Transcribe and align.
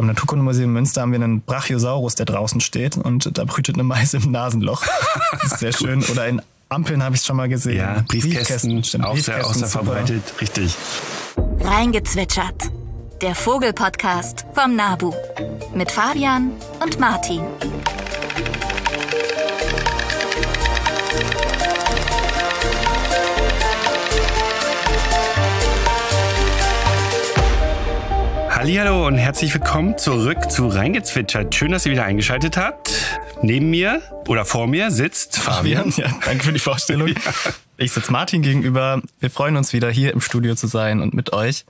Beim 0.00 0.06
Naturkundemuseum 0.06 0.72
Münster 0.72 1.02
haben 1.02 1.12
wir 1.12 1.20
einen 1.20 1.42
Brachiosaurus, 1.42 2.14
der 2.14 2.24
draußen 2.24 2.62
steht 2.62 2.96
und 2.96 3.36
da 3.36 3.44
brütet 3.44 3.74
eine 3.76 3.82
Meise 3.82 4.16
im 4.16 4.30
Nasenloch. 4.30 4.82
Das 5.32 5.42
ist 5.52 5.58
sehr 5.58 5.74
schön. 5.74 6.02
Oder 6.04 6.26
in 6.26 6.40
Ampeln 6.70 7.02
habe 7.02 7.14
ich 7.14 7.20
es 7.20 7.26
schon 7.26 7.36
mal 7.36 7.50
gesehen. 7.50 7.76
Ja, 7.76 8.02
Briefkästen, 8.08 8.82
stimmt. 8.82 9.04
auch 9.04 9.18
sehr, 9.18 9.46
auch 9.46 9.52
sehr 9.52 9.68
super. 9.68 9.84
verbreitet, 9.84 10.22
richtig. 10.40 10.74
Reingezwitschert. 11.60 12.70
Der 13.20 13.34
Vogelpodcast 13.34 14.46
vom 14.54 14.74
Nabu. 14.74 15.12
Mit 15.74 15.90
Fabian 15.90 16.52
und 16.82 16.98
Martin. 16.98 17.42
Hallihallo 28.60 29.06
und 29.06 29.16
herzlich 29.16 29.54
willkommen 29.54 29.96
zurück 29.96 30.50
zu 30.50 30.68
Reingezwitschert. 30.68 31.54
Schön, 31.54 31.72
dass 31.72 31.86
ihr 31.86 31.92
wieder 31.92 32.04
eingeschaltet 32.04 32.58
habt. 32.58 32.92
Neben 33.40 33.70
mir 33.70 34.02
oder 34.28 34.44
vor 34.44 34.66
mir 34.66 34.90
sitzt 34.90 35.38
Fabian. 35.38 35.94
Ja, 35.96 36.14
danke 36.22 36.44
für 36.44 36.52
die 36.52 36.58
Vorstellung. 36.58 37.14
Ich 37.78 37.92
sitze 37.92 38.12
Martin 38.12 38.42
gegenüber. 38.42 39.00
Wir 39.18 39.30
freuen 39.30 39.56
uns 39.56 39.72
wieder 39.72 39.90
hier 39.90 40.12
im 40.12 40.20
Studio 40.20 40.54
zu 40.56 40.66
sein 40.66 41.00
und 41.00 41.14
mit 41.14 41.32
euch 41.32 41.64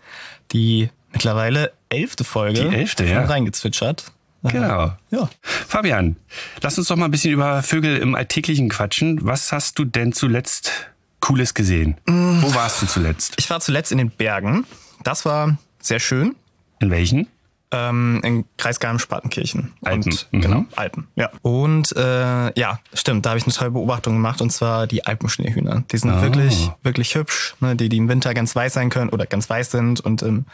die 0.51 0.91
mittlerweile 1.13 1.71
elfte 1.91 2.25
Folge 2.25 2.69
Die 2.69 2.75
elfte, 2.75 3.05
von 3.05 3.13
ja. 3.13 3.25
Reingezwitschert. 3.25 4.11
Genau. 4.43 4.93
Ja. 5.13 5.31
Fabian, 5.41 6.17
lass 6.61 6.77
uns 6.77 6.89
doch 6.89 6.97
mal 6.97 7.05
ein 7.05 7.13
bisschen 7.13 7.33
über 7.33 7.63
Vögel 7.63 7.99
im 7.99 8.17
Alltäglichen 8.17 8.69
quatschen. 8.69 9.25
Was 9.25 9.53
hast 9.53 9.79
du 9.79 9.85
denn 9.85 10.13
zuletzt 10.13 10.73
Cooles 11.21 11.55
gesehen? 11.55 11.99
Mm. 12.07 12.43
Wo 12.43 12.53
warst 12.53 12.83
du 12.83 12.87
zuletzt? 12.87 13.35
Ich 13.39 13.49
war 13.49 13.61
zuletzt 13.61 13.93
in 13.93 13.99
den 13.99 14.11
Bergen. 14.11 14.67
Das 15.05 15.25
war 15.25 15.57
sehr 15.79 16.01
schön. 16.01 16.35
In 16.81 16.91
welchen? 16.91 17.29
Ähm, 17.73 18.21
in 18.25 18.45
Kreis 18.57 18.81
Garmisch-Partenkirchen. 18.81 19.73
Alpen. 19.85 20.03
Und, 20.13 20.29
Mhm. 20.33 20.41
Genau, 20.41 20.65
Alpen. 20.75 21.07
Ja. 21.15 21.31
Und 21.43 21.95
äh, 21.97 22.59
ja, 22.59 22.81
stimmt, 22.93 23.25
da 23.25 23.31
habe 23.31 23.39
ich 23.39 23.45
eine 23.45 23.53
tolle 23.55 23.71
Beobachtung 23.71 24.15
gemacht 24.15 24.41
und 24.43 24.51
zwar 24.51 24.89
die 24.89 25.07
Alpenschneehühner. 25.07 25.85
Die 25.93 25.97
sind 25.99 26.11
Oh. 26.13 26.21
wirklich, 26.21 26.69
wirklich 26.83 27.15
hübsch, 27.15 27.55
ne? 27.61 27.77
die, 27.77 27.89
die 27.89 27.99
im 27.99 28.09
Winter 28.09 28.35
ganz 28.35 28.57
weiß 28.57 28.73
sein 28.75 28.91
können 28.91 29.11
oder 29.11 29.25
ganz 29.27 29.49
weiß 29.49 29.71
sind 29.71 30.01
und 30.01 30.23
im 30.23 30.47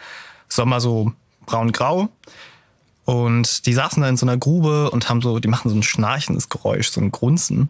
Sommer 0.47 0.79
so 0.79 1.11
braun-grau. 1.47 2.09
Und 3.05 3.65
die 3.65 3.73
saßen 3.73 4.03
da 4.03 4.09
in 4.09 4.17
so 4.17 4.25
einer 4.25 4.37
Grube 4.37 4.91
und 4.91 5.09
haben 5.09 5.21
so, 5.21 5.39
die 5.39 5.47
machen 5.47 5.69
so 5.69 5.75
ein 5.75 5.81
schnarchendes 5.83 6.49
Geräusch, 6.49 6.89
so 6.89 7.01
ein 7.01 7.11
Grunzen. 7.11 7.69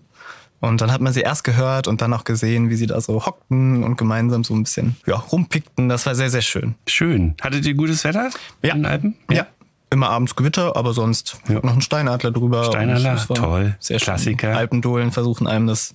Und 0.59 0.81
dann 0.81 0.91
hat 0.91 1.01
man 1.01 1.13
sie 1.13 1.21
erst 1.21 1.43
gehört 1.43 1.87
und 1.87 2.01
dann 2.01 2.13
auch 2.13 2.23
gesehen, 2.23 2.69
wie 2.71 2.75
sie 2.75 2.87
da 2.87 2.99
so 2.99 3.25
hockten 3.25 3.83
und 3.83 3.95
gemeinsam 3.97 4.43
so 4.43 4.55
ein 4.55 4.63
bisschen 4.63 4.95
ja, 5.05 5.15
rumpickten. 5.15 5.87
Das 5.87 6.05
war 6.07 6.15
sehr, 6.15 6.29
sehr 6.31 6.41
schön. 6.41 6.73
Schön. 6.87 7.35
Hattet 7.41 7.65
ihr 7.65 7.75
gutes 7.75 8.03
Wetter 8.03 8.29
Ja. 8.63 8.73
in 8.73 8.79
den 8.83 8.85
Alpen? 8.91 9.15
Ja. 9.31 9.45
Immer 9.91 10.09
abends 10.09 10.35
Gewitter, 10.35 10.75
aber 10.75 10.93
sonst 10.93 11.39
Ja. 11.47 11.59
noch 11.63 11.73
ein 11.73 11.81
Steinadler 11.81 12.31
drüber. 12.31 12.63
Steinadler, 12.65 13.17
toll. 13.27 13.75
Sehr 13.79 13.99
schön. 13.99 14.05
Klassiker. 14.05 14.57
Alpendohlen 14.57 15.11
versuchen 15.11 15.45
einem 15.47 15.67
das, 15.67 15.93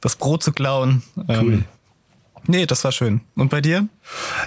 das 0.00 0.14
Brot 0.16 0.42
zu 0.42 0.52
klauen. 0.52 1.02
Cool. 1.16 1.64
Nee, 2.46 2.66
das 2.66 2.84
war 2.84 2.92
schön. 2.92 3.20
Und 3.34 3.50
bei 3.50 3.60
dir? 3.60 3.88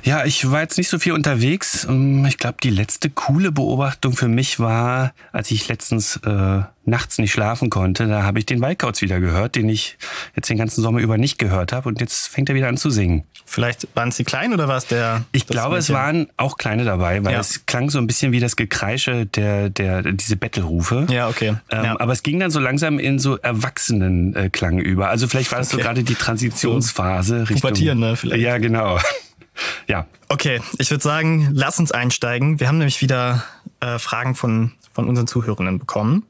Ja, 0.04 0.26
ich 0.26 0.50
war 0.52 0.62
jetzt 0.62 0.78
nicht 0.78 0.90
so 0.90 1.00
viel 1.00 1.14
unterwegs. 1.14 1.86
Ähm, 1.90 2.26
Ich 2.26 2.38
glaube, 2.38 2.58
die 2.64 2.70
letzte 2.70 3.10
coole 3.10 3.52
Beobachtung 3.52 4.14
für 4.14 4.28
mich 4.28 4.60
war, 4.60 5.14
als 5.32 5.52
ich 5.52 5.68
letztens 5.68 6.18
äh, 6.18 6.62
nachts 6.86 7.18
nicht 7.18 7.32
schlafen 7.32 7.70
konnte, 7.70 8.08
da 8.08 8.24
habe 8.24 8.40
ich 8.40 8.46
den 8.46 8.62
Waldkauz 8.62 9.02
wieder 9.02 9.20
gehört, 9.20 9.56
den 9.56 9.70
ich 9.70 9.98
jetzt 10.36 10.50
den 10.50 10.58
ganzen 10.58 10.82
Sommer 10.82 11.00
über 11.00 11.18
nicht 11.18 11.38
gehört 11.38 11.72
habe. 11.72 11.90
Und 11.90 12.00
jetzt 12.02 12.28
fängt 12.28 12.50
er 12.50 12.56
wieder 12.56 12.68
an 12.68 12.78
zu 12.78 12.90
singen. 12.90 13.24
Vielleicht 13.52 13.88
waren 13.96 14.10
es 14.10 14.16
die 14.18 14.24
Kleinen 14.26 14.54
oder 14.54 14.68
war 14.68 14.78
es 14.78 14.86
der? 14.86 15.26
Ich 15.32 15.48
glaube, 15.48 15.78
es 15.78 15.90
Mädchen? 15.90 15.96
waren 16.04 16.28
auch 16.38 16.56
kleine 16.58 16.86
dabei, 16.86 17.24
weil 17.24 17.34
Ja. 17.34 17.40
es 17.40 17.66
klang 17.66 17.90
so 17.90 17.98
ein 17.98 18.06
bisschen 18.06 18.32
wie 18.32 18.40
das 18.40 18.56
Gekreische 18.56 19.26
der, 19.26 19.70
der, 19.72 20.04
diese 20.04 20.36
Bettelrufe. 20.36 21.08
Ja, 21.10 21.28
okay. 21.30 21.56
Ähm, 21.72 21.84
ja. 21.84 22.00
Aber 22.00 22.14
es 22.14 22.22
ging 22.22 22.40
dann 22.40 22.52
so 22.52 22.60
langsam 22.60 23.00
in 23.00 23.18
so 23.18 23.38
Erwachsenen 23.38 24.36
äh, 24.36 24.50
Klang 24.50 24.78
über. 24.78 25.10
Also 25.10 25.28
vielleicht 25.28 25.52
war 25.52 25.64
so 25.64 25.78
Okay. 25.78 25.84
gerade 25.84 26.04
die 26.04 26.14
Transitionsphase. 26.16 27.42
Richtung, 27.42 27.56
Pubertierende 27.62 28.16
vielleicht. 28.16 28.42
Ja, 28.44 28.58
genau. 28.60 29.00
ja, 29.88 30.06
Okay, 30.32 30.62
ich 30.78 30.92
würde 30.92 31.04
sagen, 31.04 31.50
lass 31.54 31.80
uns 31.80 31.92
einsteigen. 31.92 32.60
Wir 32.60 32.68
haben 32.68 32.78
nämlich 32.78 33.02
wieder 33.02 33.44
äh, 33.80 33.98
Fragen 33.98 34.36
von, 34.36 34.74
von 34.94 35.08
unseren 35.10 35.26
Zuhörenden 35.26 35.80
bekommen. 35.80 36.24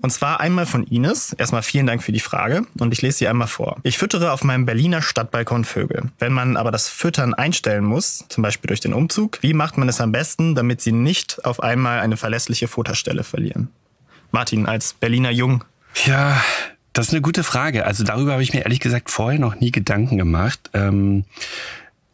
Und 0.00 0.10
zwar 0.10 0.40
einmal 0.40 0.66
von 0.66 0.84
Ines. 0.84 1.32
Erstmal 1.32 1.62
vielen 1.62 1.86
Dank 1.86 2.02
für 2.02 2.12
die 2.12 2.20
Frage 2.20 2.66
und 2.78 2.92
ich 2.92 3.02
lese 3.02 3.18
sie 3.18 3.28
einmal 3.28 3.48
vor. 3.48 3.78
Ich 3.82 3.98
füttere 3.98 4.32
auf 4.32 4.44
meinem 4.44 4.66
Berliner 4.66 5.02
Stadtbalkon 5.02 5.64
Vögel. 5.64 6.10
Wenn 6.18 6.32
man 6.32 6.56
aber 6.56 6.70
das 6.70 6.88
Füttern 6.88 7.34
einstellen 7.34 7.84
muss, 7.84 8.24
zum 8.28 8.42
Beispiel 8.42 8.68
durch 8.68 8.80
den 8.80 8.92
Umzug, 8.92 9.38
wie 9.42 9.54
macht 9.54 9.78
man 9.78 9.88
es 9.88 10.00
am 10.00 10.12
besten, 10.12 10.54
damit 10.54 10.80
sie 10.80 10.92
nicht 10.92 11.44
auf 11.44 11.62
einmal 11.62 12.00
eine 12.00 12.16
verlässliche 12.16 12.68
Futterstelle 12.68 13.24
verlieren? 13.24 13.68
Martin, 14.30 14.66
als 14.66 14.92
Berliner 14.92 15.30
Jung. 15.30 15.64
Ja, 16.04 16.42
das 16.92 17.08
ist 17.08 17.12
eine 17.12 17.22
gute 17.22 17.42
Frage. 17.42 17.86
Also 17.86 18.04
darüber 18.04 18.32
habe 18.32 18.42
ich 18.42 18.52
mir 18.52 18.60
ehrlich 18.60 18.80
gesagt 18.80 19.10
vorher 19.10 19.38
noch 19.38 19.56
nie 19.60 19.70
Gedanken 19.70 20.18
gemacht. 20.18 20.70
Ähm, 20.74 21.24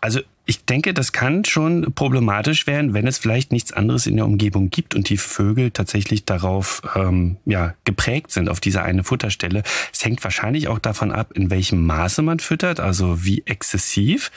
also 0.01 0.21
ich 0.45 0.65
denke, 0.65 0.93
das 0.93 1.13
kann 1.13 1.45
schon 1.45 1.93
problematisch 1.95 2.67
werden, 2.67 2.95
wenn 2.95 3.07
es 3.07 3.19
vielleicht 3.19 3.53
nichts 3.53 3.73
anderes 3.73 4.07
in 4.07 4.17
der 4.17 4.25
Umgebung 4.25 4.71
gibt 4.71 4.95
und 4.95 5.09
die 5.09 5.17
Vögel 5.17 5.71
tatsächlich 5.71 6.25
darauf 6.25 6.83
ähm, 6.97 7.37
ja, 7.45 7.75
geprägt 7.85 8.33
sind, 8.33 8.49
auf 8.49 8.59
diese 8.59 8.83
eine 8.83 9.05
Futterstelle. 9.05 9.63
Es 9.93 10.05
hängt 10.05 10.23
wahrscheinlich 10.25 10.67
auch 10.67 10.81
davon 10.81 11.13
ab, 11.13 11.33
in 11.35 11.51
welchem 11.51 11.87
Maße 11.87 12.23
man 12.23 12.41
füttert, 12.41 12.81
also 12.81 13.25
wie 13.25 13.45
exzessiv. 13.47 14.33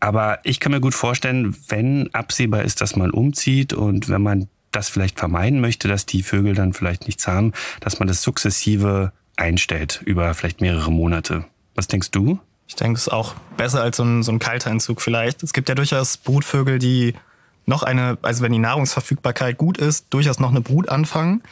Aber 0.00 0.40
ich 0.42 0.58
kann 0.58 0.72
mir 0.72 0.80
gut 0.80 0.94
vorstellen, 0.94 1.56
wenn 1.68 2.12
absehbar 2.12 2.62
ist, 2.62 2.80
dass 2.80 2.96
man 2.96 3.12
umzieht 3.12 3.72
und 3.72 4.08
wenn 4.08 4.22
man 4.22 4.48
das 4.72 4.88
vielleicht 4.88 5.18
vermeiden 5.18 5.60
möchte, 5.60 5.86
dass 5.86 6.06
die 6.06 6.24
Vögel 6.24 6.54
dann 6.54 6.72
vielleicht 6.72 7.06
nichts 7.06 7.28
haben, 7.28 7.52
dass 7.80 8.00
man 8.00 8.08
das 8.08 8.22
sukzessive 8.22 9.12
einstellt 9.36 10.02
über 10.04 10.34
vielleicht 10.34 10.60
mehrere 10.60 10.90
Monate. 10.90 11.44
Was 11.74 11.86
denkst 11.86 12.10
du? 12.10 12.40
Ich 12.68 12.74
denke, 12.74 12.96
es 12.96 13.06
ist 13.06 13.12
auch 13.12 13.34
besser 13.56 13.82
als 13.82 13.96
so 13.96 14.04
ein, 14.04 14.22
so 14.22 14.32
ein 14.32 14.38
Kalteinzug 14.38 15.00
vielleicht. 15.00 15.42
Es 15.42 15.52
gibt 15.52 15.68
ja 15.68 15.74
durchaus 15.74 16.16
Brutvögel, 16.16 16.78
die 16.78 17.14
noch 17.64 17.82
eine, 17.82 18.18
also 18.22 18.42
wenn 18.42 18.52
die 18.52 18.58
Nahrungsverfügbarkeit 18.58 19.58
gut 19.58 19.78
ist, 19.78 20.06
durchaus 20.10 20.38
noch 20.38 20.50
eine 20.50 20.60
Brut 20.60 20.88
anfangen. 20.88 21.42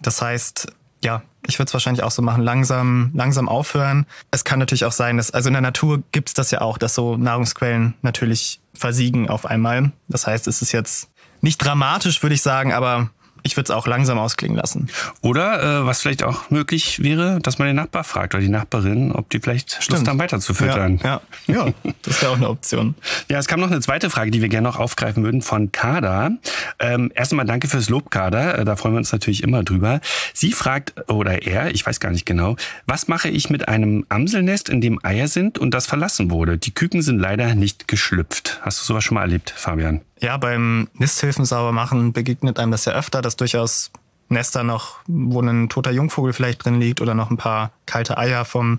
Das 0.00 0.22
heißt, 0.22 0.72
ja, 1.02 1.22
ich 1.46 1.58
würde 1.58 1.68
es 1.68 1.72
wahrscheinlich 1.72 2.02
auch 2.02 2.10
so 2.10 2.22
machen, 2.22 2.42
langsam, 2.42 3.10
langsam 3.14 3.48
aufhören. 3.48 4.06
Es 4.30 4.44
kann 4.44 4.58
natürlich 4.58 4.84
auch 4.84 4.92
sein, 4.92 5.16
dass, 5.16 5.30
also 5.30 5.48
in 5.48 5.54
der 5.54 5.62
Natur 5.62 6.02
gibt 6.12 6.28
es 6.28 6.34
das 6.34 6.50
ja 6.50 6.60
auch, 6.60 6.78
dass 6.78 6.94
so 6.94 7.16
Nahrungsquellen 7.16 7.94
natürlich 8.02 8.60
versiegen 8.74 9.28
auf 9.28 9.46
einmal. 9.46 9.92
Das 10.08 10.26
heißt, 10.26 10.46
es 10.46 10.62
ist 10.62 10.72
jetzt 10.72 11.08
nicht 11.40 11.58
dramatisch, 11.58 12.22
würde 12.22 12.34
ich 12.34 12.42
sagen, 12.42 12.72
aber 12.72 13.10
ich 13.42 13.56
würde 13.56 13.64
es 13.64 13.70
auch 13.70 13.86
langsam 13.86 14.18
ausklingen 14.18 14.56
lassen. 14.56 14.88
Oder 15.20 15.80
äh, 15.82 15.86
was 15.86 16.00
vielleicht 16.00 16.22
auch 16.22 16.50
möglich 16.50 17.02
wäre, 17.02 17.38
dass 17.40 17.58
man 17.58 17.68
den 17.68 17.76
Nachbar 17.76 18.04
fragt 18.04 18.34
oder 18.34 18.42
die 18.42 18.48
Nachbarin, 18.48 19.12
ob 19.12 19.30
die 19.30 19.40
vielleicht 19.40 19.88
Lust 19.90 20.06
haben, 20.06 20.18
weiter 20.18 20.40
zu 20.40 20.54
füttern. 20.54 21.00
Ja, 21.02 21.20
ja, 21.46 21.66
ja 21.66 21.72
das 22.02 22.22
wäre 22.22 22.32
auch 22.32 22.36
eine 22.36 22.48
Option. 22.48 22.94
Ja, 23.28 23.38
es 23.38 23.46
kam 23.46 23.60
noch 23.60 23.70
eine 23.70 23.80
zweite 23.80 24.10
Frage, 24.10 24.30
die 24.30 24.42
wir 24.42 24.48
gerne 24.48 24.66
noch 24.68 24.78
aufgreifen 24.78 25.22
würden 25.22 25.42
von 25.42 25.70
Kada. 25.72 26.30
Ähm, 26.78 27.12
erst 27.14 27.32
einmal 27.32 27.46
danke 27.46 27.68
fürs 27.68 27.88
Lob, 27.88 28.10
Kada. 28.10 28.52
Äh, 28.52 28.64
Da 28.64 28.76
freuen 28.76 28.94
wir 28.94 28.98
uns 28.98 29.12
natürlich 29.12 29.42
immer 29.42 29.62
drüber. 29.62 30.00
Sie 30.34 30.52
fragt, 30.52 31.08
oder 31.10 31.46
er, 31.46 31.72
ich 31.72 31.86
weiß 31.86 32.00
gar 32.00 32.10
nicht 32.10 32.26
genau, 32.26 32.56
was 32.86 33.08
mache 33.08 33.28
ich 33.28 33.50
mit 33.50 33.68
einem 33.68 34.04
Amselnest, 34.08 34.68
in 34.68 34.80
dem 34.80 34.98
Eier 35.04 35.28
sind 35.28 35.58
und 35.58 35.72
das 35.72 35.86
verlassen 35.86 36.30
wurde? 36.30 36.58
Die 36.58 36.72
Küken 36.72 37.02
sind 37.02 37.18
leider 37.18 37.54
nicht 37.54 37.88
geschlüpft. 37.88 38.60
Hast 38.62 38.80
du 38.80 38.84
sowas 38.84 39.04
schon 39.04 39.14
mal 39.14 39.22
erlebt, 39.22 39.50
Fabian? 39.56 40.00
Ja, 40.20 40.36
beim 40.36 40.88
Nisthilfen 40.94 41.44
sauber 41.44 41.72
machen 41.72 42.12
begegnet 42.12 42.58
einem 42.58 42.72
das 42.72 42.84
ja 42.84 42.92
öfter, 42.92 43.22
dass 43.22 43.36
durchaus 43.36 43.90
Nester 44.28 44.62
noch, 44.62 44.98
wo 45.06 45.40
ein 45.40 45.68
toter 45.68 45.90
Jungvogel 45.90 46.32
vielleicht 46.32 46.64
drin 46.64 46.80
liegt 46.80 47.00
oder 47.00 47.14
noch 47.14 47.30
ein 47.30 47.36
paar 47.36 47.72
kalte 47.86 48.16
Eier 48.18 48.44
vom, 48.44 48.78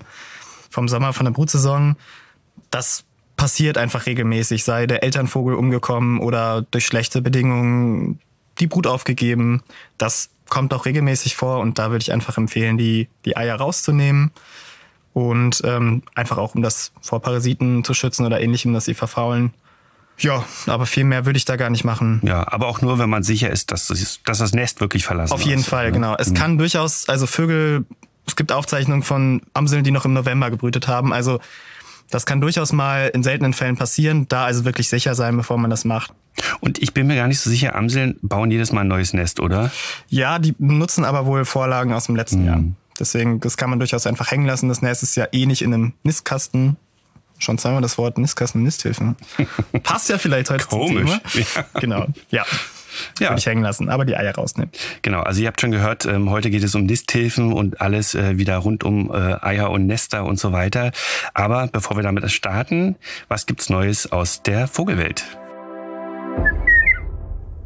vom 0.69 0.88
Sommer, 0.88 1.13
von 1.13 1.25
der 1.25 1.34
Brutsaison. 1.34 1.97
Das 2.69 3.03
passiert 3.35 3.78
einfach 3.78 4.06
regelmäßig, 4.06 4.63
sei 4.63 4.85
der 4.85 5.03
Elternvogel 5.03 5.56
umgekommen 5.56 6.19
oder 6.19 6.62
durch 6.62 6.85
schlechte 6.85 7.22
Bedingungen 7.22 8.19
die 8.59 8.68
Brut 8.68 8.85
aufgegeben. 8.85 9.64
Das 9.97 10.29
kommt 10.47 10.73
auch 10.73 10.85
regelmäßig 10.85 11.35
vor 11.35 11.59
und 11.59 11.79
da 11.79 11.90
würde 11.91 12.03
ich 12.03 12.11
einfach 12.11 12.37
empfehlen, 12.37 12.78
die, 12.78 13.09
die 13.26 13.35
Eier 13.35 13.55
rauszunehmen 13.55 14.32
und 15.14 15.61
ähm, 15.66 16.03
einfach 16.14 16.37
auch, 16.37 16.55
um 16.55 16.61
das 16.61 16.91
vor 17.02 17.22
Parasiten 17.22 17.84
zu 17.84 17.94
schützen 17.94 18.26
oder 18.26 18.40
ähnlichem, 18.40 18.73
dass 18.73 18.85
sie 18.85 18.94
verfaulen. 18.94 19.53
Ja, 20.22 20.46
aber 20.68 20.85
viel 20.85 21.03
mehr 21.03 21.26
würde 21.26 21.38
ich 21.38 21.46
da 21.46 21.56
gar 21.56 21.70
nicht 21.70 21.84
machen. 21.84 22.22
Ja, 22.23 22.47
aber 22.52 22.68
auch 22.68 22.82
nur, 22.82 23.00
wenn 23.00 23.09
man 23.09 23.23
sicher 23.23 23.50
ist, 23.50 23.72
dass 23.72 23.88
das, 23.88 24.20
dass 24.26 24.38
das 24.38 24.53
Nest 24.53 24.82
wirklich 24.82 25.03
verlassen 25.03 25.34
Auf 25.34 25.41
jeden 25.41 25.62
ist, 25.62 25.70
Fall, 25.70 25.88
ne? 25.88 25.91
genau. 25.94 26.16
Es 26.18 26.34
kann 26.34 26.58
durchaus, 26.58 27.09
also 27.09 27.28
Vögel, 27.28 27.85
es 28.28 28.35
gibt 28.35 28.52
Aufzeichnungen 28.52 29.03
von 29.03 29.41
Amseln, 29.53 29.84
die 29.84 29.91
noch 29.91 30.06
im 30.06 30.14
November 30.14 30.50
gebrütet 30.50 30.88
haben. 30.88 31.12
Also 31.12 31.40
das 32.12 32.26
kann 32.26 32.41
durchaus 32.41 32.73
mal 32.73 33.09
in 33.14 33.23
seltenen 33.23 33.53
Fällen 33.53 33.78
passieren. 33.78 34.28
Da 34.28 34.46
also 34.46 34.66
wirklich 34.66 34.90
sicher 34.90 35.16
sein, 35.16 35.38
bevor 35.38 35.58
man 35.58 35.70
das 35.70 35.85
macht. 35.85 36.14
Und 36.59 36.82
ich 36.82 36.94
bin 36.94 37.08
mir 37.08 37.16
gar 37.16 37.28
nicht 37.28 37.40
so 37.40 37.50
sicher, 37.50 37.76
Amseln 37.76 38.18
bauen 38.22 38.52
jedes 38.52 38.72
Mal 38.72 38.82
ein 38.82 38.88
neues 38.88 39.14
Nest, 39.14 39.40
oder? 39.40 39.72
Ja, 40.09 40.40
die 40.40 40.53
nutzen 40.59 41.03
aber 41.06 41.26
wohl 41.26 41.46
Vorlagen 41.46 41.94
aus 41.94 42.06
dem 42.06 42.16
letzten 42.16 42.46
Jahr. 42.46 42.64
Deswegen, 43.00 43.40
das 43.40 43.58
kann 43.58 43.70
man 43.70 43.79
durchaus 43.79 44.06
einfach 44.06 44.29
hängen 44.29 44.46
lassen. 44.46 44.70
Das 44.70 44.82
Nest 44.82 45.03
ist 45.03 45.16
ja 45.16 45.28
eh 45.32 45.46
nicht 45.46 45.62
in 45.62 45.73
einem 45.73 45.94
Nistkasten. 46.03 46.78
Schon 47.41 47.58
zweimal 47.58 47.82
das 47.82 47.97
Wort 47.97 48.20
Nistkasten 48.20 48.61
und 48.61 48.66
Nisthilfen. 48.66 49.16
Passt 49.84 50.09
ja 50.09 50.20
vielleicht 50.20 50.52
heute 50.52 50.67
Komisch. 50.67 51.09
zum 51.09 51.43
Thema. 51.43 51.66
Genau, 51.79 52.05
ja. 52.29 52.46
ja. 53.20 53.29
würde 53.29 53.40
ich 53.40 53.46
hängen 53.47 53.64
lassen, 53.64 53.90
aber 53.90 54.05
die 54.05 54.16
Eier 54.16 54.35
rausnehmen. 54.35 54.72
Genau, 55.02 55.22
also 55.22 55.41
ihr 55.41 55.47
habt 55.47 55.59
schon 55.59 55.72
gehört, 55.72 56.05
ähm, 56.05 56.29
heute 56.29 56.52
geht 56.52 56.64
es 56.64 56.76
um 56.76 56.85
Nisthilfen 56.85 57.52
und 57.52 57.82
alles 57.82 58.14
äh, 58.14 58.38
wieder 58.38 58.58
rund 58.58 58.84
um 58.84 59.09
äh, 59.11 59.38
Eier 59.41 59.72
und 59.72 59.88
Nester 59.88 60.23
und 60.23 60.40
so 60.40 60.52
weiter. 60.52 60.91
Aber 61.34 61.66
bevor 61.66 61.97
wir 61.97 62.03
damit 62.03 62.29
starten, 62.32 62.96
was 63.28 63.47
gibt's 63.47 63.70
Neues 63.70 64.11
aus 64.11 64.44
der 64.44 64.67
Vogelwelt? 64.67 65.26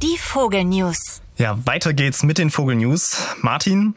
Die 0.01 0.17
Vogelnews. 0.17 1.21
Ja, 1.35 1.59
weiter 1.65 1.93
geht's 1.93 2.23
mit 2.23 2.37
den 2.37 2.49
Vogelnews. 2.49 3.27
Martin, 3.41 3.95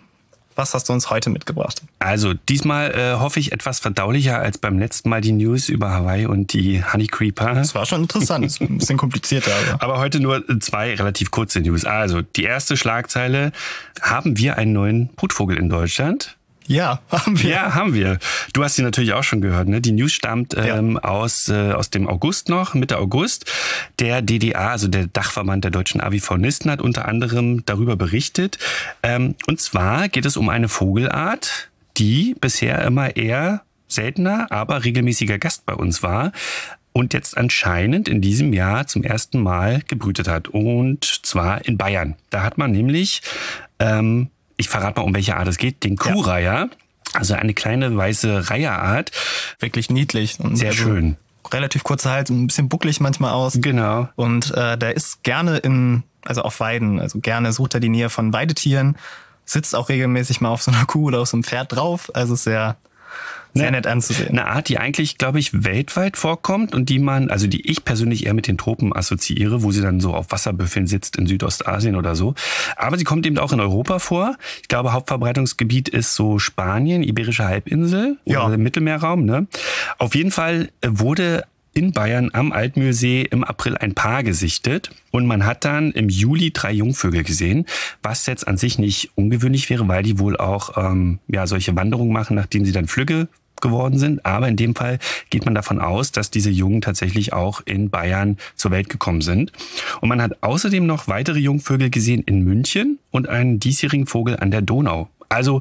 was 0.59 0.75
hast 0.75 0.89
du 0.89 0.93
uns 0.93 1.09
heute 1.09 1.31
mitgebracht? 1.31 1.83
Also 2.01 2.35
diesmal 2.35 2.91
äh, 2.91 3.15
hoffe 3.19 3.41
ich 3.41 3.53
etwas 3.53 3.79
verdaulicher 3.79 4.39
als 4.39 4.59
beim 4.59 4.79
letzten 4.79 5.09
Mal 5.09 5.21
die 5.21 5.33
News 5.33 5.69
über 5.69 5.91
Hawaii 5.91 6.27
und 6.27 6.53
die 6.53 6.85
Honey 6.85 7.07
Creeper. 7.07 7.55
Das 7.55 7.75
war 7.75 7.87
schon 7.87 8.03
interessant, 8.03 8.61
ein 8.61 8.79
bisschen 8.79 8.99
komplizierter. 8.99 9.53
Aber. 9.55 9.83
aber 9.89 9.99
heute 10.01 10.21
nur 10.21 10.45
zwei 10.61 10.95
relativ 10.95 11.31
kurze 11.31 11.61
News. 11.61 11.85
Also 11.85 12.23
die 12.23 12.45
erste 12.45 12.77
Schlagzeile, 12.77 13.53
haben 14.01 14.37
wir 14.37 14.59
einen 14.59 14.73
neuen 14.73 15.09
Brutvogel 15.15 15.57
in 15.57 15.69
Deutschland? 15.69 16.38
Ja, 16.69 17.01
haben 17.11 17.43
wir. 17.43 17.51
Ja, 17.51 17.75
haben 17.75 17.95
wir. 17.95 18.19
Du 18.53 18.63
hast 18.63 18.77
sie 18.77 18.83
natürlich 18.83 19.15
auch 19.15 19.25
schon 19.25 19.41
gehört. 19.41 19.69
Ne? 19.69 19.81
Die 19.81 19.93
News 19.93 20.13
stammt 20.13 20.55
ähm, 20.57 20.93
ja. 21.03 21.09
aus, 21.09 21.49
äh, 21.49 21.73
aus 21.73 21.91
dem 21.91 22.07
August 22.07 22.49
noch, 22.49 22.75
Mitte 22.75 22.99
August. 22.99 23.51
Der 23.99 24.23
DDA, 24.23 24.69
also 24.69 24.87
der 24.87 25.07
Dachverband 25.07 25.65
der 25.65 25.71
deutschen 25.71 26.01
Avifaunisten, 26.01 26.71
hat 26.71 26.81
unter 26.81 27.09
anderem 27.09 27.65
darüber 27.65 27.97
berichtet. 27.97 28.59
Ähm, 29.03 29.35
und 29.47 29.61
zwar 29.61 30.09
geht 30.09 30.27
es 30.27 30.37
um 30.37 30.51
eine 30.51 30.69
Vogelart, 30.69 31.71
die 31.97 32.37
bisher 32.39 32.85
immer 32.85 33.17
eher 33.17 33.63
seltener, 33.89 34.47
aber 34.51 34.85
regelmäßiger 34.85 35.39
Gast 35.39 35.65
bei 35.65 35.73
uns 35.73 36.03
war 36.03 36.33
und 36.93 37.15
jetzt 37.15 37.39
anscheinend 37.39 38.09
in 38.09 38.21
diesem 38.21 38.53
Jahr 38.53 38.87
zum 38.87 39.05
ersten 39.05 39.41
Mal 39.41 39.83
gebrütet 39.89 40.29
hat. 40.29 40.49
Und 40.49 41.05
zwar 41.05 41.65
in 41.65 41.79
Bayern. 41.79 42.17
Da 42.29 42.43
hat 42.43 42.59
man 42.59 42.73
nämlich 42.73 43.23
ähm, 43.79 44.29
ich 44.59 44.69
verrate 44.69 45.01
mal, 45.01 45.07
um 45.07 45.15
welche 45.15 45.37
Art 45.37 45.49
es 45.49 45.57
geht, 45.57 45.85
den 45.85 45.97
Kuhreiher. 45.97 46.69
Also 47.15 47.35
eine 47.35 47.55
kleine 47.55 47.97
weiße 47.97 48.51
Reiherart. 48.51 49.13
Wirklich 49.61 49.89
niedlich. 49.89 50.39
Und 50.41 50.57
Sehr 50.57 50.71
also 50.71 50.83
schön. 50.83 51.17
Relativ 51.51 51.83
kurzer 51.83 52.11
Hals, 52.11 52.29
ein 52.29 52.47
bisschen 52.47 52.69
bucklig 52.69 53.01
manchmal 53.01 53.33
aus. 53.33 53.55
Genau. 53.59 54.09
Und 54.17 54.51
äh, 54.55 54.77
der 54.77 54.95
ist 54.95 55.23
gerne 55.23 55.57
in, 55.59 56.03
also 56.27 56.43
auf 56.43 56.61
Weiden, 56.61 57.01
also 57.01 57.21
gerne 57.21 57.53
sucht 57.53 57.73
er 57.75 57.81
die 57.81 57.89
Nähe 57.89 58.11
von 58.11 58.35
Weidetieren, 58.35 58.97
sitzt 59.47 59.75
auch 59.75 59.89
regelmäßig 59.89 60.43
mal 60.43 60.51
auf 60.51 60.61
so 60.61 60.71
einer 60.71 60.85
Kuh 60.85 61.07
oder 61.07 61.21
auf 61.21 61.29
so 61.29 61.37
einem 61.37 61.45
Pferd 61.45 61.73
drauf. 61.73 62.11
Also 62.15 62.35
sehr 62.35 62.77
sehr 63.55 63.71
nett 63.71 63.87
anzusehen. 63.87 64.31
Eine 64.31 64.47
Art, 64.47 64.69
die 64.69 64.79
eigentlich, 64.79 65.19
glaube 65.19 65.39
ich, 65.39 65.65
weltweit 65.65 66.17
vorkommt 66.17 66.75
und 66.75 66.89
die 66.89 66.99
man, 66.99 67.31
also 67.31 67.47
die 67.47 67.69
ich 67.71 67.85
persönlich 67.85 68.27
eher 68.27 68.35
mit 68.35 68.47
den 68.47 68.59
Tropen 68.59 68.95
assoziiere, 68.95 69.63
wo 69.63 69.73
sie 69.73 69.81
dann 69.81 70.01
so 70.01 70.15
auf 70.15 70.31
Wasserbüffeln 70.31 70.87
sitzt 70.87 71.17
in 71.17 71.27
Südostasien 71.27 71.97
oder 71.97 72.15
so. 72.15 72.35
Aber 72.77 72.99
sie 72.99 73.05
kommt 73.05 73.27
eben 73.27 73.39
auch 73.39 73.53
in 73.53 73.61
Europa 73.61 73.99
vor. 73.99 74.37
Ich 74.63 74.69
glaube, 74.69 74.93
Hauptverbreitungsgebiet 74.93 75.89
ist 75.89 76.15
so 76.15 76.39
Spanien, 76.39 77.03
Iberische 77.03 77.45
Halbinsel 77.45 78.19
ja. 78.25 78.47
oder 78.47 78.59
Mittelmeerraum. 78.59 79.25
Ne? 79.25 79.47
Auf 79.99 80.15
jeden 80.15 80.31
Fall 80.31 80.71
wurde 80.87 81.45
in 81.75 81.93
Bayern 81.93 82.31
am 82.33 82.53
Altmühlsee 82.53 83.23
im 83.23 83.45
April 83.45 83.77
ein 83.77 83.95
Paar 83.95 84.23
gesichtet 84.23 84.91
und 85.11 85.27
man 85.27 85.47
hat 85.47 85.65
dann 85.65 85.93
im 85.93 86.09
Juli 86.09 86.53
drei 86.53 86.73
Jungvögel 86.73 87.23
gesehen, 87.23 87.67
was 88.03 88.27
jetzt 88.27 88.47
an 88.49 88.57
sich 88.57 88.79
nicht 88.79 89.11
ungewöhnlich 89.15 89.71
wäre, 89.71 89.87
weil 89.89 90.03
die 90.03 90.19
wohl 90.19 90.37
auch 90.37 90.77
ähm, 90.77 91.19
ja 91.29 91.47
solche 91.47 91.77
Wanderungen 91.77 92.13
machen, 92.13 92.37
nachdem 92.37 92.65
sie 92.65 92.73
dann 92.73 92.89
Flügge 92.89 93.29
geworden 93.61 93.99
sind. 93.99 94.25
Aber 94.25 94.49
in 94.49 94.57
dem 94.57 94.75
Fall 94.75 94.99
geht 95.31 95.45
man 95.45 95.55
davon 95.55 95.81
aus, 95.81 96.13
dass 96.13 96.31
diese 96.31 96.51
Jungen 96.51 96.81
tatsächlich 96.81 97.33
auch 97.33 97.61
in 97.65 97.91
Bayern 97.91 98.37
zur 98.55 98.71
Welt 98.71 98.89
gekommen 98.89 99.21
sind. 99.21 99.53
Und 100.01 100.09
man 100.09 100.23
hat 100.23 100.43
außerdem 100.43 100.87
noch 100.87 101.09
weitere 101.09 101.39
Jungvögel 101.39 101.91
gesehen 101.91 102.23
in 102.25 102.45
München 102.45 102.99
und 103.11 103.29
einen 103.29 103.61
diesjährigen 103.61 104.07
Vogel 104.07 104.37
an 104.37 104.51
der 104.51 104.63
Donau. 104.63 105.09
Also 105.29 105.61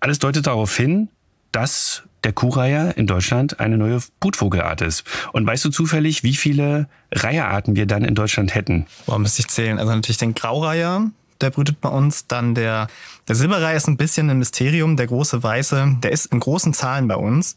alles 0.00 0.18
deutet 0.18 0.46
darauf 0.46 0.76
hin, 0.76 1.08
dass 1.52 2.04
der 2.24 2.32
Kuhreiher 2.32 2.96
in 2.96 3.06
Deutschland 3.06 3.60
eine 3.60 3.76
neue 3.76 4.00
Brutvogelart 4.20 4.80
ist. 4.80 5.04
Und 5.32 5.46
weißt 5.46 5.64
du 5.64 5.70
zufällig, 5.70 6.22
wie 6.22 6.34
viele 6.34 6.88
Reiherarten 7.10 7.76
wir 7.76 7.86
dann 7.86 8.04
in 8.04 8.14
Deutschland 8.14 8.54
hätten? 8.54 8.86
Boah, 9.06 9.18
müsste 9.18 9.40
ich 9.40 9.48
zählen. 9.48 9.78
Also 9.78 9.92
natürlich 9.94 10.18
den 10.18 10.34
Graureiher, 10.34 11.10
der 11.40 11.50
brütet 11.50 11.80
bei 11.80 11.88
uns. 11.88 12.26
Dann 12.26 12.54
der, 12.54 12.88
der 13.28 13.34
Silberreiher 13.34 13.76
ist 13.76 13.88
ein 13.88 13.96
bisschen 13.96 14.30
ein 14.30 14.38
Mysterium. 14.38 14.96
Der 14.96 15.06
große 15.06 15.42
Weiße, 15.42 15.96
der 16.02 16.12
ist 16.12 16.26
in 16.26 16.40
großen 16.40 16.72
Zahlen 16.74 17.08
bei 17.08 17.16
uns. 17.16 17.56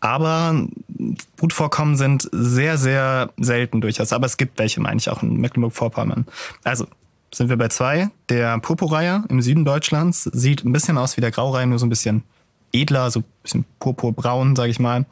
Aber 0.00 0.66
Brutvorkommen 1.36 1.96
sind 1.96 2.28
sehr, 2.30 2.76
sehr 2.76 3.30
selten 3.38 3.80
durchaus. 3.80 4.12
Aber 4.12 4.26
es 4.26 4.36
gibt 4.36 4.58
welche, 4.58 4.80
meine 4.80 4.98
ich, 4.98 5.08
auch 5.08 5.22
in 5.22 5.36
Mecklenburg-Vorpommern. 5.38 6.26
Also 6.62 6.86
sind 7.32 7.48
wir 7.48 7.56
bei 7.56 7.68
zwei. 7.68 8.10
Der 8.28 8.58
Purpurreiher 8.58 9.24
im 9.28 9.40
Süden 9.40 9.64
Deutschlands 9.64 10.24
sieht 10.24 10.64
ein 10.64 10.72
bisschen 10.72 10.98
aus 10.98 11.16
wie 11.16 11.20
der 11.20 11.30
Graureiher, 11.30 11.66
nur 11.66 11.78
so 11.78 11.86
ein 11.86 11.90
bisschen 11.90 12.22
edler, 12.74 13.10
so 13.10 13.20
ein 13.20 13.24
bisschen 13.42 13.64
purpurbraun, 13.78 14.56
sage 14.56 14.70
ich 14.70 14.78
mal. 14.78 15.06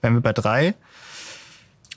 Wären 0.00 0.14
wir 0.14 0.20
bei 0.20 0.32
drei. 0.32 0.74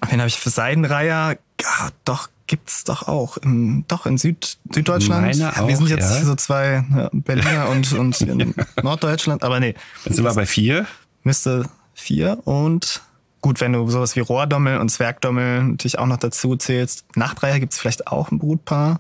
Wen 0.08 0.20
habe 0.20 0.28
ich 0.28 0.40
für 0.40 0.50
Seidenreiher? 0.50 1.38
Ja, 1.62 1.90
doch, 2.06 2.30
gibt's 2.48 2.84
doch 2.84 3.08
auch. 3.08 3.38
Im, 3.38 3.86
doch, 3.88 4.06
in 4.06 4.18
Süd, 4.18 4.58
Süddeutschland. 4.74 5.38
Meine 5.38 5.52
auch, 5.58 5.68
wir 5.68 5.78
sind 5.78 5.90
jetzt 5.90 6.10
ja. 6.10 6.26
so 6.26 6.36
zwei 6.36 6.86
ja, 6.96 7.10
Berliner 7.14 7.70
und, 7.70 7.92
und 7.98 8.20
in 8.22 8.54
Norddeutschland, 8.82 9.44
aber 9.44 9.60
nee. 9.60 9.76
Jetzt 10.06 10.16
sind 10.16 10.26
wir 10.26 10.34
bei 10.34 10.46
vier. 10.46 10.86
Müsste 11.24 11.70
vier 11.94 12.40
und 12.46 13.02
gut, 13.42 13.62
wenn 13.62 13.74
du 13.74 13.90
sowas 13.90 14.16
wie 14.16 14.22
Rohrdommel 14.22 14.80
und 14.80 14.90
Zwergdommel 14.90 15.64
natürlich 15.64 16.00
auch 16.00 16.06
noch 16.08 16.18
dazu 16.18 16.56
zählst. 16.56 17.06
Nachtreiher 17.16 17.60
gibt's 17.60 17.78
vielleicht 17.78 18.08
auch 18.08 18.32
ein 18.32 18.40
Brutpaar 18.40 19.00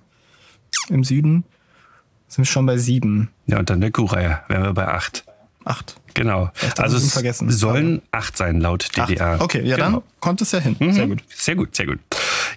im 0.89 1.03
Süden. 1.03 1.43
Sind 2.27 2.43
wir 2.43 2.45
schon 2.45 2.65
bei 2.65 2.77
sieben. 2.77 3.29
Ja, 3.47 3.59
und 3.59 3.69
dann 3.69 3.81
der 3.81 3.91
Kuhreiher, 3.91 4.43
wären 4.47 4.63
wir 4.63 4.73
bei 4.73 4.87
acht. 4.87 5.23
Acht. 5.69 5.97
Genau. 6.15 6.49
Also 6.77 6.97
es 6.97 7.13
vergessen. 7.13 7.51
sollen 7.51 8.01
acht 8.11 8.35
sein 8.35 8.59
laut 8.59 8.89
DDR. 8.97 9.33
Acht. 9.33 9.41
Okay, 9.41 9.61
ja 9.63 9.75
genau. 9.75 9.91
dann 9.91 10.01
kommt 10.19 10.41
es 10.41 10.51
ja 10.51 10.57
hin. 10.57 10.75
Mhm. 10.79 10.93
Sehr 10.93 11.07
gut. 11.07 11.23
Sehr 11.29 11.55
gut, 11.55 11.75
sehr 11.75 11.85
gut. 11.85 11.99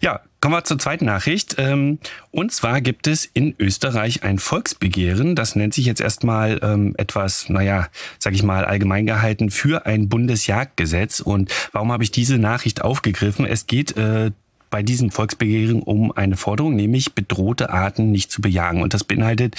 Ja, 0.00 0.20
kommen 0.40 0.54
wir 0.54 0.64
zur 0.64 0.78
zweiten 0.78 1.04
Nachricht. 1.04 1.56
Ähm, 1.58 1.98
und 2.30 2.52
zwar 2.52 2.80
gibt 2.80 3.06
es 3.06 3.26
in 3.26 3.54
Österreich 3.58 4.22
ein 4.22 4.38
Volksbegehren, 4.38 5.36
das 5.36 5.56
nennt 5.56 5.74
sich 5.74 5.84
jetzt 5.84 6.00
erstmal 6.00 6.58
ähm, 6.62 6.94
etwas, 6.96 7.50
naja, 7.50 7.88
sag 8.18 8.32
ich 8.32 8.42
mal, 8.42 8.64
allgemein 8.64 9.04
gehalten 9.04 9.50
für 9.50 9.84
ein 9.84 10.08
Bundesjagdgesetz. 10.08 11.20
Und 11.20 11.52
warum 11.72 11.92
habe 11.92 12.04
ich 12.04 12.10
diese 12.10 12.38
Nachricht 12.38 12.80
aufgegriffen? 12.80 13.44
Es 13.44 13.66
geht 13.66 13.94
äh, 13.98 14.30
bei 14.70 14.82
diesem 14.82 15.10
Volksbegehren 15.10 15.82
um 15.82 16.10
eine 16.12 16.38
Forderung, 16.38 16.74
nämlich 16.74 17.14
bedrohte 17.14 17.68
Arten 17.68 18.10
nicht 18.10 18.32
zu 18.32 18.40
bejagen. 18.40 18.82
Und 18.82 18.94
das 18.94 19.04
beinhaltet 19.04 19.54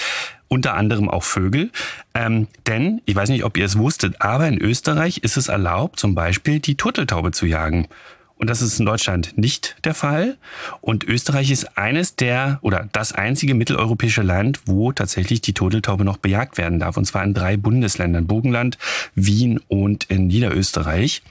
unter 0.53 0.75
anderem 0.75 1.09
auch 1.09 1.23
Vögel. 1.23 1.71
Ähm, 2.13 2.47
denn, 2.67 3.01
ich 3.05 3.15
weiß 3.15 3.29
nicht, 3.29 3.43
ob 3.43 3.57
ihr 3.57 3.65
es 3.65 3.75
wusstet, 3.75 4.21
aber 4.21 4.47
in 4.47 4.61
Österreich 4.61 5.17
ist 5.17 5.35
es 5.35 5.47
erlaubt, 5.47 5.99
zum 5.99 6.13
Beispiel 6.13 6.59
die 6.59 6.75
Turteltaube 6.75 7.31
zu 7.31 7.47
jagen. 7.47 7.87
Und 8.35 8.51
das 8.51 8.61
ist 8.61 8.79
in 8.79 8.85
Deutschland 8.85 9.35
nicht 9.35 9.77
der 9.83 9.95
Fall. 9.95 10.37
Und 10.81 11.05
Österreich 11.05 11.49
ist 11.49 11.75
eines 11.77 12.17
der 12.17 12.59
oder 12.61 12.87
das 12.91 13.13
einzige 13.13 13.55
mitteleuropäische 13.55 14.21
Land, 14.21 14.61
wo 14.65 14.91
tatsächlich 14.91 15.41
die 15.41 15.53
Turteltaube 15.53 16.03
noch 16.03 16.17
bejagt 16.17 16.59
werden 16.59 16.77
darf. 16.77 16.97
Und 16.97 17.05
zwar 17.05 17.23
in 17.23 17.33
drei 17.33 17.57
Bundesländern. 17.57 18.27
Burgenland, 18.27 18.77
Wien 19.15 19.59
und 19.67 20.03
in 20.03 20.27
Niederösterreich. 20.27 21.23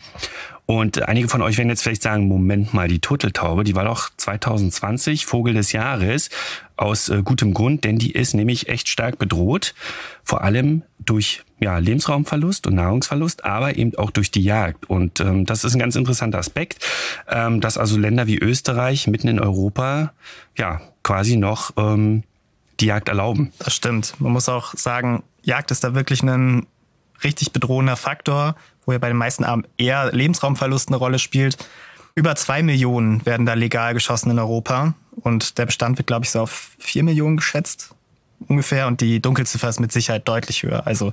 Und 0.66 1.08
einige 1.08 1.28
von 1.28 1.42
euch 1.42 1.58
werden 1.58 1.70
jetzt 1.70 1.82
vielleicht 1.82 2.02
sagen, 2.02 2.28
Moment 2.28 2.72
mal, 2.72 2.88
die 2.88 3.00
Turteltaube, 3.00 3.64
die 3.64 3.74
war 3.74 3.84
doch 3.84 4.10
2020 4.16 5.26
Vogel 5.26 5.54
des 5.54 5.72
Jahres 5.72 6.30
aus 6.76 7.08
äh, 7.08 7.22
gutem 7.22 7.52
Grund, 7.52 7.84
denn 7.84 7.98
die 7.98 8.12
ist 8.12 8.34
nämlich 8.34 8.68
echt 8.68 8.88
stark 8.88 9.18
bedroht, 9.18 9.74
vor 10.24 10.42
allem 10.42 10.82
durch 10.98 11.42
ja, 11.60 11.78
Lebensraumverlust 11.78 12.66
und 12.66 12.74
Nahrungsverlust, 12.74 13.44
aber 13.44 13.76
eben 13.76 13.94
auch 13.96 14.10
durch 14.10 14.30
die 14.30 14.42
Jagd. 14.42 14.88
Und 14.88 15.20
ähm, 15.20 15.46
das 15.46 15.64
ist 15.64 15.74
ein 15.74 15.78
ganz 15.78 15.96
interessanter 15.96 16.38
Aspekt, 16.38 16.84
ähm, 17.28 17.60
dass 17.60 17.76
also 17.76 17.98
Länder 17.98 18.26
wie 18.26 18.38
Österreich 18.38 19.06
mitten 19.08 19.28
in 19.28 19.40
Europa 19.40 20.12
ja 20.56 20.80
quasi 21.02 21.36
noch 21.36 21.72
ähm, 21.76 22.22
die 22.80 22.86
Jagd 22.86 23.08
erlauben. 23.08 23.52
Das 23.58 23.74
stimmt. 23.74 24.14
Man 24.20 24.32
muss 24.32 24.48
auch 24.48 24.74
sagen, 24.74 25.22
Jagd 25.42 25.70
ist 25.70 25.84
da 25.84 25.94
wirklich 25.94 26.22
ein 26.22 26.66
richtig 27.24 27.52
bedrohender 27.52 27.96
Faktor, 27.96 28.56
wo 28.84 28.92
ja 28.92 28.98
bei 28.98 29.08
den 29.08 29.16
meisten 29.16 29.44
Armen 29.44 29.66
eher 29.76 30.12
Lebensraumverlust 30.12 30.88
eine 30.88 30.96
Rolle 30.96 31.18
spielt. 31.18 31.56
Über 32.14 32.34
zwei 32.36 32.62
Millionen 32.62 33.24
werden 33.24 33.46
da 33.46 33.54
legal 33.54 33.94
geschossen 33.94 34.30
in 34.30 34.38
Europa 34.38 34.94
und 35.16 35.58
der 35.58 35.66
Bestand 35.66 35.98
wird, 35.98 36.06
glaube 36.06 36.24
ich, 36.24 36.30
so 36.30 36.40
auf 36.40 36.72
vier 36.78 37.02
Millionen 37.02 37.36
geschätzt 37.36 37.94
ungefähr 38.48 38.86
und 38.86 39.00
die 39.00 39.20
Dunkelziffer 39.20 39.68
ist 39.68 39.80
mit 39.80 39.92
Sicherheit 39.92 40.26
deutlich 40.28 40.62
höher. 40.62 40.86
Also 40.86 41.12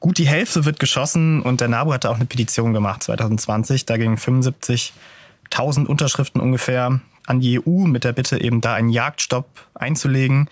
gut 0.00 0.18
die 0.18 0.26
Hälfte 0.26 0.64
wird 0.64 0.78
geschossen 0.78 1.42
und 1.42 1.60
der 1.60 1.68
NABU 1.68 1.92
hatte 1.92 2.10
auch 2.10 2.16
eine 2.16 2.26
Petition 2.26 2.72
gemacht 2.72 3.02
2020. 3.02 3.86
Da 3.86 3.96
gingen 3.96 4.16
75.000 4.16 5.86
Unterschriften 5.86 6.40
ungefähr 6.40 7.00
an 7.26 7.40
die 7.40 7.60
EU 7.60 7.86
mit 7.86 8.04
der 8.04 8.12
Bitte 8.12 8.40
eben 8.40 8.60
da 8.60 8.74
einen 8.74 8.90
Jagdstopp 8.90 9.46
einzulegen. 9.74 10.48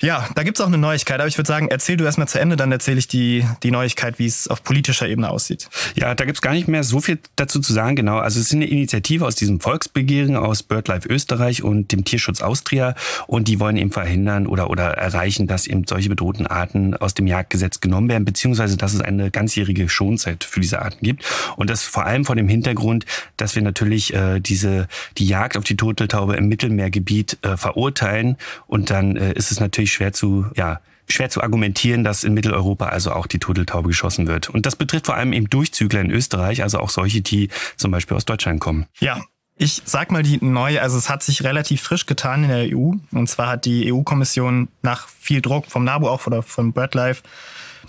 Ja, 0.00 0.28
da 0.36 0.44
gibt's 0.44 0.60
auch 0.60 0.68
eine 0.68 0.78
Neuigkeit, 0.78 1.18
aber 1.18 1.26
ich 1.26 1.36
würde 1.36 1.48
sagen, 1.48 1.68
erzähl 1.70 1.96
du 1.96 2.04
erstmal 2.04 2.28
zu 2.28 2.38
Ende, 2.38 2.56
dann 2.56 2.70
erzähle 2.70 3.00
ich 3.00 3.08
die, 3.08 3.44
die 3.64 3.72
Neuigkeit, 3.72 4.20
wie 4.20 4.26
es 4.26 4.46
auf 4.46 4.62
politischer 4.62 5.08
Ebene 5.08 5.28
aussieht. 5.28 5.68
Ja, 5.96 6.14
da 6.14 6.24
gibt's 6.24 6.40
gar 6.40 6.52
nicht 6.52 6.68
mehr 6.68 6.84
so 6.84 7.00
viel 7.00 7.18
dazu 7.34 7.58
zu 7.58 7.72
sagen, 7.72 7.96
genau. 7.96 8.18
Also 8.18 8.38
es 8.38 8.46
ist 8.46 8.54
eine 8.54 8.66
Initiative 8.66 9.26
aus 9.26 9.34
diesem 9.34 9.58
Volksbegehren 9.58 10.36
aus 10.36 10.62
BirdLife 10.62 11.08
Österreich 11.08 11.64
und 11.64 11.90
dem 11.90 12.04
Tierschutz 12.04 12.42
Austria 12.42 12.94
und 13.26 13.48
die 13.48 13.58
wollen 13.58 13.76
eben 13.76 13.90
verhindern 13.90 14.46
oder, 14.46 14.70
oder 14.70 14.92
erreichen, 14.92 15.48
dass 15.48 15.66
eben 15.66 15.84
solche 15.88 16.08
bedrohten 16.08 16.46
Arten 16.46 16.94
aus 16.94 17.14
dem 17.14 17.26
Jagdgesetz 17.26 17.80
genommen 17.80 18.08
werden, 18.08 18.24
beziehungsweise 18.24 18.76
dass 18.76 18.94
es 18.94 19.00
eine 19.00 19.32
ganzjährige 19.32 19.88
Schonzeit 19.88 20.44
für 20.44 20.60
diese 20.60 20.80
Arten 20.80 21.04
gibt. 21.04 21.24
Und 21.56 21.70
das 21.70 21.82
vor 21.82 22.06
allem 22.06 22.24
vor 22.24 22.36
dem 22.36 22.48
Hintergrund, 22.48 23.04
dass 23.36 23.56
wir 23.56 23.62
natürlich 23.62 24.14
äh, 24.14 24.38
diese 24.38 24.86
die 25.16 25.26
Jagd 25.26 25.56
auf 25.56 25.64
die 25.64 25.76
Turteltaube 25.76 26.36
im 26.36 26.46
Mittelmeergebiet 26.46 27.38
äh, 27.42 27.56
verurteilen 27.56 28.36
und 28.68 28.90
dann 28.90 29.16
äh, 29.16 29.32
ist 29.32 29.50
es 29.50 29.58
natürlich 29.58 29.87
schwer 29.92 30.12
zu, 30.12 30.46
ja, 30.56 30.80
schwer 31.08 31.30
zu 31.30 31.42
argumentieren, 31.42 32.04
dass 32.04 32.24
in 32.24 32.34
Mitteleuropa 32.34 32.88
also 32.88 33.12
auch 33.12 33.26
die 33.26 33.38
Turteltaube 33.38 33.88
geschossen 33.88 34.26
wird. 34.26 34.50
Und 34.50 34.66
das 34.66 34.76
betrifft 34.76 35.06
vor 35.06 35.16
allem 35.16 35.32
eben 35.32 35.48
Durchzügler 35.48 36.00
in 36.00 36.10
Österreich, 36.10 36.62
also 36.62 36.78
auch 36.78 36.90
solche, 36.90 37.22
die 37.22 37.48
zum 37.76 37.90
Beispiel 37.90 38.16
aus 38.16 38.24
Deutschland 38.24 38.60
kommen. 38.60 38.86
Ja, 39.00 39.22
ich 39.56 39.82
sag 39.84 40.12
mal 40.12 40.22
die 40.22 40.44
neue, 40.44 40.80
also 40.82 40.98
es 40.98 41.08
hat 41.08 41.22
sich 41.22 41.42
relativ 41.42 41.82
frisch 41.82 42.06
getan 42.06 42.44
in 42.44 42.50
der 42.50 42.76
EU. 42.76 42.92
Und 43.10 43.28
zwar 43.28 43.48
hat 43.48 43.64
die 43.64 43.92
EU-Kommission 43.92 44.68
nach 44.82 45.08
viel 45.08 45.40
Druck 45.40 45.66
vom 45.66 45.84
NABU 45.84 46.08
auch 46.08 46.26
oder 46.26 46.42
von 46.42 46.72
BirdLife 46.72 47.22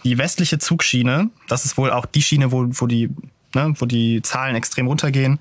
die 0.04 0.18
westliche 0.18 0.60
Zugschiene, 0.60 1.30
das 1.48 1.66
ist 1.66 1.78
wohl 1.78 1.92
auch 1.92 2.06
die 2.06 2.22
Schiene, 2.22 2.52
wo, 2.52 2.66
wo, 2.70 2.88
die, 2.88 3.10
ne, 3.54 3.74
wo 3.78 3.86
die 3.86 4.22
Zahlen 4.22 4.56
extrem 4.56 4.88
runtergehen, 4.88 5.40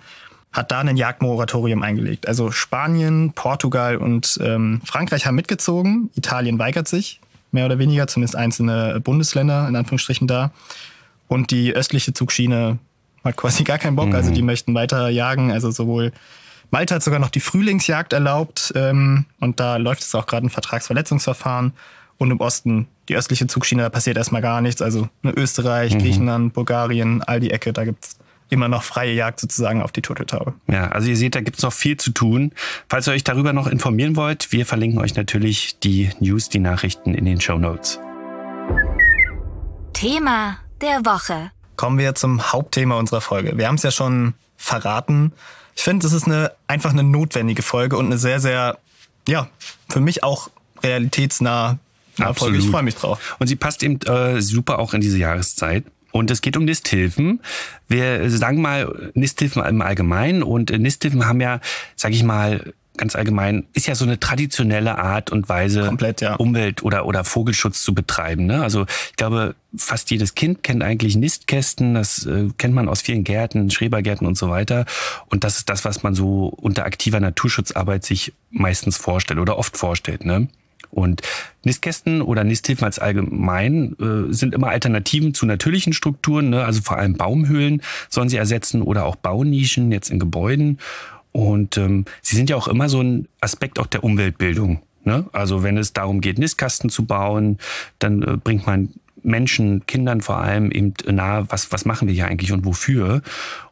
hat 0.52 0.73
da 0.73 0.81
ein 0.81 0.97
Jagdmoratorium 0.97 1.83
eingelegt. 1.83 2.26
Also 2.26 2.50
Spanien, 2.50 3.33
Portugal 3.35 3.97
und 3.97 4.38
ähm, 4.43 4.81
Frankreich 4.85 5.26
haben 5.26 5.35
mitgezogen. 5.35 6.11
Italien 6.14 6.59
weigert 6.59 6.88
sich, 6.88 7.21
mehr 7.52 7.67
oder 7.67 7.78
weniger, 7.78 8.07
zumindest 8.07 8.37
einzelne 8.37 9.00
Bundesländer 9.00 9.69
in 9.69 9.76
Anführungsstrichen 9.76 10.26
da. 10.26 10.52
Und 11.28 11.50
die 11.50 11.75
östliche 11.75 12.14
Zugschiene 12.14 12.78
hat 13.25 13.37
quasi 13.37 13.64
gar 13.64 13.78
keinen 13.78 13.97
Bock. 13.97 14.07
Also 14.07 14.17
mhm. 14.17 14.19
Also 14.19 14.35
die 14.35 14.43
möchten 14.43 14.75
weiter 14.75 15.09
jagen. 15.11 15.52
Also 15.52 15.71
sowohl 15.71 16.12
Malta 16.71 16.97
hat 16.97 17.02
sogar 17.02 17.19
noch 17.19 17.31
die 17.31 17.40
Frühlingsjagd 17.40 18.12
erlaubt. 18.12 18.73
Ähm, 18.75 19.26
und 19.40 19.61
da 19.61 19.76
läuft 19.76 20.02
es 20.02 20.14
auch 20.14 20.26
gerade 20.26 20.47
ein 20.47 20.50
Vertragsverletzungsverfahren. 20.50 21.73
Und 22.17 22.31
im 22.33 22.40
Osten, 22.40 22.88
die 23.09 23.17
östliche 23.17 23.47
Zugschiene, 23.47 23.83
da 23.83 23.90
passiert 23.90 24.17
erstmal 24.17 24.43
gar 24.43 24.61
nichts. 24.61 24.83
Also 24.83 25.09
ne, 25.23 25.31
Österreich, 25.31 25.95
mhm. 25.95 25.99
Griechenland, 25.99 26.52
Bulgarien, 26.55 27.23
all 27.23 27.38
die 27.38 27.50
Ecke, 27.50 27.73
da 27.73 27.85
gibt's 27.85 28.19
immer 28.50 28.69
noch 28.69 28.83
freie 28.83 29.12
Jagd 29.12 29.40
sozusagen 29.40 29.83
auf 29.83 29.93
die 29.93 30.02
Turteltaube. 30.02 30.55
Ja, 30.67 30.88
also 30.88 31.09
ihr 31.09 31.17
seht, 31.17 31.35
da 31.35 31.40
gibt's 31.40 31.62
noch 31.62 31.73
viel 31.73 31.97
zu 31.97 32.11
tun. 32.11 32.52
Falls 32.88 33.07
ihr 33.07 33.12
euch 33.12 33.25
darüber 33.25 33.52
noch 33.52 33.67
informieren 33.67 34.17
wollt, 34.17 34.52
wir 34.52 34.67
verlinken 34.67 35.00
euch 35.00 35.14
natürlich 35.14 35.78
die 35.81 36.11
News, 36.21 36.49
die 36.49 36.59
Nachrichten 36.59 37.14
in 37.14 37.25
den 37.25 37.40
Show 37.40 37.59
Notes. 37.59 38.00
Thema 39.93 40.59
der 40.81 41.05
Woche. 41.05 41.50
Kommen 41.76 41.99
wir 41.99 42.14
zum 42.14 42.52
Hauptthema 42.52 42.97
unserer 42.97 43.21
Folge. 43.21 43.57
Wir 43.57 43.69
haben 43.69 43.76
es 43.76 43.83
ja 43.83 43.90
schon 43.90 44.35
verraten. 44.57 45.33
Ich 45.76 45.83
finde, 45.83 46.07
es 46.07 46.12
ist 46.12 46.26
eine, 46.26 46.52
einfach 46.67 46.90
eine 46.90 47.05
notwendige 47.05 47.62
Folge 47.62 47.97
und 47.97 48.07
eine 48.07 48.19
sehr, 48.19 48.40
sehr, 48.40 48.78
ja, 49.28 49.49
für 49.88 50.00
mich 50.00 50.25
auch 50.25 50.50
realitätsnah 50.83 51.78
Folge. 52.35 52.59
Ich 52.59 52.69
freue 52.69 52.83
mich 52.83 52.97
drauf. 52.97 53.37
Und 53.38 53.47
sie 53.47 53.57
passt 53.57 53.83
eben 53.83 54.00
äh, 54.02 54.40
super 54.40 54.78
auch 54.78 54.95
in 54.95 55.00
diese 55.00 55.19
Jahreszeit. 55.19 55.85
Und 56.12 56.30
es 56.30 56.40
geht 56.40 56.56
um 56.56 56.64
Nisthilfen. 56.64 57.40
Wir 57.86 58.30
sagen 58.30 58.60
mal 58.60 59.12
Nisthilfen 59.14 59.64
im 59.64 59.82
Allgemeinen 59.82 60.42
und 60.42 60.70
Nisthilfen 60.70 61.26
haben 61.26 61.40
ja, 61.40 61.60
sag 61.96 62.12
ich 62.12 62.22
mal, 62.22 62.72
ganz 62.98 63.16
allgemein, 63.16 63.66
ist 63.72 63.86
ja 63.86 63.94
so 63.94 64.04
eine 64.04 64.20
traditionelle 64.20 64.98
Art 64.98 65.30
und 65.30 65.48
Weise, 65.48 65.86
Komplett, 65.86 66.20
ja. 66.20 66.34
Umwelt- 66.34 66.82
oder, 66.82 67.06
oder 67.06 67.24
Vogelschutz 67.24 67.82
zu 67.82 67.94
betreiben. 67.94 68.44
Ne? 68.44 68.62
Also 68.62 68.84
ich 69.10 69.16
glaube, 69.16 69.54
fast 69.74 70.10
jedes 70.10 70.34
Kind 70.34 70.62
kennt 70.62 70.82
eigentlich 70.82 71.16
Nistkästen, 71.16 71.94
das 71.94 72.26
äh, 72.26 72.48
kennt 72.58 72.74
man 72.74 72.88
aus 72.88 73.00
vielen 73.00 73.24
Gärten, 73.24 73.70
Schrebergärten 73.70 74.26
und 74.26 74.36
so 74.36 74.50
weiter. 74.50 74.84
Und 75.30 75.44
das 75.44 75.56
ist 75.56 75.70
das, 75.70 75.84
was 75.86 76.02
man 76.02 76.14
so 76.14 76.48
unter 76.48 76.84
aktiver 76.84 77.20
Naturschutzarbeit 77.20 78.04
sich 78.04 78.34
meistens 78.50 78.98
vorstellt 78.98 79.40
oder 79.40 79.56
oft 79.56 79.78
vorstellt. 79.78 80.26
Ne? 80.26 80.48
Und 80.90 81.23
Nistkästen 81.64 82.23
oder 82.23 82.45
Nisthilfen 82.45 82.85
als 82.85 82.99
allgemein 82.99 83.97
äh, 84.00 84.33
sind 84.33 84.54
immer 84.54 84.68
Alternativen 84.68 85.35
zu 85.35 85.47
natürlichen 85.47 85.92
Strukturen, 85.92 86.50
ne? 86.50 86.64
also 86.64 86.80
vor 86.83 86.97
allem 86.97 87.14
Baumhöhlen 87.14 87.83
sollen 88.09 88.28
sie 88.28 88.37
ersetzen 88.37 88.83
oder 88.83 89.04
auch 89.04 89.16
Baunischen 89.16 89.92
jetzt 89.92 90.11
in 90.11 90.18
Gebäuden. 90.18 90.78
Und 91.33 91.76
ähm, 91.76 92.04
sie 92.23 92.37
sind 92.37 92.50
ja 92.50 92.57
auch 92.57 92.68
immer 92.68 92.88
so 92.88 93.00
ein 93.00 93.28
Aspekt 93.40 93.78
auch 93.78 93.87
der 93.87 94.02
Umweltbildung. 94.02 94.80
Ne? 95.04 95.26
Also 95.33 95.62
wenn 95.62 95.76
es 95.76 95.92
darum 95.92 96.21
geht, 96.21 96.38
Nistkasten 96.38 96.90
zu 96.90 97.04
bauen, 97.04 97.59
dann 97.99 98.23
äh, 98.23 98.37
bringt 98.37 98.66
man 98.66 98.95
Menschen, 99.23 99.87
Kindern 99.87 100.21
vor 100.21 100.38
allem 100.38 100.71
eben 100.71 100.95
nahe, 101.07 101.47
was, 101.50 101.73
was 101.73 101.85
machen 101.85 102.09
wir 102.09 102.14
hier 102.14 102.26
eigentlich 102.26 102.52
und 102.52 102.64
wofür. 102.64 103.23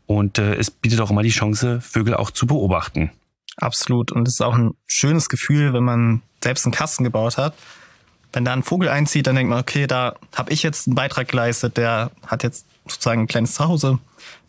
Und 0.06 0.38
äh, 0.38 0.54
es 0.54 0.70
bietet 0.70 1.00
auch 1.00 1.11
immer 1.11 1.23
die 1.23 1.30
Chance, 1.30 1.80
Vögel 1.80 2.14
auch 2.14 2.30
zu 2.30 2.46
beobachten. 2.46 3.11
Absolut. 3.56 4.12
Und 4.12 4.28
es 4.28 4.34
ist 4.34 4.40
auch 4.42 4.54
ein 4.54 4.75
schönes 4.86 5.28
Gefühl, 5.28 5.72
wenn 5.72 5.84
man 5.84 6.22
selbst 6.42 6.66
einen 6.66 6.72
Kasten 6.72 7.04
gebaut 7.04 7.38
hat. 7.38 7.54
Wenn 8.32 8.44
da 8.44 8.52
ein 8.52 8.62
Vogel 8.62 8.88
einzieht, 8.88 9.26
dann 9.26 9.36
denkt 9.36 9.48
man, 9.48 9.60
okay, 9.60 9.86
da 9.86 10.16
habe 10.34 10.52
ich 10.52 10.62
jetzt 10.62 10.86
einen 10.86 10.94
Beitrag 10.94 11.28
geleistet, 11.28 11.76
der 11.76 12.10
hat 12.26 12.42
jetzt 12.42 12.66
sozusagen 12.86 13.22
ein 13.22 13.26
kleines 13.26 13.54
Zuhause. 13.54 13.98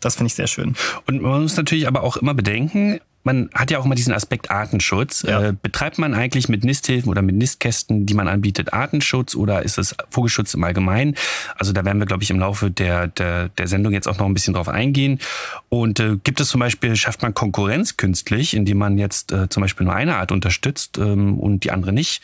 Das 0.00 0.16
finde 0.16 0.26
ich 0.26 0.34
sehr 0.34 0.46
schön. 0.46 0.76
Und 1.06 1.22
man 1.22 1.42
muss 1.42 1.56
natürlich 1.56 1.86
aber 1.86 2.02
auch 2.02 2.16
immer 2.16 2.34
bedenken, 2.34 3.00
man 3.24 3.50
hat 3.54 3.70
ja 3.70 3.78
auch 3.78 3.84
immer 3.84 3.94
diesen 3.94 4.14
Aspekt 4.14 4.50
Artenschutz. 4.50 5.22
Ja. 5.22 5.48
Äh, 5.48 5.52
betreibt 5.52 5.98
man 5.98 6.14
eigentlich 6.14 6.48
mit 6.48 6.64
Nisthilfen 6.64 7.10
oder 7.10 7.22
mit 7.22 7.36
Nistkästen, 7.36 8.06
die 8.06 8.14
man 8.14 8.28
anbietet, 8.28 8.72
Artenschutz 8.72 9.34
oder 9.34 9.62
ist 9.62 9.78
es 9.78 9.94
Vogelschutz 10.10 10.54
im 10.54 10.64
Allgemeinen? 10.64 11.14
Also 11.56 11.72
da 11.72 11.84
werden 11.84 11.98
wir, 11.98 12.06
glaube 12.06 12.22
ich, 12.22 12.30
im 12.30 12.38
Laufe 12.38 12.70
der, 12.70 13.08
der, 13.08 13.50
der 13.50 13.68
Sendung 13.68 13.92
jetzt 13.92 14.08
auch 14.08 14.18
noch 14.18 14.26
ein 14.26 14.34
bisschen 14.34 14.54
drauf 14.54 14.68
eingehen. 14.68 15.18
Und 15.68 16.00
äh, 16.00 16.16
gibt 16.22 16.40
es 16.40 16.48
zum 16.48 16.60
Beispiel, 16.60 16.96
schafft 16.96 17.22
man 17.22 17.34
Konkurrenz 17.34 17.96
künstlich, 17.96 18.54
indem 18.54 18.78
man 18.78 18.98
jetzt 18.98 19.32
äh, 19.32 19.48
zum 19.48 19.62
Beispiel 19.62 19.84
nur 19.84 19.94
eine 19.94 20.16
Art 20.16 20.32
unterstützt 20.32 20.98
ähm, 20.98 21.38
und 21.38 21.64
die 21.64 21.70
andere 21.70 21.92
nicht? 21.92 22.22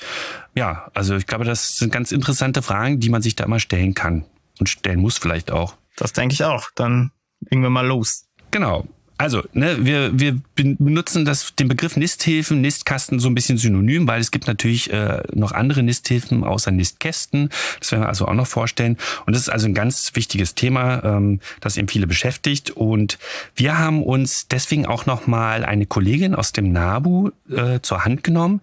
Ja, 0.54 0.90
also 0.94 1.16
ich 1.16 1.26
glaube, 1.26 1.44
das 1.44 1.76
sind 1.76 1.92
ganz 1.92 2.12
interessante 2.12 2.62
Fragen, 2.62 3.00
die 3.00 3.08
man 3.08 3.22
sich 3.22 3.36
da 3.36 3.44
immer 3.44 3.60
stellen 3.60 3.94
kann 3.94 4.24
und 4.58 4.68
stellen 4.68 5.00
muss 5.00 5.18
vielleicht 5.18 5.50
auch. 5.50 5.74
Das 5.96 6.12
denke 6.12 6.32
ich 6.32 6.44
auch. 6.44 6.70
Dann 6.74 7.10
legen 7.40 7.62
wir 7.62 7.70
mal 7.70 7.86
los. 7.86 8.26
Genau. 8.50 8.86
Also, 9.16 9.42
ne, 9.52 9.76
wir, 9.84 10.18
wir 10.18 10.40
benutzen 10.56 11.24
das, 11.24 11.54
den 11.54 11.68
Begriff 11.68 11.96
Nisthilfen, 11.96 12.60
Nistkasten 12.60 13.20
so 13.20 13.28
ein 13.28 13.34
bisschen 13.34 13.58
synonym, 13.58 14.08
weil 14.08 14.20
es 14.20 14.32
gibt 14.32 14.48
natürlich 14.48 14.92
äh, 14.92 15.22
noch 15.32 15.52
andere 15.52 15.84
Nisthilfen 15.84 16.42
außer 16.42 16.72
Nistkästen. 16.72 17.48
Das 17.78 17.92
werden 17.92 18.02
wir 18.02 18.08
also 18.08 18.26
auch 18.26 18.34
noch 18.34 18.48
vorstellen. 18.48 18.96
Und 19.24 19.36
das 19.36 19.42
ist 19.42 19.48
also 19.50 19.66
ein 19.66 19.74
ganz 19.74 20.10
wichtiges 20.14 20.56
Thema, 20.56 21.04
ähm, 21.04 21.38
das 21.60 21.76
eben 21.76 21.86
viele 21.86 22.08
beschäftigt. 22.08 22.72
Und 22.72 23.18
wir 23.54 23.78
haben 23.78 24.02
uns 24.02 24.48
deswegen 24.48 24.86
auch 24.86 25.06
nochmal 25.06 25.64
eine 25.64 25.86
Kollegin 25.86 26.34
aus 26.34 26.52
dem 26.52 26.72
NABU 26.72 27.30
äh, 27.50 27.80
zur 27.82 28.04
Hand 28.04 28.24
genommen, 28.24 28.62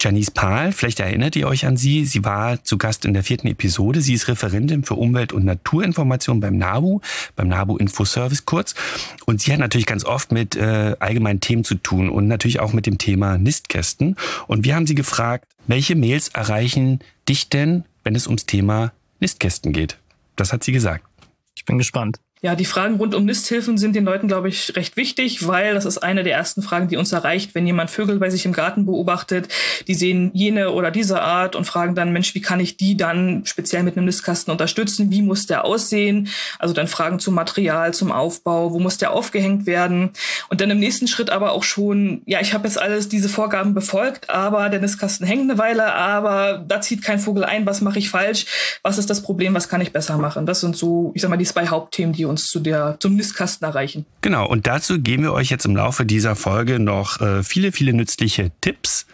Janice 0.00 0.30
Pahl, 0.30 0.72
vielleicht 0.72 1.00
erinnert 1.00 1.36
ihr 1.36 1.48
euch 1.48 1.66
an 1.66 1.76
sie. 1.76 2.04
Sie 2.04 2.24
war 2.24 2.62
zu 2.62 2.76
Gast 2.76 3.04
in 3.04 3.14
der 3.14 3.22
vierten 3.22 3.46
Episode. 3.46 4.00
Sie 4.00 4.12
ist 4.12 4.28
Referentin 4.28 4.84
für 4.84 4.94
Umwelt- 4.94 5.32
und 5.32 5.44
Naturinformation 5.44 6.40
beim 6.40 6.58
NABU, 6.58 7.00
beim 7.34 7.48
NABU 7.48 7.78
Infoservice 7.78 8.44
kurz. 8.44 8.74
Und 9.24 9.40
sie 9.40 9.52
hat 9.52 9.58
natürlich 9.58 9.86
ganz 9.86 10.04
oft 10.04 10.32
mit 10.32 10.54
äh, 10.54 10.96
allgemeinen 10.98 11.40
Themen 11.40 11.64
zu 11.64 11.76
tun 11.76 12.10
und 12.10 12.28
natürlich 12.28 12.60
auch 12.60 12.72
mit 12.72 12.86
dem 12.86 12.98
Thema 12.98 13.38
Nistkästen. 13.38 14.16
Und 14.46 14.64
wir 14.64 14.74
haben 14.74 14.86
sie 14.86 14.94
gefragt, 14.94 15.46
welche 15.66 15.96
Mails 15.96 16.28
erreichen 16.28 17.00
dich 17.28 17.48
denn, 17.48 17.84
wenn 18.04 18.14
es 18.14 18.26
ums 18.26 18.46
Thema 18.46 18.92
Nistkästen 19.20 19.72
geht? 19.72 19.98
Das 20.36 20.52
hat 20.52 20.62
sie 20.62 20.72
gesagt. 20.72 21.04
Ich 21.56 21.64
bin 21.64 21.78
gespannt. 21.78 22.18
Ja, 22.42 22.54
die 22.54 22.66
Fragen 22.66 22.96
rund 22.96 23.14
um 23.14 23.24
Nisthilfen 23.24 23.78
sind 23.78 23.96
den 23.96 24.04
Leuten, 24.04 24.28
glaube 24.28 24.50
ich, 24.50 24.76
recht 24.76 24.98
wichtig, 24.98 25.48
weil 25.48 25.72
das 25.72 25.86
ist 25.86 25.98
eine 25.98 26.22
der 26.22 26.34
ersten 26.34 26.60
Fragen, 26.60 26.86
die 26.86 26.98
uns 26.98 27.10
erreicht, 27.10 27.54
wenn 27.54 27.66
jemand 27.66 27.90
Vögel 27.90 28.18
bei 28.18 28.28
sich 28.28 28.44
im 28.44 28.52
Garten 28.52 28.84
beobachtet. 28.84 29.48
Die 29.88 29.94
sehen 29.94 30.30
jene 30.34 30.70
oder 30.70 30.90
diese 30.90 31.22
Art 31.22 31.56
und 31.56 31.64
fragen 31.64 31.94
dann, 31.94 32.12
Mensch, 32.12 32.34
wie 32.34 32.42
kann 32.42 32.60
ich 32.60 32.76
die 32.76 32.94
dann 32.94 33.46
speziell 33.46 33.84
mit 33.84 33.96
einem 33.96 34.04
Nistkasten 34.04 34.52
unterstützen? 34.52 35.10
Wie 35.10 35.22
muss 35.22 35.46
der 35.46 35.64
aussehen? 35.64 36.28
Also 36.58 36.74
dann 36.74 36.88
Fragen 36.88 37.20
zum 37.20 37.34
Material, 37.34 37.94
zum 37.94 38.12
Aufbau, 38.12 38.70
wo 38.70 38.80
muss 38.80 38.98
der 38.98 39.12
aufgehängt 39.12 39.64
werden? 39.64 40.10
Und 40.50 40.60
dann 40.60 40.70
im 40.70 40.78
nächsten 40.78 41.08
Schritt 41.08 41.30
aber 41.30 41.52
auch 41.52 41.62
schon, 41.62 42.20
ja, 42.26 42.42
ich 42.42 42.52
habe 42.52 42.68
jetzt 42.68 42.78
alles 42.78 43.08
diese 43.08 43.30
Vorgaben 43.30 43.72
befolgt, 43.72 44.28
aber 44.28 44.68
der 44.68 44.80
Nistkasten 44.80 45.26
hängt 45.26 45.50
eine 45.50 45.56
Weile, 45.56 45.94
aber 45.94 46.62
da 46.68 46.82
zieht 46.82 47.00
kein 47.00 47.18
Vogel 47.18 47.44
ein. 47.44 47.64
Was 47.64 47.80
mache 47.80 47.98
ich 47.98 48.10
falsch? 48.10 48.44
Was 48.82 48.98
ist 48.98 49.08
das 49.08 49.22
Problem? 49.22 49.54
Was 49.54 49.70
kann 49.70 49.80
ich 49.80 49.94
besser 49.94 50.18
machen? 50.18 50.44
Das 50.44 50.60
sind 50.60 50.76
so, 50.76 51.12
ich 51.14 51.22
sag 51.22 51.30
mal, 51.30 51.38
die 51.38 51.46
zwei 51.46 51.68
Hauptthemen, 51.68 52.12
die 52.12 52.25
uns 52.26 52.46
zu 52.46 52.60
der, 52.60 52.96
zum 53.00 53.16
Nistkasten 53.16 53.66
erreichen. 53.66 54.06
Genau, 54.22 54.46
und 54.46 54.66
dazu 54.66 55.00
geben 55.00 55.22
wir 55.22 55.32
euch 55.32 55.50
jetzt 55.50 55.64
im 55.64 55.76
Laufe 55.76 56.04
dieser 56.04 56.36
Folge 56.36 56.78
noch 56.78 57.20
äh, 57.20 57.42
viele, 57.42 57.72
viele 57.72 57.92
nützliche 57.92 58.50
Tipps. 58.60 59.06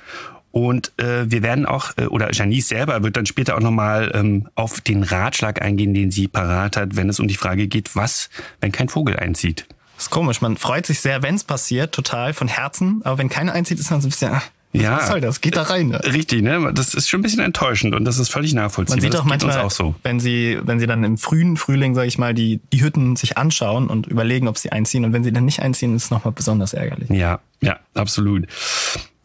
Und 0.53 0.93
äh, 0.99 1.31
wir 1.31 1.43
werden 1.43 1.65
auch, 1.65 1.97
äh, 1.97 2.05
oder 2.07 2.31
Janice 2.33 2.69
selber 2.69 3.03
wird 3.03 3.17
dann 3.17 3.25
später 3.25 3.57
auch 3.57 3.61
nochmal 3.61 4.13
ähm, 4.15 4.49
auf 4.55 4.83
den 4.83 5.03
Ratschlag 5.03 5.63
eingehen, 5.63 5.95
den 5.95 6.11
sie 6.11 6.29
parat 6.29 6.77
hat, 6.77 6.95
wenn 6.95 7.09
es 7.09 7.19
um 7.19 7.27
die 7.27 7.37
Frage 7.37 7.69
geht, 7.69 7.97
was, 7.97 8.29
wenn 8.61 8.71
kein 8.71 8.91
Vogel 8.91 9.17
einzieht. 9.17 9.67
Das 9.97 10.05
ist 10.05 10.11
komisch, 10.11 10.41
man 10.41 10.57
freut 10.57 10.85
sich 10.85 11.01
sehr, 11.01 11.23
wenn 11.23 11.37
es 11.37 11.45
passiert, 11.45 11.95
total 11.95 12.35
von 12.35 12.49
Herzen. 12.49 13.01
Aber 13.05 13.19
wenn 13.19 13.31
keiner 13.31 13.53
einzieht, 13.53 13.79
ist 13.79 13.91
man 13.91 14.03
so 14.03 14.09
ein 14.09 14.11
bisschen, 14.11 14.41
Ja. 14.73 14.97
Was 14.97 15.09
soll 15.09 15.21
das? 15.21 15.41
Geht 15.41 15.57
da 15.57 15.63
rein. 15.63 15.89
Ne? 15.89 16.01
Richtig, 16.05 16.43
ne? 16.43 16.73
Das 16.75 16.95
ist 16.95 17.09
schon 17.09 17.21
ein 17.21 17.23
bisschen 17.23 17.41
enttäuschend 17.41 17.95
und 17.95 18.05
das 18.05 18.19
ist 18.19 18.31
völlig 18.31 18.55
nachvollziehbar. 18.55 19.03
Man 19.03 19.13
sieht 19.13 19.21
auch 19.21 19.25
manchmal, 19.25 19.61
auch 19.61 19.71
so. 19.71 19.95
wenn 20.03 20.19
sie, 20.19 20.59
wenn 20.63 20.81
sie 20.81 20.87
dann 20.87 21.05
im 21.05 21.19
frühen 21.19 21.57
Frühling, 21.57 21.95
sage 21.95 22.09
ich 22.09 22.19
mal, 22.19 22.33
die, 22.33 22.61
die 22.73 22.83
Hütten 22.83 23.17
sich 23.17 23.37
anschauen 23.37 23.89
und 23.89 24.07
überlegen, 24.07 24.49
ob 24.49 24.57
sie 24.57 24.73
einziehen. 24.73 25.05
Und 25.05 25.13
wenn 25.13 25.25
sie 25.25 25.33
dann 25.33 25.45
nicht 25.45 25.61
einziehen, 25.61 25.95
ist 25.95 26.05
es 26.05 26.11
nochmal 26.11 26.33
besonders 26.33 26.73
ärgerlich. 26.73 27.11
Ja, 27.11 27.41
ja, 27.61 27.79
absolut. 27.95 28.47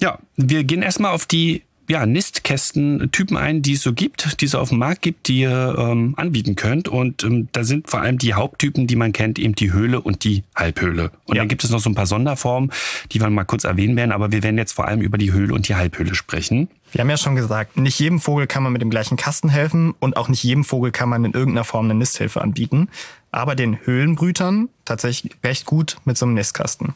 Ja, 0.01 0.19
wir 0.35 0.63
gehen 0.65 0.81
erstmal 0.81 1.13
auf 1.13 1.25
die 1.25 1.63
ja, 1.89 2.05
Nistkästen-Typen 2.05 3.37
ein, 3.37 3.61
die 3.61 3.73
es 3.73 3.81
so 3.81 3.93
gibt, 3.93 4.41
die 4.41 4.45
es 4.45 4.55
auf 4.55 4.69
dem 4.69 4.79
Markt 4.79 5.01
gibt, 5.01 5.27
die 5.27 5.39
ihr 5.39 5.75
ähm, 5.77 6.13
anbieten 6.17 6.55
könnt. 6.55 6.87
Und 6.87 7.23
ähm, 7.23 7.47
da 7.51 7.63
sind 7.63 7.89
vor 7.89 8.01
allem 8.01 8.17
die 8.17 8.33
Haupttypen, 8.33 8.87
die 8.87 8.95
man 8.95 9.13
kennt, 9.13 9.39
eben 9.39 9.55
die 9.55 9.71
Höhle 9.71 10.01
und 10.01 10.23
die 10.23 10.43
Halbhöhle. 10.55 11.11
Und 11.25 11.35
Ja. 11.35 11.41
dann 11.41 11.47
gibt 11.47 11.63
es 11.63 11.69
noch 11.69 11.79
so 11.79 11.89
ein 11.89 11.95
paar 11.95 12.05
Sonderformen, 12.05 12.71
die 13.11 13.21
wir 13.21 13.29
mal 13.29 13.45
kurz 13.45 13.63
erwähnen 13.63 13.95
werden. 13.95 14.11
Aber 14.11 14.31
wir 14.31 14.43
werden 14.43 14.57
jetzt 14.57 14.73
vor 14.73 14.87
allem 14.87 15.01
über 15.01 15.17
die 15.17 15.31
Höhle 15.31 15.53
und 15.53 15.67
die 15.69 15.75
Halbhöhle 15.75 16.13
sprechen. 16.15 16.67
Wir 16.91 17.01
haben 17.01 17.09
ja 17.09 17.17
schon 17.17 17.35
gesagt, 17.35 17.77
nicht 17.77 17.99
jedem 17.99 18.19
Vogel 18.19 18.47
kann 18.47 18.63
man 18.63 18.71
mit 18.73 18.81
dem 18.81 18.89
gleichen 18.89 19.17
Kasten 19.17 19.49
helfen 19.49 19.93
und 19.99 20.17
auch 20.17 20.29
nicht 20.29 20.43
jedem 20.43 20.63
Vogel 20.63 20.91
kann 20.91 21.09
man 21.09 21.25
in 21.25 21.33
irgendeiner 21.33 21.65
Form 21.65 21.85
eine 21.85 21.95
Nisthilfe 21.95 22.41
anbieten. 22.41 22.89
Aber 23.31 23.55
den 23.55 23.77
Höhlenbrütern 23.85 24.69
tatsächlich 24.85 25.33
recht 25.43 25.65
gut 25.65 25.97
mit 26.05 26.17
so 26.17 26.25
einem 26.25 26.35
Nistkasten. 26.35 26.93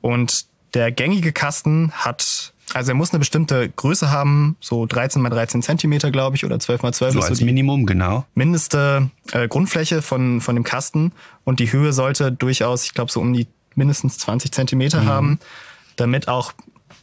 Und 0.00 0.46
der 0.74 0.92
gängige 0.92 1.32
Kasten 1.32 1.90
hat, 1.92 2.49
also 2.74 2.92
er 2.92 2.94
muss 2.94 3.10
eine 3.10 3.18
bestimmte 3.18 3.68
Größe 3.68 4.10
haben, 4.10 4.56
so 4.60 4.86
13 4.86 5.20
mal 5.20 5.30
13 5.30 5.62
Zentimeter, 5.62 6.10
glaube 6.10 6.36
ich, 6.36 6.44
oder 6.44 6.58
12 6.58 6.82
mal 6.82 6.92
12 6.92 7.12
So 7.12 7.18
ist 7.18 7.24
so 7.26 7.30
als 7.30 7.38
die 7.38 7.44
Minimum, 7.44 7.86
genau. 7.86 8.24
mindeste 8.34 9.10
äh, 9.32 9.48
Grundfläche 9.48 10.02
von, 10.02 10.40
von 10.40 10.54
dem 10.54 10.64
Kasten 10.64 11.12
und 11.44 11.60
die 11.60 11.72
Höhe 11.72 11.92
sollte 11.92 12.32
durchaus, 12.32 12.84
ich 12.84 12.94
glaube, 12.94 13.10
so 13.10 13.20
um 13.20 13.32
die 13.32 13.46
mindestens 13.74 14.18
20 14.18 14.52
Zentimeter 14.52 15.04
haben, 15.04 15.38
damit 15.96 16.28
auch 16.28 16.52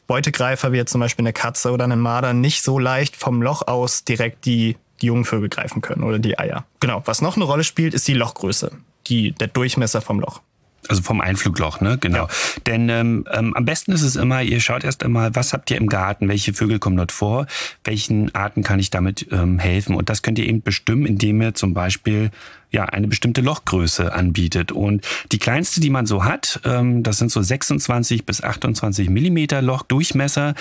Beutegreifer 0.07 0.71
wie 0.71 0.77
jetzt 0.77 0.91
zum 0.91 1.01
Beispiel 1.01 1.23
eine 1.23 1.33
Katze 1.33 1.71
oder 1.71 1.83
eine 1.83 1.97
Marder 1.97 2.33
nicht 2.33 2.63
so 2.63 2.79
leicht 2.79 3.15
vom 3.15 3.41
Loch 3.41 3.67
aus 3.67 4.03
direkt 4.03 4.45
die, 4.45 4.77
die 5.01 5.07
jungen 5.07 5.25
Vögel 5.25 5.49
greifen 5.49 5.81
können 5.81 6.03
oder 6.03 6.19
die 6.19 6.39
Eier. 6.39 6.65
Genau. 6.79 7.01
Was 7.05 7.21
noch 7.21 7.35
eine 7.35 7.45
Rolle 7.45 7.63
spielt, 7.63 7.93
ist 7.93 8.07
die 8.07 8.13
Lochgröße, 8.13 8.71
die, 9.07 9.33
der 9.33 9.47
Durchmesser 9.47 10.01
vom 10.01 10.19
Loch. 10.19 10.41
Also 10.89 11.01
vom 11.01 11.21
Einflugloch, 11.21 11.81
ne? 11.81 11.97
Genau. 11.99 12.27
Denn 12.65 12.89
ähm, 12.89 13.25
ähm, 13.31 13.55
am 13.55 13.65
besten 13.65 13.91
ist 13.91 14.03
es 14.03 14.15
immer, 14.15 14.41
ihr 14.41 14.59
schaut 14.59 14.83
erst 14.83 15.03
einmal, 15.03 15.35
was 15.35 15.53
habt 15.53 15.69
ihr 15.71 15.77
im 15.77 15.87
Garten, 15.87 16.27
welche 16.27 16.53
Vögel 16.53 16.79
kommen 16.79 16.97
dort 16.97 17.11
vor, 17.11 17.47
welchen 17.83 18.33
Arten 18.35 18.63
kann 18.63 18.79
ich 18.79 18.89
damit 18.89 19.27
ähm, 19.31 19.59
helfen. 19.59 19.95
Und 19.95 20.09
das 20.09 20.21
könnt 20.21 20.39
ihr 20.39 20.47
eben 20.47 20.61
bestimmen, 20.61 21.05
indem 21.05 21.41
ihr 21.41 21.53
zum 21.53 21.73
Beispiel 21.73 22.31
ja 22.71 22.85
eine 22.85 23.07
bestimmte 23.07 23.41
Lochgröße 23.41 24.13
anbietet. 24.13 24.71
Und 24.71 25.05
die 25.31 25.39
kleinste, 25.39 25.79
die 25.79 25.89
man 25.89 26.05
so 26.05 26.23
hat, 26.23 26.59
ähm, 26.65 27.03
das 27.03 27.17
sind 27.17 27.31
so 27.31 27.41
26 27.41 28.25
bis 28.25 28.43
28 28.43 29.09
Millimeter 29.09 29.61
Lochdurchmesser. 29.61 30.53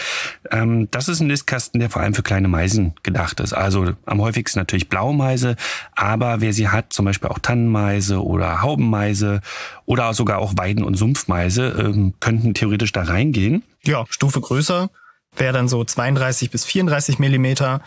Ähm, 0.50 0.88
das 0.90 1.08
ist 1.08 1.20
ein 1.20 1.26
Nistkasten, 1.26 1.80
der 1.80 1.90
vor 1.90 2.02
allem 2.02 2.14
für 2.14 2.22
kleine 2.22 2.48
Meisen 2.48 2.94
gedacht 3.02 3.40
ist. 3.40 3.52
Also 3.52 3.92
am 4.06 4.20
häufigsten 4.20 4.58
natürlich 4.58 4.88
Blaumeise, 4.88 5.56
aber 5.94 6.40
wer 6.40 6.52
sie 6.52 6.68
hat, 6.68 6.92
zum 6.92 7.04
Beispiel 7.04 7.28
auch 7.28 7.38
Tannenmeise 7.38 8.22
oder 8.24 8.62
Haubenmeise 8.62 9.40
oder 9.84 10.14
sogar 10.14 10.38
auch 10.38 10.54
Weiden- 10.56 10.84
und 10.84 10.94
Sumpfmeise, 10.94 11.68
ähm, 11.78 12.14
könnten 12.20 12.54
theoretisch 12.54 12.92
da 12.92 13.02
reingehen. 13.02 13.62
Ja, 13.84 14.04
Stufe 14.08 14.40
größer 14.40 14.90
wäre 15.36 15.52
dann 15.52 15.68
so 15.68 15.84
32 15.84 16.50
bis 16.50 16.64
34 16.64 17.18
Millimeter. 17.18 17.82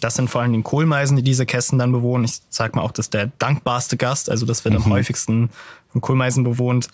Das 0.00 0.14
sind 0.14 0.30
vor 0.30 0.42
allem 0.42 0.52
die 0.52 0.62
Kohlmeisen, 0.62 1.16
die 1.16 1.22
diese 1.22 1.46
Kästen 1.46 1.78
dann 1.78 1.92
bewohnen. 1.92 2.24
Ich 2.24 2.40
sag 2.48 2.74
mal 2.74 2.82
auch, 2.82 2.92
das 2.92 3.06
ist 3.06 3.14
der 3.14 3.30
dankbarste 3.38 3.96
Gast. 3.96 4.30
Also 4.30 4.46
das 4.46 4.64
wird 4.64 4.74
am 4.74 4.86
häufigsten 4.86 5.50
von 5.92 6.00
Kohlmeisen 6.00 6.44
bewohnt. 6.44 6.88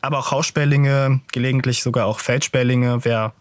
Aber 0.00 0.18
auch 0.18 0.30
Haussperlinge, 0.30 1.20
gelegentlich 1.32 1.82
sogar 1.82 2.06
auch 2.06 2.20
Feldsperlinge. 2.20 3.04
Wer 3.04 3.32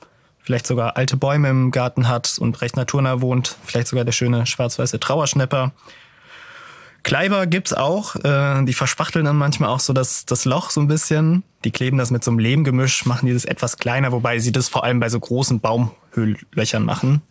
vielleicht 0.41 0.67
sogar 0.67 0.95
alte 0.95 1.17
Bäume 1.17 1.50
im 1.50 1.72
Garten 1.72 2.07
hat 2.07 2.38
und 2.39 2.62
recht 2.62 2.77
naturnah 2.77 3.22
wohnt, 3.22 3.57
vielleicht 3.65 3.88
sogar 3.88 4.05
der 4.05 4.12
schöne 4.12 4.45
schwarz-weiße 4.45 5.00
Trauerschnepper. 5.00 5.72
Kleiber 7.05 7.45
gibt's 7.45 7.72
auch. 7.72 8.15
Äh, 8.15 8.63
die 8.65 8.74
verspachteln 8.74 9.25
dann 9.25 9.36
manchmal 9.36 9.69
auch 9.69 9.79
so 9.79 9.93
das, 9.93 10.25
das 10.25 10.45
Loch 10.45 10.72
so 10.72 10.81
ein 10.81 10.88
bisschen. 10.88 11.43
Die 11.63 11.69
kleben 11.69 12.00
das 12.00 12.10
mit 12.10 12.24
so 12.24 12.31
einem 12.31 12.39
Lehmgemisch, 12.39 13.05
machen 13.05 13.27
dieses 13.27 13.45
etwas 13.45 13.77
kleiner, 13.77 14.12
wobei 14.12 14.39
sie 14.39 14.51
das 14.51 14.69
vor 14.69 14.84
allem 14.84 15.00
bei 15.00 15.10
so 15.10 15.19
großen 15.19 15.60
Baumhöhlöchern 15.60 16.84
machen. 16.84 17.22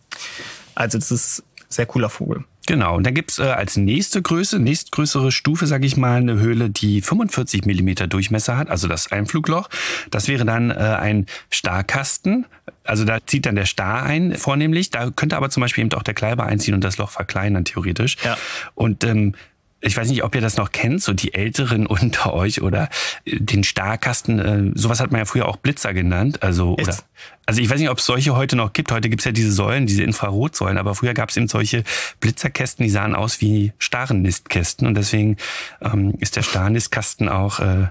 Also 0.75 0.97
das 0.97 1.11
ist 1.11 1.43
sehr 1.75 1.85
cooler 1.85 2.09
Vogel. 2.09 2.43
Genau, 2.67 2.95
und 2.95 3.05
dann 3.05 3.13
gibt's 3.13 3.37
äh, 3.37 3.43
als 3.43 3.77
nächste 3.77 4.21
Größe, 4.21 4.59
nächstgrößere 4.59 5.31
Stufe, 5.31 5.67
sage 5.67 5.85
ich 5.85 5.97
mal, 5.97 6.17
eine 6.17 6.39
Höhle, 6.39 6.69
die 6.69 7.01
45 7.01 7.65
Millimeter 7.65 8.07
Durchmesser 8.07 8.57
hat, 8.57 8.69
also 8.69 8.87
das 8.87 9.11
Einflugloch. 9.11 9.69
Das 10.09 10.27
wäre 10.27 10.45
dann 10.45 10.71
äh, 10.71 10.73
ein 10.73 11.27
Starkasten. 11.51 12.47
Also 12.83 13.05
da 13.05 13.19
zieht 13.25 13.45
dann 13.45 13.55
der 13.55 13.67
Star 13.67 14.03
ein, 14.03 14.35
vornehmlich. 14.35 14.89
Da 14.89 15.11
könnte 15.11 15.37
aber 15.37 15.49
zum 15.51 15.61
Beispiel 15.61 15.83
eben 15.83 15.93
auch 15.93 16.03
der 16.03 16.15
Kleiber 16.15 16.45
einziehen 16.45 16.73
und 16.73 16.83
das 16.83 16.97
Loch 16.97 17.11
verkleinern, 17.11 17.65
theoretisch. 17.65 18.17
Ja. 18.23 18.37
Und 18.73 19.03
ähm, 19.03 19.35
ich 19.81 19.95
weiß 19.95 20.09
nicht, 20.09 20.23
ob 20.23 20.33
ihr 20.33 20.41
das 20.41 20.57
noch 20.57 20.71
kennt, 20.71 21.01
so 21.01 21.13
die 21.13 21.33
Älteren 21.33 21.85
unter 21.87 22.33
euch 22.33 22.61
oder 22.61 22.89
den 23.25 23.63
Starkasten, 23.63 24.39
äh, 24.39 24.71
sowas 24.75 24.99
hat 24.99 25.11
man 25.11 25.19
ja 25.19 25.25
früher 25.25 25.47
auch 25.47 25.57
Blitzer 25.57 25.93
genannt. 25.93 26.41
Also, 26.43 26.73
oder, 26.73 26.97
also 27.45 27.61
ich 27.61 27.69
weiß 27.69 27.79
nicht, 27.79 27.89
ob 27.89 27.99
es 27.99 28.05
solche 28.05 28.35
heute 28.35 28.55
noch 28.55 28.73
gibt. 28.73 28.91
Heute 28.91 29.09
gibt's 29.09 29.25
ja 29.25 29.31
diese 29.31 29.51
Säulen, 29.51 29.85
diese 29.85 30.03
Infrarotsäulen, 30.03 30.77
aber 30.77 30.95
früher 30.95 31.13
gab's 31.13 31.37
eben 31.37 31.47
solche 31.47 31.83
Blitzerkästen, 32.19 32.83
die 32.83 32.89
sahen 32.89 33.15
aus 33.15 33.41
wie 33.41 33.73
Starennistkästen. 33.77 34.87
Und 34.87 34.95
deswegen 34.95 35.37
ähm, 35.81 36.15
ist 36.19 36.35
der 36.35 36.43
Starnistkasten 36.43 37.29
auch 37.29 37.59
äh, 37.59 37.87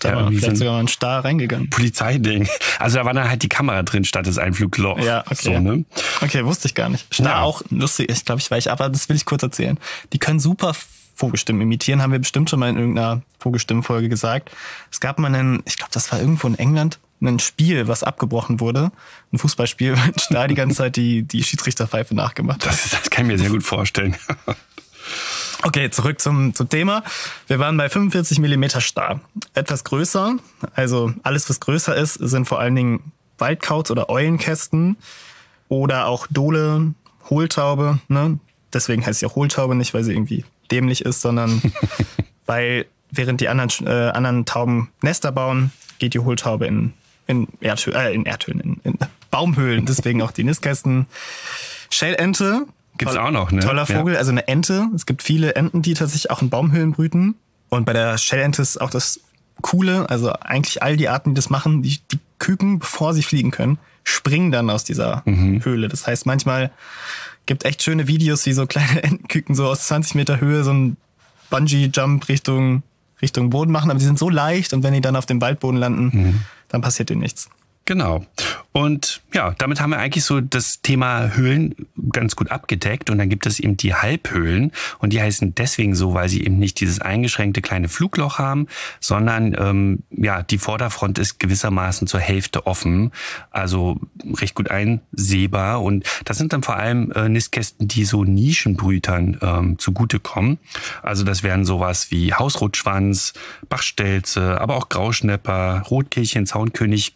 Da 0.00 0.14
war 0.16 0.24
so 0.24 0.30
vielleicht 0.30 0.48
ein 0.48 0.56
sogar 0.56 0.74
mal 0.74 0.80
ein 0.80 0.88
Star 0.88 1.24
reingegangen. 1.24 1.68
Polizeiding. 1.70 2.48
Also 2.78 2.98
da 2.98 3.04
war 3.04 3.14
dann 3.14 3.28
halt 3.30 3.42
die 3.42 3.48
Kamera 3.48 3.82
drin 3.82 4.04
statt 4.04 4.26
des 4.26 4.36
Einflugloch. 4.36 4.98
Ja, 4.98 5.20
okay. 5.26 5.36
So, 5.36 5.58
ne? 5.58 5.84
Okay, 6.20 6.44
wusste 6.44 6.68
ich 6.68 6.74
gar 6.74 6.88
nicht. 6.88 7.06
Star 7.14 7.26
Ja. 7.26 7.42
auch 7.42 7.62
lustig, 7.70 8.10
ich 8.10 8.24
glaube, 8.24 8.40
ich 8.40 8.50
weiß, 8.50 8.66
aber 8.66 8.88
das 8.90 9.08
will 9.08 9.16
ich 9.16 9.24
kurz 9.24 9.42
erzählen. 9.42 9.78
Die 10.12 10.18
können 10.18 10.40
super 10.40 10.74
Vogelstimmen 11.14 11.62
imitieren, 11.62 12.02
haben 12.02 12.12
wir 12.12 12.18
bestimmt 12.18 12.50
schon 12.50 12.60
mal 12.60 12.68
in 12.68 12.76
irgendeiner 12.76 13.22
Vogelstimmenfolge 13.38 14.08
gesagt. 14.08 14.50
Es 14.90 15.00
gab 15.00 15.18
mal 15.18 15.32
einen, 15.32 15.62
ich 15.64 15.76
glaube, 15.76 15.92
das 15.92 16.10
war 16.12 16.20
irgendwo 16.20 16.46
in 16.48 16.58
England, 16.58 16.98
ein 17.22 17.38
Spiel, 17.38 17.88
was 17.88 18.02
abgebrochen 18.02 18.60
wurde. 18.60 18.90
Ein 19.32 19.38
Fußballspiel, 19.38 19.92
weil 19.96 20.12
Star 20.18 20.48
die 20.48 20.54
ganze 20.54 20.76
Zeit 20.76 20.96
die, 20.96 21.22
die 21.22 21.42
Schiedsrichterpfeife 21.42 22.14
nachgemacht 22.14 22.66
hat. 22.66 22.72
Das, 22.72 22.90
das 22.90 23.10
kann 23.10 23.26
ich 23.26 23.32
mir 23.32 23.38
sehr 23.38 23.50
gut 23.50 23.62
vorstellen. 23.62 24.16
Okay, 25.62 25.90
zurück 25.90 26.20
zum, 26.20 26.54
zum 26.54 26.68
Thema. 26.68 27.02
Wir 27.46 27.58
waren 27.58 27.76
bei 27.76 27.88
45 27.88 28.38
Millimeter 28.38 28.80
Star. 28.82 29.20
Etwas 29.54 29.84
größer, 29.84 30.36
also 30.74 31.12
alles, 31.22 31.48
was 31.48 31.60
größer 31.60 31.94
ist, 31.96 32.14
sind 32.14 32.46
vor 32.46 32.60
allen 32.60 32.74
Dingen 32.74 33.12
Waldkauz 33.38 33.90
oder 33.90 34.10
Eulenkästen 34.10 34.96
oder 35.68 36.06
auch 36.06 36.26
Dole, 36.30 36.92
Hohltaube. 37.30 37.98
Ne? 38.08 38.38
Deswegen 38.74 39.06
heißt 39.06 39.20
sie 39.20 39.26
auch 39.26 39.36
Hohltaube, 39.36 39.74
nicht 39.74 39.94
weil 39.94 40.04
sie 40.04 40.12
irgendwie 40.12 40.44
dämlich 40.70 41.04
ist, 41.04 41.20
sondern 41.20 41.60
weil 42.46 42.86
während 43.10 43.40
die 43.40 43.48
anderen, 43.48 43.70
äh, 43.86 44.10
anderen 44.10 44.44
Tauben 44.44 44.90
Nester 45.02 45.32
bauen, 45.32 45.72
geht 45.98 46.14
die 46.14 46.18
Hohltaube 46.18 46.66
in, 46.66 46.92
in, 47.26 47.48
Erdhö 47.60 47.92
äh, 47.92 48.14
in 48.14 48.26
Erdhöhlen, 48.26 48.60
in, 48.60 48.92
in 48.92 48.98
Baumhöhlen. 49.30 49.86
Deswegen 49.86 50.22
auch 50.22 50.30
die 50.32 50.44
Nistkästen. 50.44 51.06
Schellente. 51.90 52.66
Gibt's 52.98 53.16
auch 53.16 53.30
noch, 53.30 53.50
ne? 53.50 53.60
Toller 53.60 53.86
Ja. 53.88 53.98
Vogel, 53.98 54.16
also 54.16 54.30
eine 54.30 54.46
Ente. 54.46 54.86
Es 54.94 55.06
gibt 55.06 55.22
viele 55.22 55.54
Enten, 55.56 55.82
die 55.82 55.94
tatsächlich 55.94 56.30
auch 56.30 56.42
in 56.42 56.50
Baumhöhlen 56.50 56.92
brüten. 56.92 57.34
Und 57.68 57.84
bei 57.86 57.92
der 57.92 58.18
Schellente 58.18 58.62
ist 58.62 58.80
auch 58.80 58.90
das 58.90 59.20
Coole, 59.62 60.08
also 60.10 60.32
eigentlich 60.32 60.82
all 60.82 60.96
die 60.96 61.08
Arten, 61.08 61.30
die 61.30 61.34
das 61.34 61.50
machen, 61.50 61.82
die, 61.82 61.98
die 62.12 62.18
Küken, 62.38 62.78
bevor 62.78 63.14
sie 63.14 63.22
fliegen 63.22 63.50
können, 63.50 63.78
springen 64.04 64.52
dann 64.52 64.70
aus 64.70 64.84
dieser 64.84 65.22
Mhm. 65.24 65.64
Höhle. 65.64 65.88
Das 65.88 66.06
heißt, 66.06 66.26
manchmal 66.26 66.70
gibt 67.46 67.64
echt 67.64 67.82
schöne 67.82 68.06
Videos, 68.08 68.46
wie 68.46 68.52
so 68.52 68.66
kleine 68.66 69.02
Entenküken 69.02 69.54
so 69.54 69.66
aus 69.66 69.86
20 69.86 70.14
Meter 70.14 70.40
Höhe 70.40 70.64
so 70.64 70.70
einen 70.70 70.96
Bungee-Jump 71.50 72.28
Richtung, 72.28 72.82
Richtung 73.22 73.50
Boden 73.50 73.70
machen. 73.72 73.90
Aber 73.90 73.98
die 73.98 74.04
sind 74.04 74.18
so 74.18 74.28
leicht 74.30 74.72
und 74.72 74.82
wenn 74.82 74.94
die 74.94 75.00
dann 75.00 75.16
auf 75.16 75.26
dem 75.26 75.40
Waldboden 75.40 75.78
landen, 75.78 76.10
Mhm. 76.12 76.40
dann 76.68 76.80
passiert 76.80 77.10
ihnen 77.10 77.20
nichts. 77.20 77.48
Genau. 77.86 78.24
Und 78.72 79.20
ja, 79.34 79.54
damit 79.58 79.80
haben 79.80 79.90
wir 79.90 79.98
eigentlich 79.98 80.24
so 80.24 80.40
das 80.40 80.80
Thema 80.80 81.36
Höhlen 81.36 81.74
ganz 82.10 82.34
gut 82.34 82.50
abgedeckt. 82.50 83.10
Und 83.10 83.18
dann 83.18 83.28
gibt 83.28 83.46
es 83.46 83.60
eben 83.60 83.76
die 83.76 83.94
Halbhöhlen. 83.94 84.72
Und 84.98 85.12
die 85.12 85.20
heißen 85.20 85.54
deswegen 85.54 85.94
so, 85.94 86.14
weil 86.14 86.28
sie 86.30 86.42
eben 86.42 86.58
nicht 86.58 86.80
dieses 86.80 87.00
eingeschränkte 87.00 87.60
kleine 87.60 87.88
Flugloch 87.88 88.38
haben, 88.38 88.68
sondern 89.00 89.54
ähm, 89.58 90.02
ja, 90.10 90.42
die 90.42 90.58
Vorderfront 90.58 91.18
ist 91.18 91.38
gewissermaßen 91.38 92.08
zur 92.08 92.20
Hälfte 92.20 92.66
offen. 92.66 93.12
Also 93.50 94.00
recht 94.40 94.54
gut 94.54 94.70
einsehbar. 94.70 95.82
Und 95.82 96.04
das 96.24 96.38
sind 96.38 96.54
dann 96.54 96.62
vor 96.62 96.76
allem 96.76 97.12
äh, 97.12 97.28
Nistkästen, 97.28 97.86
die 97.86 98.04
so 98.06 98.24
Nischenbrütern 98.24 99.38
ähm, 99.42 99.78
zugutekommen. 99.78 100.58
Also 101.02 101.22
das 101.22 101.42
wären 101.42 101.66
sowas 101.66 102.10
wie 102.10 102.32
Hausrotschwanz, 102.32 103.34
Bachstelze, 103.68 104.58
aber 104.60 104.76
auch 104.76 104.88
Grauschnepper, 104.88 105.82
Rotkehlchen, 105.90 106.46
Zaunkönig, 106.46 107.14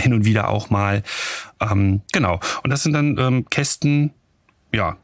hin 0.00 0.14
und 0.14 0.24
wieder 0.24 0.48
auch 0.48 0.70
mal. 0.70 1.02
Ähm, 1.60 2.02
genau. 2.12 2.40
Und 2.62 2.70
das 2.70 2.82
sind 2.82 2.92
dann 2.92 3.18
ähm, 3.18 3.46
Kästen, 3.50 4.12
ja, 4.72 4.96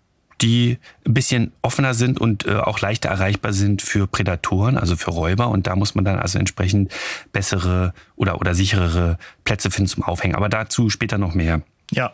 die 0.42 0.78
ein 1.06 1.14
bisschen 1.14 1.52
offener 1.62 1.94
sind 1.94 2.20
und 2.20 2.46
äh, 2.46 2.56
auch 2.56 2.80
leichter 2.80 3.08
erreichbar 3.08 3.52
sind 3.52 3.80
für 3.82 4.06
Prädatoren, 4.06 4.76
also 4.76 4.96
für 4.96 5.10
Räuber. 5.10 5.48
Und 5.48 5.66
da 5.66 5.76
muss 5.76 5.94
man 5.94 6.04
dann 6.04 6.18
also 6.18 6.38
entsprechend 6.38 6.92
bessere 7.32 7.94
oder, 8.16 8.40
oder 8.40 8.54
sicherere 8.54 9.18
Plätze 9.44 9.70
finden 9.70 9.88
zum 9.88 10.02
Aufhängen. 10.02 10.34
Aber 10.34 10.48
dazu 10.48 10.90
später 10.90 11.18
noch 11.18 11.34
mehr. 11.34 11.62
Ja, 11.90 12.12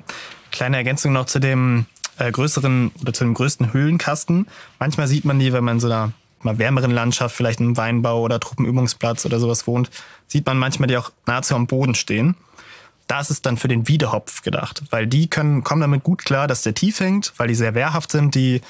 kleine 0.50 0.76
Ergänzung 0.76 1.12
noch 1.12 1.26
zu 1.26 1.40
dem 1.40 1.86
äh, 2.18 2.30
größeren 2.30 2.92
oder 3.00 3.12
zu 3.12 3.24
dem 3.24 3.34
größten 3.34 3.72
Höhlenkasten. 3.72 4.46
Manchmal 4.78 5.08
sieht 5.08 5.24
man 5.24 5.38
die, 5.38 5.52
wenn 5.52 5.64
man 5.64 5.76
in 5.76 5.80
so 5.80 5.88
einer 5.88 6.12
mal 6.42 6.58
wärmeren 6.58 6.90
Landschaft, 6.90 7.34
vielleicht 7.34 7.60
im 7.60 7.76
Weinbau 7.76 8.20
oder 8.20 8.40
Truppenübungsplatz 8.40 9.24
oder 9.26 9.38
sowas 9.38 9.66
wohnt, 9.66 9.90
sieht 10.26 10.46
man 10.46 10.58
manchmal 10.58 10.88
die 10.88 10.96
auch 10.96 11.10
nahezu 11.26 11.54
am 11.54 11.66
Boden 11.66 11.94
stehen. 11.94 12.36
Da 13.12 13.20
ist 13.20 13.28
es 13.28 13.42
dann 13.42 13.58
für 13.58 13.68
den 13.68 13.88
Wiedehopf 13.88 14.40
gedacht, 14.40 14.84
weil 14.88 15.06
die 15.06 15.28
können, 15.28 15.62
kommen 15.62 15.82
damit 15.82 16.02
gut 16.02 16.24
klar, 16.24 16.46
dass 16.46 16.62
der 16.62 16.72
tief 16.72 16.98
hängt, 16.98 17.34
weil 17.36 17.46
die 17.46 17.54
sehr 17.54 17.74
wehrhaft 17.74 18.10
sind, 18.10 18.34
die, 18.34 18.62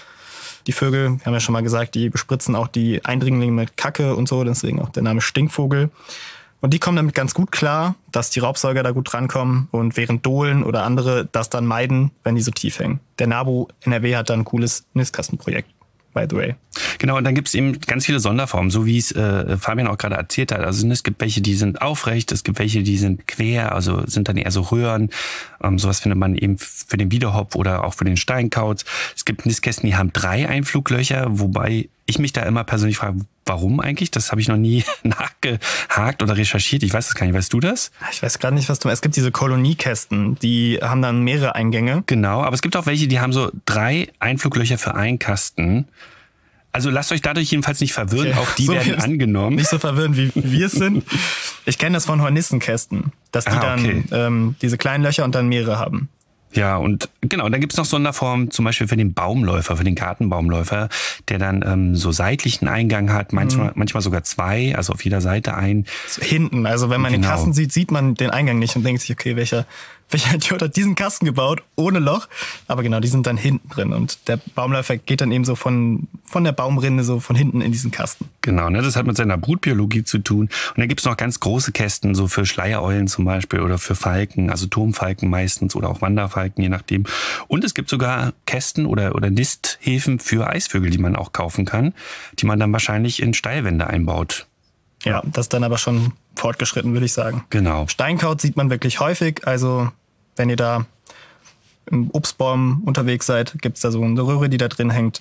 die 0.66 0.72
Vögel, 0.72 1.10
wir 1.20 1.24
haben 1.24 1.32
ja 1.32 1.38
schon 1.38 1.52
mal 1.52 1.62
gesagt, 1.62 1.94
die 1.94 2.08
bespritzen 2.08 2.56
auch 2.56 2.66
die 2.66 3.04
Eindringlinge 3.04 3.52
mit 3.52 3.76
Kacke 3.76 4.16
und 4.16 4.28
so, 4.28 4.42
deswegen 4.42 4.82
auch 4.82 4.88
der 4.88 5.04
Name 5.04 5.20
Stinkvogel. 5.20 5.90
Und 6.60 6.74
die 6.74 6.80
kommen 6.80 6.96
damit 6.96 7.14
ganz 7.14 7.34
gut 7.34 7.52
klar, 7.52 7.94
dass 8.10 8.30
die 8.30 8.40
Raubsäuger 8.40 8.82
da 8.82 8.90
gut 8.90 9.12
drankommen 9.12 9.68
und 9.70 9.96
während 9.96 10.26
Dohlen 10.26 10.64
oder 10.64 10.82
andere 10.82 11.28
das 11.30 11.48
dann 11.48 11.64
meiden, 11.64 12.10
wenn 12.24 12.34
die 12.34 12.42
so 12.42 12.50
tief 12.50 12.80
hängen. 12.80 12.98
Der 13.20 13.28
NABU 13.28 13.68
NRW 13.82 14.16
hat 14.16 14.28
da 14.28 14.34
ein 14.34 14.44
cooles 14.44 14.86
Nistkastenprojekt 14.92 15.70
by 16.12 16.26
the 16.28 16.36
way. 16.36 16.54
Genau, 16.98 17.16
und 17.16 17.24
dann 17.24 17.34
gibt 17.34 17.48
es 17.48 17.54
eben 17.54 17.80
ganz 17.80 18.06
viele 18.06 18.20
Sonderformen, 18.20 18.70
so 18.70 18.86
wie 18.86 18.98
es 18.98 19.12
äh, 19.12 19.56
Fabian 19.56 19.88
auch 19.88 19.98
gerade 19.98 20.16
erzählt 20.16 20.52
hat. 20.52 20.60
Also 20.60 20.86
es 20.88 21.02
gibt 21.02 21.20
welche, 21.20 21.40
die 21.40 21.54
sind 21.54 21.82
aufrecht, 21.82 22.32
es 22.32 22.44
gibt 22.44 22.58
welche, 22.58 22.82
die 22.82 22.96
sind 22.96 23.26
quer, 23.26 23.74
also 23.74 24.06
sind 24.06 24.28
dann 24.28 24.36
eher 24.36 24.50
so 24.50 24.62
Röhren. 24.62 25.10
Ähm, 25.62 25.78
sowas 25.78 26.00
findet 26.00 26.18
man 26.18 26.34
eben 26.36 26.58
für 26.58 26.96
den 26.96 27.10
Wiederhopf 27.10 27.56
oder 27.56 27.84
auch 27.84 27.94
für 27.94 28.04
den 28.04 28.16
Steinkauz. 28.16 28.84
Es 29.16 29.24
gibt 29.24 29.46
Nistkästen, 29.46 29.88
die 29.88 29.96
haben 29.96 30.12
drei 30.12 30.48
Einfluglöcher, 30.48 31.26
wobei 31.28 31.88
ich 32.06 32.18
mich 32.18 32.32
da 32.32 32.42
immer 32.42 32.64
persönlich 32.64 32.96
frage, 32.98 33.20
warum 33.46 33.80
eigentlich? 33.80 34.10
Das 34.10 34.30
habe 34.30 34.40
ich 34.40 34.48
noch 34.48 34.56
nie 34.56 34.84
nachgehakt 35.02 36.22
oder 36.22 36.36
recherchiert. 36.36 36.82
Ich 36.82 36.92
weiß 36.92 37.06
das 37.06 37.14
gar 37.14 37.26
nicht. 37.26 37.34
Weißt 37.34 37.52
du 37.52 37.60
das? 37.60 37.90
Ich 38.10 38.22
weiß 38.22 38.38
gerade 38.38 38.54
nicht, 38.54 38.68
was 38.68 38.78
du 38.78 38.88
meinst. 38.88 38.98
Es 38.98 39.02
gibt 39.02 39.16
diese 39.16 39.32
Koloniekästen, 39.32 40.36
die 40.36 40.78
haben 40.82 41.02
dann 41.02 41.22
mehrere 41.22 41.54
Eingänge. 41.54 42.04
Genau, 42.06 42.42
aber 42.42 42.54
es 42.54 42.62
gibt 42.62 42.76
auch 42.76 42.86
welche, 42.86 43.08
die 43.08 43.20
haben 43.20 43.32
so 43.32 43.50
drei 43.66 44.08
Einfluglöcher 44.18 44.78
für 44.78 44.94
einen 44.94 45.18
Kasten. 45.18 45.86
Also 46.72 46.88
lasst 46.88 47.12
euch 47.12 47.20
dadurch 47.20 47.50
jedenfalls 47.50 47.80
nicht 47.80 47.92
verwirren, 47.92 48.28
okay. 48.28 48.38
auch 48.38 48.54
die 48.54 48.64
so 48.64 48.72
werden 48.72 48.94
angenommen. 48.94 49.56
Nicht 49.56 49.68
so 49.68 49.78
verwirren, 49.78 50.16
wie 50.16 50.32
wir 50.34 50.66
es 50.66 50.72
sind. 50.72 51.04
Ich 51.64 51.78
kenne 51.78 51.94
das 51.94 52.06
von 52.06 52.20
Hornissenkästen, 52.20 53.12
dass 53.30 53.44
die 53.44 53.52
ah, 53.52 53.74
okay. 53.74 54.02
dann 54.10 54.26
ähm, 54.26 54.56
diese 54.62 54.76
kleinen 54.76 55.04
Löcher 55.04 55.22
und 55.22 55.32
dann 55.36 55.46
mehrere 55.46 55.78
haben. 55.78 56.08
Ja, 56.54 56.76
und 56.76 57.08
genau, 57.22 57.48
dann 57.48 57.60
gibt's 57.60 57.76
noch 57.76 57.84
Sonderformen, 57.84 58.50
zum 58.50 58.64
Beispiel 58.64 58.88
für 58.88 58.96
den 58.96 59.14
Baumläufer, 59.14 59.76
für 59.76 59.84
den 59.84 59.94
Gartenbaumläufer, 59.94 60.88
der 61.28 61.38
dann 61.38 61.64
ähm, 61.66 61.96
so 61.96 62.12
seitlichen 62.12 62.68
Eingang 62.68 63.12
hat, 63.12 63.32
manchmal, 63.32 63.68
mhm. 63.68 63.72
manchmal 63.76 64.02
sogar 64.02 64.22
zwei, 64.24 64.76
also 64.76 64.92
auf 64.92 65.04
jeder 65.04 65.20
Seite 65.20 65.54
ein. 65.54 65.86
Hinten, 66.20 66.66
also 66.66 66.90
wenn 66.90 67.00
man 67.00 67.12
genau. 67.12 67.26
den 67.26 67.30
Kasten 67.30 67.52
sieht, 67.52 67.72
sieht 67.72 67.90
man 67.90 68.14
den 68.14 68.30
Eingang 68.30 68.58
nicht 68.58 68.76
und 68.76 68.84
denkt 68.84 69.00
sich, 69.00 69.10
okay, 69.10 69.36
welcher 69.36 69.66
welcher 70.12 70.34
Idiot 70.34 70.62
hat 70.62 70.76
diesen 70.76 70.94
Kasten 70.94 71.24
gebaut, 71.24 71.62
ohne 71.76 71.98
Loch. 71.98 72.28
Aber 72.68 72.82
genau, 72.82 73.00
die 73.00 73.08
sind 73.08 73.26
dann 73.26 73.36
hinten 73.36 73.68
drin. 73.68 73.92
Und 73.92 74.28
der 74.28 74.38
Baumläufer 74.54 74.96
geht 74.96 75.20
dann 75.20 75.32
eben 75.32 75.44
so 75.44 75.54
von, 75.54 76.08
von 76.24 76.44
der 76.44 76.52
Baumrinde 76.52 77.04
so 77.04 77.20
von 77.20 77.36
hinten 77.36 77.60
in 77.60 77.72
diesen 77.72 77.90
Kasten. 77.90 78.28
Genau, 78.40 78.68
ne, 78.68 78.82
das 78.82 78.96
hat 78.96 79.06
mit 79.06 79.16
seiner 79.16 79.38
Brutbiologie 79.38 80.04
zu 80.04 80.18
tun. 80.18 80.42
Und 80.42 80.78
dann 80.78 80.88
gibt's 80.88 81.04
noch 81.04 81.16
ganz 81.16 81.40
große 81.40 81.72
Kästen, 81.72 82.14
so 82.14 82.28
für 82.28 82.46
Schleiereulen 82.46 83.08
zum 83.08 83.24
Beispiel 83.24 83.60
oder 83.60 83.78
für 83.78 83.94
Falken, 83.94 84.50
also 84.50 84.66
Turmfalken 84.66 85.30
meistens 85.30 85.74
oder 85.74 85.88
auch 85.88 86.00
Wanderfalken, 86.00 86.62
je 86.62 86.68
nachdem. 86.68 87.04
Und 87.48 87.64
es 87.64 87.74
gibt 87.74 87.88
sogar 87.88 88.32
Kästen 88.46 88.86
oder, 88.86 89.14
oder 89.14 89.30
Nisthäfen 89.30 90.18
für 90.18 90.48
Eisvögel, 90.48 90.90
die 90.90 90.98
man 90.98 91.16
auch 91.16 91.32
kaufen 91.32 91.64
kann, 91.64 91.94
die 92.38 92.46
man 92.46 92.58
dann 92.58 92.72
wahrscheinlich 92.72 93.22
in 93.22 93.34
Steilwände 93.34 93.86
einbaut. 93.86 94.46
Ja, 95.04 95.22
das 95.24 95.46
ist 95.46 95.52
dann 95.52 95.64
aber 95.64 95.78
schon 95.78 96.12
fortgeschritten, 96.36 96.92
würde 96.92 97.06
ich 97.06 97.12
sagen. 97.12 97.44
Genau. 97.50 97.86
Steinkraut 97.88 98.40
sieht 98.40 98.56
man 98.56 98.70
wirklich 98.70 99.00
häufig. 99.00 99.46
Also 99.46 99.90
wenn 100.36 100.50
ihr 100.50 100.56
da 100.56 100.86
im 101.90 102.10
Obstbaum 102.12 102.82
unterwegs 102.84 103.26
seid, 103.26 103.54
gibt's 103.60 103.80
da 103.80 103.90
so 103.90 104.02
eine 104.02 104.22
Röhre, 104.22 104.48
die 104.48 104.56
da 104.56 104.68
drin 104.68 104.90
hängt. 104.90 105.20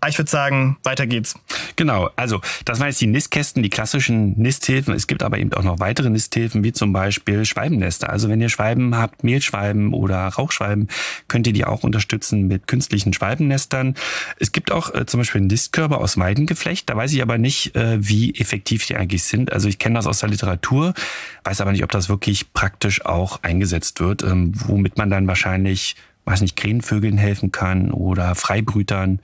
Ah, 0.00 0.08
ich 0.08 0.16
würde 0.16 0.30
sagen, 0.30 0.76
weiter 0.84 1.08
geht's. 1.08 1.34
Genau, 1.74 2.08
also 2.14 2.40
das 2.64 2.78
waren 2.78 2.86
jetzt 2.86 3.00
die 3.00 3.08
Nistkästen, 3.08 3.64
die 3.64 3.68
klassischen 3.68 4.38
Nisthilfen. 4.38 4.94
Es 4.94 5.08
gibt 5.08 5.24
aber 5.24 5.38
eben 5.38 5.52
auch 5.54 5.64
noch 5.64 5.80
weitere 5.80 6.08
Nisthilfen, 6.08 6.62
wie 6.62 6.72
zum 6.72 6.92
Beispiel 6.92 7.44
Schwalbennester. 7.44 8.08
Also 8.08 8.28
wenn 8.28 8.40
ihr 8.40 8.48
Schwalben 8.48 8.96
habt, 8.96 9.24
Mehlschwalben 9.24 9.92
oder 9.92 10.28
Rauchschwalben, 10.28 10.86
könnt 11.26 11.48
ihr 11.48 11.52
die 11.52 11.64
auch 11.64 11.82
unterstützen 11.82 12.46
mit 12.46 12.68
künstlichen 12.68 13.12
Schwalbennestern. 13.12 13.96
Es 14.38 14.52
gibt 14.52 14.70
auch 14.70 14.94
äh, 14.94 15.04
zum 15.06 15.18
Beispiel 15.18 15.40
Nistkörper 15.40 15.98
aus 15.98 16.16
Weidengeflecht. 16.16 16.88
Da 16.88 16.96
weiß 16.96 17.12
ich 17.12 17.20
aber 17.20 17.36
nicht, 17.36 17.74
äh, 17.74 17.98
wie 18.00 18.36
effektiv 18.36 18.86
die 18.86 18.94
eigentlich 18.94 19.24
sind. 19.24 19.52
Also 19.52 19.68
ich 19.68 19.80
kenne 19.80 19.96
das 19.96 20.06
aus 20.06 20.20
der 20.20 20.28
Literatur, 20.28 20.94
weiß 21.42 21.60
aber 21.60 21.72
nicht, 21.72 21.82
ob 21.82 21.90
das 21.90 22.08
wirklich 22.08 22.52
praktisch 22.52 23.04
auch 23.04 23.42
eingesetzt 23.42 23.98
wird, 23.98 24.22
ähm, 24.22 24.52
womit 24.54 24.96
man 24.96 25.10
dann 25.10 25.26
wahrscheinlich 25.26 25.96
weiß 26.24 26.42
nicht, 26.42 26.56
Krähenvögeln 26.56 27.16
helfen 27.16 27.52
kann 27.52 27.90
oder 27.90 28.34
Freibrütern 28.34 29.20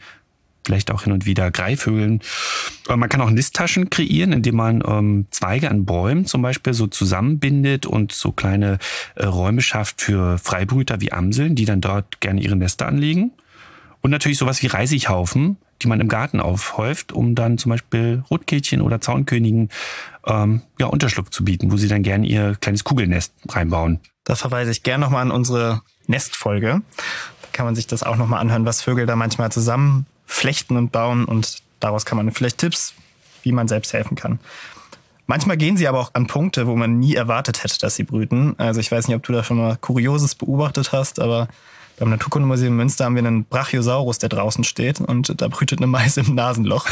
vielleicht 0.64 0.90
auch 0.90 1.02
hin 1.02 1.12
und 1.12 1.26
wieder 1.26 1.50
Greifvögeln. 1.50 2.20
Man 2.88 3.08
kann 3.08 3.20
auch 3.20 3.30
Nisttaschen 3.30 3.90
kreieren, 3.90 4.32
indem 4.32 4.56
man 4.56 4.82
ähm, 4.86 5.26
Zweige 5.30 5.70
an 5.70 5.84
Bäumen 5.84 6.26
zum 6.26 6.42
Beispiel 6.42 6.74
so 6.74 6.86
zusammenbindet 6.86 7.86
und 7.86 8.12
so 8.12 8.32
kleine 8.32 8.78
äh, 9.14 9.26
Räume 9.26 9.62
schafft 9.62 10.00
für 10.00 10.38
Freibrüter 10.38 11.00
wie 11.00 11.12
Amseln, 11.12 11.54
die 11.54 11.64
dann 11.64 11.80
dort 11.80 12.20
gerne 12.20 12.40
ihre 12.40 12.56
Nester 12.56 12.86
anlegen. 12.86 13.32
Und 14.00 14.10
natürlich 14.10 14.38
sowas 14.38 14.62
wie 14.62 14.66
Reisighaufen, 14.66 15.56
die 15.82 15.88
man 15.88 16.00
im 16.00 16.08
Garten 16.08 16.40
aufhäuft, 16.40 17.12
um 17.12 17.34
dann 17.34 17.58
zum 17.58 17.70
Beispiel 17.70 18.22
Rotkehlchen 18.30 18.80
oder 18.80 19.00
Zaunkönigen 19.00 19.70
ähm, 20.26 20.62
ja, 20.78 20.86
Unterschlupf 20.86 21.30
zu 21.30 21.44
bieten, 21.44 21.72
wo 21.72 21.76
sie 21.76 21.88
dann 21.88 22.02
gerne 22.02 22.26
ihr 22.26 22.56
kleines 22.60 22.84
Kugelnest 22.84 23.32
reinbauen. 23.48 24.00
Da 24.24 24.34
verweise 24.34 24.70
ich 24.70 24.82
gerne 24.82 25.04
nochmal 25.04 25.22
an 25.22 25.30
unsere 25.30 25.82
Nestfolge. 26.06 26.82
Da 27.42 27.48
kann 27.52 27.66
man 27.66 27.74
sich 27.74 27.86
das 27.86 28.02
auch 28.02 28.16
nochmal 28.16 28.40
anhören, 28.40 28.64
was 28.64 28.82
Vögel 28.82 29.06
da 29.06 29.16
manchmal 29.16 29.50
zusammen 29.52 30.06
flechten 30.26 30.76
und 30.76 30.92
bauen 30.92 31.24
und 31.24 31.62
daraus 31.80 32.04
kann 32.04 32.16
man 32.16 32.30
vielleicht 32.32 32.58
Tipps, 32.58 32.94
wie 33.42 33.52
man 33.52 33.68
selbst 33.68 33.92
helfen 33.92 34.16
kann. 34.16 34.38
Manchmal 35.26 35.56
gehen 35.56 35.76
sie 35.76 35.88
aber 35.88 36.00
auch 36.00 36.10
an 36.12 36.26
Punkte, 36.26 36.66
wo 36.66 36.76
man 36.76 36.98
nie 36.98 37.14
erwartet 37.14 37.64
hätte, 37.64 37.78
dass 37.78 37.96
sie 37.96 38.04
brüten. 38.04 38.54
Also 38.58 38.80
ich 38.80 38.92
weiß 38.92 39.08
nicht, 39.08 39.16
ob 39.16 39.22
du 39.22 39.32
da 39.32 39.42
schon 39.42 39.56
mal 39.56 39.76
Kurioses 39.80 40.34
beobachtet 40.34 40.92
hast, 40.92 41.18
aber 41.18 41.48
beim 41.98 42.10
Naturkundemuseum 42.10 42.76
Münster 42.76 43.04
haben 43.04 43.14
wir 43.14 43.24
einen 43.24 43.44
Brachiosaurus, 43.44 44.18
der 44.18 44.28
draußen 44.28 44.64
steht 44.64 45.00
und 45.00 45.40
da 45.40 45.48
brütet 45.48 45.78
eine 45.78 45.86
Mais 45.86 46.16
im 46.16 46.34
Nasenloch. 46.34 46.86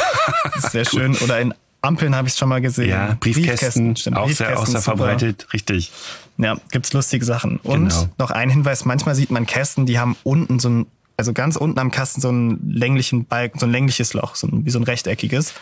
Das 0.45 0.55
ist 0.65 0.71
sehr 0.71 0.85
schön. 0.85 1.15
Oder 1.17 1.41
in 1.41 1.53
Ampeln 1.81 2.15
habe 2.15 2.27
ich 2.27 2.33
es 2.33 2.39
schon 2.39 2.49
mal 2.49 2.61
gesehen. 2.61 2.89
Ja, 2.89 3.17
Briefkästen, 3.19 3.93
Briefkästen. 3.93 4.13
Auch 4.15 4.25
Briefkästen, 4.25 4.47
sehr, 4.47 4.59
auch 4.59 4.65
sehr 4.65 4.81
verbreitet, 4.81 5.47
richtig. 5.53 5.91
Ja, 6.37 6.57
gibt's 6.71 6.93
lustige 6.93 7.25
Sachen. 7.25 7.57
Und 7.57 7.89
genau. 7.89 8.09
noch 8.17 8.31
ein 8.31 8.49
Hinweis, 8.49 8.85
manchmal 8.85 9.15
sieht 9.15 9.29
man 9.29 9.45
Kästen, 9.45 9.85
die 9.85 9.99
haben 9.99 10.15
unten 10.23 10.59
so 10.59 10.69
ein 10.69 10.85
also 11.17 11.33
ganz 11.33 11.55
unten 11.55 11.79
am 11.79 11.91
Kasten 11.91 12.21
so 12.21 12.29
einen 12.29 12.69
länglichen 12.69 13.25
Balken, 13.25 13.59
so 13.59 13.65
ein 13.65 13.71
längliches 13.71 14.13
Loch, 14.13 14.35
so 14.35 14.47
ein, 14.47 14.65
wie 14.65 14.69
so 14.69 14.79
ein 14.79 14.83
rechteckiges. 14.83 15.53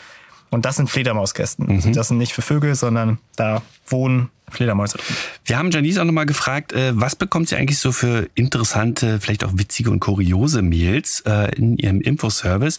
Und 0.49 0.65
das 0.65 0.75
sind 0.75 0.89
Fledermauskästen. 0.89 1.65
Mhm. 1.65 1.75
Also 1.75 1.91
das 1.91 2.09
sind 2.09 2.17
nicht 2.17 2.33
für 2.33 2.41
Vögel, 2.41 2.75
sondern 2.75 3.19
da 3.35 3.61
wohnen 3.87 4.29
Fledermäuse 4.49 4.97
drin. 4.97 5.15
Wir 5.45 5.57
haben 5.57 5.71
Janice 5.71 5.97
auch 5.97 6.03
nochmal 6.03 6.25
gefragt, 6.25 6.73
äh, 6.73 6.91
was 6.93 7.15
bekommt 7.15 7.49
sie 7.49 7.55
eigentlich 7.55 7.79
so 7.79 7.91
für 7.91 8.29
interessante, 8.35 9.19
vielleicht 9.21 9.45
auch 9.45 9.51
witzige 9.55 9.89
und 9.91 10.01
kuriose 10.01 10.61
Mails 10.61 11.21
äh, 11.21 11.55
in 11.55 11.77
ihrem 11.77 12.01
Infoservice? 12.01 12.77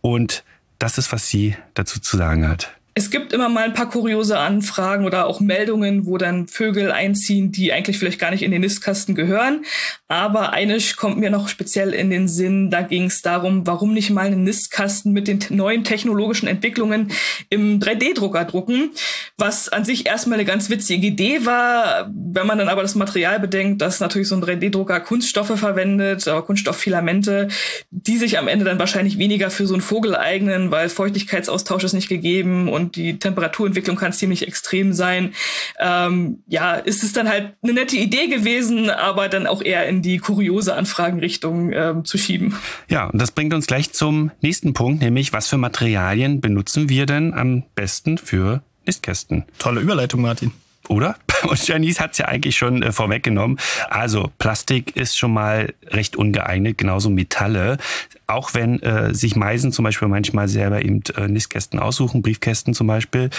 Und 0.00 0.44
das 0.78 0.96
ist, 0.96 1.12
was 1.12 1.28
sie 1.28 1.56
dazu 1.74 2.00
zu 2.00 2.16
sagen 2.16 2.48
hat. 2.48 2.77
Es 2.98 3.10
gibt 3.10 3.32
immer 3.32 3.48
mal 3.48 3.62
ein 3.62 3.74
paar 3.74 3.88
kuriose 3.88 4.40
Anfragen 4.40 5.06
oder 5.06 5.28
auch 5.28 5.38
Meldungen, 5.38 6.04
wo 6.04 6.18
dann 6.18 6.48
Vögel 6.48 6.90
einziehen, 6.90 7.52
die 7.52 7.72
eigentlich 7.72 7.96
vielleicht 7.96 8.18
gar 8.18 8.32
nicht 8.32 8.42
in 8.42 8.50
den 8.50 8.62
Nistkasten 8.62 9.14
gehören. 9.14 9.64
Aber 10.08 10.52
eine 10.52 10.78
kommt 10.96 11.16
mir 11.16 11.30
noch 11.30 11.46
speziell 11.46 11.94
in 11.94 12.10
den 12.10 12.26
Sinn. 12.26 12.70
Da 12.70 12.82
ging 12.82 13.04
es 13.04 13.22
darum, 13.22 13.68
warum 13.68 13.94
nicht 13.94 14.10
mal 14.10 14.26
einen 14.26 14.42
Nistkasten 14.42 15.12
mit 15.12 15.28
den 15.28 15.38
neuen 15.50 15.84
technologischen 15.84 16.48
Entwicklungen 16.48 17.12
im 17.50 17.78
3D-Drucker 17.78 18.44
drucken. 18.46 18.90
Was 19.36 19.68
an 19.68 19.84
sich 19.84 20.06
erstmal 20.06 20.40
eine 20.40 20.44
ganz 20.44 20.68
witzige 20.68 21.06
Idee 21.06 21.46
war. 21.46 22.10
Wenn 22.12 22.48
man 22.48 22.58
dann 22.58 22.68
aber 22.68 22.82
das 22.82 22.96
Material 22.96 23.38
bedenkt, 23.38 23.80
dass 23.80 24.00
natürlich 24.00 24.26
so 24.26 24.34
ein 24.34 24.42
3D-Drucker 24.42 24.98
Kunststoffe 24.98 25.56
verwendet, 25.56 26.28
Kunststofffilamente, 26.46 27.46
die 27.92 28.16
sich 28.16 28.40
am 28.40 28.48
Ende 28.48 28.64
dann 28.64 28.80
wahrscheinlich 28.80 29.18
weniger 29.18 29.50
für 29.50 29.68
so 29.68 29.74
einen 29.74 29.82
Vogel 29.82 30.16
eignen, 30.16 30.72
weil 30.72 30.88
Feuchtigkeitsaustausch 30.88 31.84
ist 31.84 31.92
nicht 31.92 32.08
gegeben 32.08 32.68
und 32.68 32.87
die 32.96 33.18
Temperaturentwicklung 33.18 33.96
kann 33.96 34.12
ziemlich 34.12 34.46
extrem 34.46 34.92
sein. 34.92 35.34
Ähm, 35.78 36.42
ja, 36.46 36.74
ist 36.74 37.02
es 37.02 37.12
dann 37.12 37.28
halt 37.28 37.54
eine 37.62 37.72
nette 37.72 37.96
Idee 37.96 38.28
gewesen, 38.28 38.90
aber 38.90 39.28
dann 39.28 39.46
auch 39.46 39.62
eher 39.62 39.86
in 39.88 40.02
die 40.02 40.18
kuriose 40.18 40.74
Anfragenrichtung 40.74 41.72
ähm, 41.72 42.04
zu 42.04 42.18
schieben. 42.18 42.56
Ja, 42.88 43.06
und 43.06 43.20
das 43.20 43.30
bringt 43.32 43.54
uns 43.54 43.66
gleich 43.66 43.92
zum 43.92 44.30
nächsten 44.40 44.72
Punkt, 44.72 45.02
nämlich 45.02 45.32
was 45.32 45.48
für 45.48 45.58
Materialien 45.58 46.40
benutzen 46.40 46.88
wir 46.88 47.06
denn 47.06 47.34
am 47.34 47.64
besten 47.74 48.18
für 48.18 48.62
Nistkästen? 48.86 49.44
Tolle 49.58 49.80
Überleitung, 49.80 50.22
Martin 50.22 50.52
oder? 50.88 51.16
Und 51.44 51.66
Janice 51.66 52.00
hat 52.00 52.12
es 52.12 52.18
ja 52.18 52.26
eigentlich 52.26 52.56
schon 52.56 52.82
äh, 52.82 52.92
vorweggenommen. 52.92 53.58
Also 53.88 54.30
Plastik 54.38 54.96
ist 54.96 55.16
schon 55.16 55.32
mal 55.32 55.72
recht 55.86 56.16
ungeeignet, 56.16 56.78
genauso 56.78 57.10
Metalle. 57.10 57.78
Auch 58.26 58.54
wenn 58.54 58.82
äh, 58.82 59.14
sich 59.14 59.36
Meisen 59.36 59.72
zum 59.72 59.84
Beispiel 59.84 60.08
manchmal 60.08 60.48
selber 60.48 60.82
eben 60.84 61.02
äh, 61.16 61.28
Nistkästen 61.28 61.78
aussuchen, 61.78 62.22
Briefkästen 62.22 62.74
zum 62.74 62.86
Beispiel. 62.86 63.30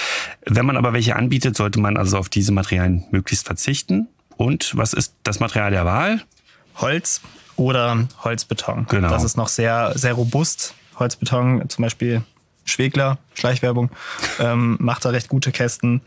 Wenn 0.46 0.66
man 0.66 0.78
aber 0.78 0.94
welche 0.94 1.16
anbietet, 1.16 1.58
sollte 1.58 1.80
man 1.80 1.98
also 1.98 2.18
auf 2.18 2.30
diese 2.30 2.52
Materialien 2.52 3.06
möglichst 3.12 3.46
verzichten. 3.46 4.08
Und 4.38 4.78
was 4.78 4.94
ist 4.94 5.16
das 5.24 5.40
Material 5.40 5.72
der 5.72 5.86
Wahl? 5.86 6.22
Holz 6.78 7.22
oder 7.58 8.08
Holzbeton. 8.24 8.86
Genau. 8.90 9.10
Das 9.10 9.24
ist 9.24 9.36
noch 9.36 9.50
sehr, 9.50 9.92
sehr 9.96 10.14
robust. 10.14 10.74
Holzbeton, 10.98 11.68
zum 11.70 11.84
Beispiel 11.84 12.24
Schwegler, 12.66 13.18
Schleichwerbung, 13.34 13.90
ähm, 14.40 14.78
macht 14.80 15.06
da 15.06 15.10
recht 15.10 15.28
gute 15.28 15.52
Kästen. 15.52 16.02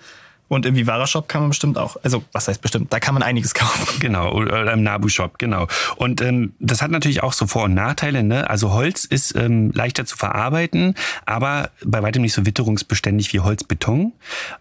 Und 0.53 0.67
im 0.67 0.77
Vivara 0.77 1.07
Shop 1.07 1.29
kann 1.31 1.41
man 1.41 1.49
bestimmt 1.49 1.79
auch, 1.79 1.97
also 2.03 2.23
was 2.33 2.47
heißt 2.47 2.61
bestimmt, 2.61 2.93
da 2.93 3.01
kann 3.01 3.15
man 3.15 3.23
einiges 3.23 3.55
kaufen. 3.55 4.01
Genau, 4.01 4.33
oder 4.35 4.71
im 4.75 4.83
Nabu 4.83 5.09
Shop, 5.09 5.39
genau. 5.39 5.67
Und 5.97 6.21
ähm, 6.21 6.53
das 6.59 6.83
hat 6.83 6.91
natürlich 6.91 7.23
auch 7.23 7.33
so 7.33 7.47
Vor- 7.47 7.65
und 7.65 7.73
Nachteile. 7.73 8.23
Ne? 8.23 8.51
Also 8.51 8.71
Holz 8.71 9.07
ist 9.07 9.35
ähm, 9.35 9.71
leichter 9.73 10.05
zu 10.05 10.15
verarbeiten, 10.15 10.95
aber 11.25 11.71
bei 11.83 12.03
weitem 12.03 12.21
nicht 12.21 12.35
so 12.35 12.45
witterungsbeständig 12.45 13.33
wie 13.33 13.41
Holzbeton. 13.41 14.13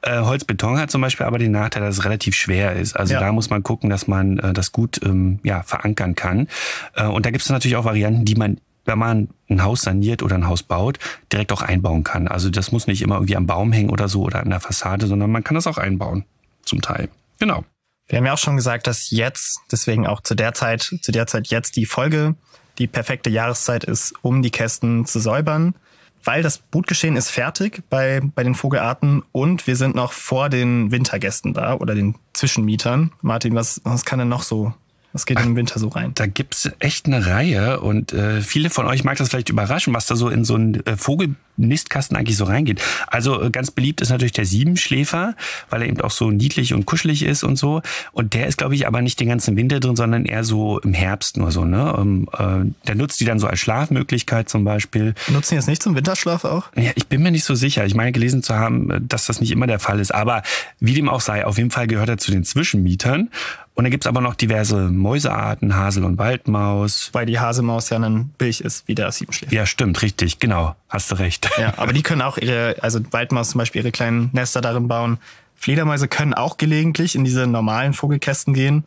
Äh, 0.02 0.22
Holzbeton 0.22 0.80
hat 0.80 0.92
zum 0.92 1.02
Beispiel 1.02 1.26
aber 1.26 1.40
den 1.40 1.52
Nachteil, 1.52 1.82
dass 1.84 1.98
es 1.98 2.06
relativ 2.06 2.36
schwer 2.36 2.78
ist. 2.78 2.94
Also 2.96 3.16
Ja. 3.16 3.20
da 3.20 3.34
muss 3.34 3.50
man 3.50 3.62
gucken, 3.62 3.90
dass 3.90 4.08
man 4.08 4.40
äh, 4.40 4.54
das 4.54 4.72
gut 4.72 5.02
ähm, 5.04 5.40
ja, 5.44 5.62
verankern 5.64 6.16
kann. 6.16 6.48
Äh, 6.96 7.04
und 7.04 7.26
da 7.26 7.32
gibt 7.32 7.44
es 7.44 7.50
natürlich 7.50 7.76
auch 7.76 7.84
Varianten, 7.84 8.24
die 8.24 8.36
man 8.36 8.62
wenn 8.86 8.98
man 8.98 9.30
ein 9.50 9.64
Haus 9.64 9.84
saniert 9.84 10.24
oder 10.24 10.36
ein 10.36 10.48
Haus 10.48 10.64
baut, 10.64 11.00
direkt 11.32 11.52
auch 11.52 11.62
einbauen 11.62 12.04
kann. 12.04 12.28
Also 12.28 12.50
das 12.50 12.72
muss 12.72 12.88
nicht 12.88 13.02
immer 13.02 13.16
irgendwie 13.16 13.36
am 13.36 13.46
Baum 13.48 13.72
hängen 13.72 13.90
oder 13.90 14.08
so 14.08 14.24
oder 14.24 14.40
an 14.40 14.50
der 14.50 14.60
Fassade, 14.60 15.08
sondern 15.08 15.32
man 15.32 15.44
kann 15.44 15.56
das 15.56 15.68
auch 15.68 15.78
einbauen. 15.78 16.26
Zum 16.64 16.82
Teil. 16.82 17.10
Genau. 17.40 17.64
Wir 18.08 18.18
haben 18.18 18.26
ja 18.26 18.34
auch 18.34 18.38
schon 18.38 18.56
gesagt, 18.56 18.88
dass 18.88 19.10
jetzt, 19.10 19.60
deswegen 19.72 20.06
auch 20.06 20.22
zu 20.22 20.36
der 20.36 20.54
Zeit, 20.54 20.82
zu 21.02 21.12
der 21.12 21.28
Zeit 21.28 21.48
jetzt 21.48 21.76
die 21.76 21.86
Folge, 21.86 22.36
die 22.78 22.88
perfekte 22.88 23.30
Jahreszeit 23.30 23.84
ist, 23.84 24.14
um 24.22 24.42
die 24.42 24.52
Kästen 24.52 25.06
zu 25.06 25.20
säubern. 25.20 25.76
Weil 26.24 26.44
das 26.44 26.60
Brutgeschehen 26.60 27.16
ist 27.16 27.30
fertig 27.30 27.82
bei, 27.90 28.22
bei 28.36 28.44
den 28.44 28.54
Vogelarten 28.54 29.24
und 29.32 29.66
wir 29.66 29.76
sind 29.76 29.96
noch 29.96 30.12
vor 30.12 30.50
den 30.50 30.92
Wintergästen 30.92 31.54
da 31.54 31.76
oder 31.76 31.96
den 31.96 32.16
Zwischenmietern. 32.34 33.12
Martin, 33.22 33.56
was, 33.56 33.82
was 33.84 34.06
kann 34.06 34.20
denn 34.20 34.30
noch 34.30 34.44
so, 34.44 34.74
was 35.14 35.26
geht 35.26 35.40
im 35.40 35.56
Winter 35.56 35.78
so 35.78 35.90
rein? 35.90 36.12
Da 36.16 36.26
gibt's 36.26 36.70
echt 36.80 37.06
eine 37.06 37.26
Reihe 37.26 37.82
und 37.82 38.14
äh, 38.14 38.42
viele 38.42 38.70
von 38.70 38.86
euch 38.86 39.04
mag 39.04 39.18
das 39.18 39.30
vielleicht 39.30 39.50
überraschen, 39.50 39.94
was 39.94 40.06
da 40.06 40.16
so 40.16 40.30
in 40.30 40.46
so 40.46 40.56
einen 40.56 40.86
äh, 40.86 40.96
Vogelnistkasten 40.96 42.16
eigentlich 42.16 42.38
so 42.38 42.46
reingeht. 42.46 42.82
Also 43.08 43.42
äh, 43.42 43.50
ganz 43.50 43.72
beliebt 43.72 44.00
ist 44.00 44.10
natürlich 44.10 44.32
der 44.32 44.46
Siebenschläfer, 44.46 45.36
weil 45.70 45.82
er 45.82 45.90
eben 45.90 46.00
auch 46.00 46.12
so 46.12 46.32
niedlich 46.32 46.74
und 46.74 46.86
kuschelig 46.86 47.24
ist 47.24 47.44
und 47.44 47.58
so. 47.58 47.82
Und 48.14 48.34
der 48.34 48.48
ist, 48.48 48.58
glaube 48.58 48.76
ich, 48.76 48.88
aber 48.88 49.02
nicht 49.02 49.20
den 49.20 49.28
ganzen 49.28 49.58
Winter 49.58 49.82
drin, 49.82 49.98
sondern 49.98 50.26
eher 50.26 50.46
so 50.46 50.80
im 50.80 50.94
Herbst 50.94 51.36
nur 51.36 51.52
so. 51.52 51.66
Ne? 51.66 51.94
Ähm, 51.98 52.30
äh, 52.32 52.88
der 52.88 52.96
nutzt 52.96 53.20
die 53.20 53.26
dann 53.26 53.40
so 53.40 53.48
als 53.48 53.60
Schlafmöglichkeit 53.60 54.48
zum 54.48 54.64
Beispiel. 54.64 55.14
Nutzen 55.28 55.56
die 55.56 55.58
das 55.58 55.68
nicht 55.68 55.84
zum 55.84 55.96
Winterschlaf 55.96 56.46
auch? 56.46 56.70
Ja, 56.78 56.92
ich 56.96 57.08
bin 57.08 57.22
mir 57.22 57.32
nicht 57.32 57.44
so 57.44 57.56
sicher. 57.56 57.86
Ich 57.86 57.96
meine 57.96 58.14
gelesen 58.14 58.44
zu 58.44 58.56
haben, 58.56 58.90
äh, 58.90 59.02
dass 59.02 59.26
das 59.26 59.42
nicht 59.42 59.52
immer 59.52 59.68
der 59.68 59.80
Fall 59.80 60.00
ist. 60.00 60.16
Aber 60.16 60.42
wie 60.80 60.94
dem 60.94 61.10
auch 61.10 61.22
sei, 61.22 61.46
auf 61.46 61.58
jeden 61.58 61.72
Fall 61.72 61.88
gehört 61.88 62.08
er 62.08 62.18
zu 62.18 62.32
den 62.32 62.46
Zwischenmietern. 62.46 63.30
Und 63.74 63.86
da 63.86 63.90
gibt's 63.90 64.06
aber 64.06 64.22
noch 64.22 64.36
diverse 64.36 64.90
Mäusearten, 64.90 65.76
Hasel- 65.76 66.04
und 66.04 66.18
Waldmaus. 66.18 67.10
Weil 67.14 67.26
die 67.26 67.40
Hasemaus 67.40 67.90
ja 67.90 67.98
ein 67.98 68.30
Bilch 68.38 68.62
ist, 68.62 68.88
wie 68.88 68.96
der 68.96 69.12
Siebenschläfer. 69.12 69.54
Ja, 69.54 69.66
stimmt, 69.66 70.02
richtig, 70.02 70.40
genau. 70.40 70.76
Hast 70.90 71.10
du 71.12 71.16
recht. 71.16 71.50
Ja, 71.58 71.74
aber 71.78 71.94
die 71.94 72.04
können 72.04 72.22
auch 72.22 72.38
ihre, 72.38 72.76
also 72.82 73.00
Waldmaus 73.12 73.52
zum 73.52 73.60
Beispiel 73.60 73.82
ihre 73.82 73.92
kleinen 73.92 74.30
Nester 74.34 74.62
darin 74.62 74.88
bauen. 74.88 75.20
Fledermäuse 75.56 76.08
können 76.08 76.34
auch 76.34 76.58
gelegentlich 76.58 77.16
in 77.16 77.24
diese 77.24 77.48
normalen 77.48 77.94
Vogelkästen 77.94 78.54
gehen. 78.54 78.84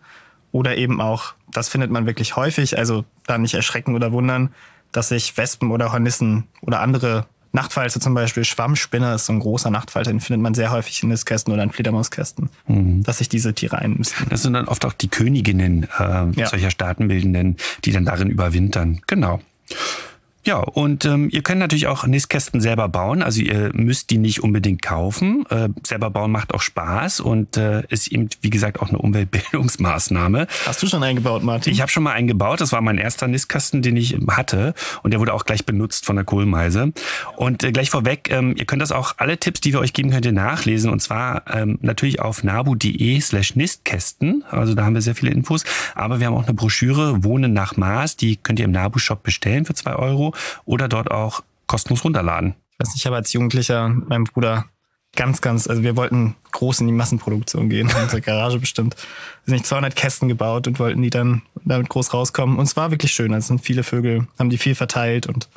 Oder 0.52 0.76
eben 0.76 1.00
auch, 1.00 1.34
das 1.50 1.68
findet 1.68 1.90
man 1.90 2.06
wirklich 2.06 2.36
häufig, 2.36 2.78
also 2.78 3.04
da 3.26 3.38
nicht 3.38 3.54
erschrecken 3.54 3.94
oder 3.94 4.12
wundern, 4.12 4.50
dass 4.92 5.08
sich 5.08 5.36
Wespen 5.36 5.70
oder 5.72 5.92
Hornissen 5.92 6.44
oder 6.60 6.80
andere 6.80 7.26
Nachtfalter 7.54 8.00
zum 8.00 8.14
Beispiel, 8.14 8.44
Schwammspinner 8.44 9.14
ist 9.14 9.26
so 9.26 9.32
ein 9.32 9.38
großer 9.38 9.70
Nachtfalter, 9.70 10.10
den 10.10 10.20
findet 10.20 10.42
man 10.42 10.54
sehr 10.54 10.70
häufig 10.72 11.02
in 11.02 11.08
Nistkästen 11.08 11.52
oder 11.54 11.62
in 11.62 11.70
Fledermauskästen, 11.70 12.50
dass 13.04 13.18
sich 13.18 13.28
diese 13.28 13.54
Tiere 13.54 13.78
einnisten. 13.78 14.26
Das 14.28 14.42
sind 14.42 14.54
dann 14.54 14.66
oft 14.68 14.84
auch 14.84 14.92
die 14.92 15.08
Königinnen 15.08 15.84
äh, 15.98 16.30
Ja. 16.34 16.46
solcher 16.48 16.70
Staatenbildenden, 16.70 17.56
die 17.84 17.92
dann 17.92 18.04
darin 18.04 18.28
überwintern. 18.28 19.00
Genau. 19.06 19.40
Ja, 20.46 20.58
und 20.58 21.06
ähm, 21.06 21.30
ihr 21.32 21.42
könnt 21.42 21.58
natürlich 21.58 21.86
auch 21.86 22.06
Nistkästen 22.06 22.60
selber 22.60 22.88
bauen. 22.90 23.22
Also 23.22 23.40
ihr 23.40 23.70
müsst 23.72 24.10
die 24.10 24.18
nicht 24.18 24.42
unbedingt 24.42 24.82
kaufen. 24.82 25.46
Äh, 25.48 25.70
selber 25.86 26.10
bauen 26.10 26.30
macht 26.30 26.52
auch 26.52 26.60
Spaß 26.60 27.20
und 27.20 27.56
äh, 27.56 27.82
ist 27.88 28.08
eben, 28.08 28.28
wie 28.42 28.50
gesagt, 28.50 28.80
auch 28.80 28.90
eine 28.90 28.98
Umweltbildungsmaßnahme. 28.98 30.46
Hast 30.66 30.82
du 30.82 30.86
schon 30.86 31.02
eingebaut, 31.02 31.42
Martin? 31.42 31.72
Ich 31.72 31.80
habe 31.80 31.90
schon 31.90 32.02
mal 32.02 32.12
einen 32.12 32.28
gebaut. 32.28 32.60
Das 32.60 32.72
war 32.72 32.82
mein 32.82 32.98
erster 32.98 33.26
Nistkasten, 33.26 33.80
den 33.80 33.96
ich 33.96 34.18
hatte. 34.28 34.74
Und 35.02 35.12
der 35.12 35.20
wurde 35.20 35.32
auch 35.32 35.46
gleich 35.46 35.64
benutzt 35.64 36.04
von 36.04 36.16
der 36.16 36.26
Kohlmeise. 36.26 36.92
Und 37.36 37.64
äh, 37.64 37.72
gleich 37.72 37.88
vorweg, 37.88 38.28
ähm, 38.30 38.54
ihr 38.58 38.66
könnt 38.66 38.82
das 38.82 38.92
auch, 38.92 39.14
alle 39.16 39.38
Tipps, 39.38 39.62
die 39.62 39.72
wir 39.72 39.80
euch 39.80 39.94
geben, 39.94 40.10
könnt 40.10 40.26
ihr 40.26 40.32
nachlesen. 40.32 40.90
Und 40.90 41.00
zwar 41.00 41.44
ähm, 41.54 41.78
natürlich 41.80 42.20
auf 42.20 42.44
nabu.de 42.44 43.18
slash 43.20 43.56
Nistkästen. 43.56 44.44
Also 44.50 44.74
da 44.74 44.84
haben 44.84 44.94
wir 44.94 45.00
sehr 45.00 45.14
viele 45.14 45.30
Infos. 45.30 45.64
Aber 45.94 46.20
wir 46.20 46.26
haben 46.26 46.34
auch 46.34 46.44
eine 46.44 46.54
Broschüre, 46.54 47.24
Wohnen 47.24 47.54
nach 47.54 47.78
Maß. 47.78 48.18
Die 48.18 48.36
könnt 48.36 48.58
ihr 48.58 48.66
im 48.66 48.72
Nabu-Shop 48.72 49.22
bestellen 49.22 49.64
für 49.64 49.72
zwei 49.72 49.96
Euro 49.96 50.33
oder 50.64 50.88
dort 50.88 51.10
auch 51.10 51.42
kostenlos 51.66 52.04
runterladen. 52.04 52.54
Ich 52.72 52.78
weiß 52.80 52.88
nicht, 52.88 52.96
ich 52.98 53.06
habe 53.06 53.16
als 53.16 53.32
Jugendlicher 53.32 53.88
mit 53.88 54.08
meinem 54.08 54.24
Bruder 54.24 54.66
ganz, 55.16 55.40
ganz, 55.40 55.68
also 55.68 55.82
wir 55.84 55.96
wollten 55.96 56.34
groß 56.50 56.80
in 56.80 56.88
die 56.88 56.92
Massenproduktion 56.92 57.68
gehen, 57.68 57.88
in 57.88 57.96
unsere 58.02 58.20
Garage 58.20 58.58
bestimmt. 58.58 58.96
Wir 58.96 59.50
sind 59.50 59.54
nicht 59.54 59.66
200 59.66 59.94
Kästen 59.94 60.28
gebaut 60.28 60.66
und 60.66 60.78
wollten 60.80 61.02
die 61.02 61.10
dann 61.10 61.42
damit 61.64 61.88
groß 61.88 62.12
rauskommen. 62.12 62.58
Und 62.58 62.64
es 62.64 62.76
war 62.76 62.90
wirklich 62.90 63.12
schön. 63.12 63.32
Also 63.32 63.44
es 63.44 63.48
sind 63.48 63.62
viele 63.62 63.84
Vögel, 63.84 64.26
haben 64.38 64.50
die 64.50 64.58
viel 64.58 64.74
verteilt 64.74 65.26
und 65.26 65.48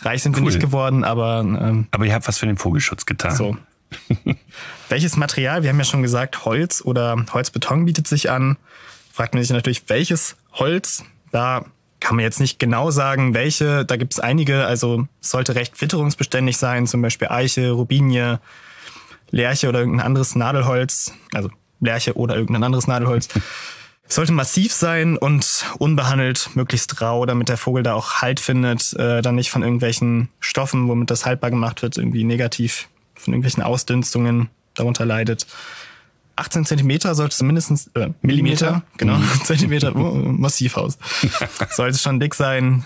reich 0.00 0.22
sind 0.22 0.34
wir 0.34 0.42
Cool. 0.42 0.48
nicht 0.48 0.60
geworden, 0.60 1.04
aber 1.04 1.40
ähm, 1.40 1.86
Aber 1.90 2.06
ihr 2.06 2.14
habt 2.14 2.26
was 2.26 2.38
für 2.38 2.46
den 2.46 2.56
Vogelschutz 2.56 3.04
getan. 3.06 3.36
so. 3.36 3.56
welches 4.88 5.16
Material? 5.16 5.62
Wir 5.62 5.70
haben 5.70 5.78
ja 5.78 5.84
schon 5.84 6.02
gesagt, 6.02 6.44
Holz 6.44 6.82
oder 6.84 7.24
Holzbeton 7.32 7.84
bietet 7.84 8.08
sich 8.08 8.30
an. 8.30 8.56
Fragt 9.12 9.34
man 9.34 9.42
sich 9.42 9.52
natürlich, 9.52 9.88
welches 9.88 10.36
Holz? 10.54 11.04
Da 11.32 11.64
kann 12.06 12.14
man 12.14 12.22
jetzt 12.22 12.38
nicht 12.38 12.60
genau 12.60 12.92
sagen, 12.92 13.34
welche. 13.34 13.84
Da 13.84 13.96
gibt 13.96 14.12
es 14.12 14.20
einige. 14.20 14.64
Also 14.64 15.08
sollte 15.20 15.56
recht 15.56 15.80
witterungsbeständig 15.80 16.56
sein, 16.56 16.86
zum 16.86 17.02
Beispiel 17.02 17.26
Eiche, 17.26 17.72
Rubinie, 17.72 18.38
Lärche 19.32 19.68
oder 19.68 19.80
irgendein 19.80 20.06
anderes 20.06 20.36
Nadelholz. 20.36 21.12
Also 21.34 21.50
Lärche 21.80 22.16
oder 22.16 22.36
irgendein 22.36 22.62
anderes 22.62 22.86
Nadelholz. 22.86 23.28
Sollte 24.08 24.30
massiv 24.30 24.72
sein 24.72 25.16
und 25.16 25.64
unbehandelt, 25.78 26.50
möglichst 26.54 27.00
rau, 27.00 27.26
damit 27.26 27.48
der 27.48 27.56
Vogel 27.56 27.82
da 27.82 27.94
auch 27.94 28.22
Halt 28.22 28.38
findet, 28.38 28.92
äh, 28.92 29.20
dann 29.20 29.34
nicht 29.34 29.50
von 29.50 29.64
irgendwelchen 29.64 30.28
Stoffen, 30.38 30.86
womit 30.86 31.10
das 31.10 31.26
haltbar 31.26 31.50
gemacht 31.50 31.82
wird, 31.82 31.98
irgendwie 31.98 32.22
negativ 32.22 32.88
von 33.16 33.34
irgendwelchen 33.34 33.64
Ausdünstungen 33.64 34.48
darunter 34.74 35.06
leidet. 35.06 35.48
18 36.36 36.64
Zentimeter 36.64 37.14
sollte 37.14 37.34
es 37.34 37.42
mindestens, 37.42 37.90
äh, 37.94 38.10
Millimeter, 38.22 38.82
genau, 38.96 39.18
Zentimeter, 39.44 39.94
oh, 39.96 40.14
massiv 40.14 40.76
aus. 40.76 40.98
sollte 41.70 41.98
schon 41.98 42.20
dick 42.20 42.34
sein 42.34 42.84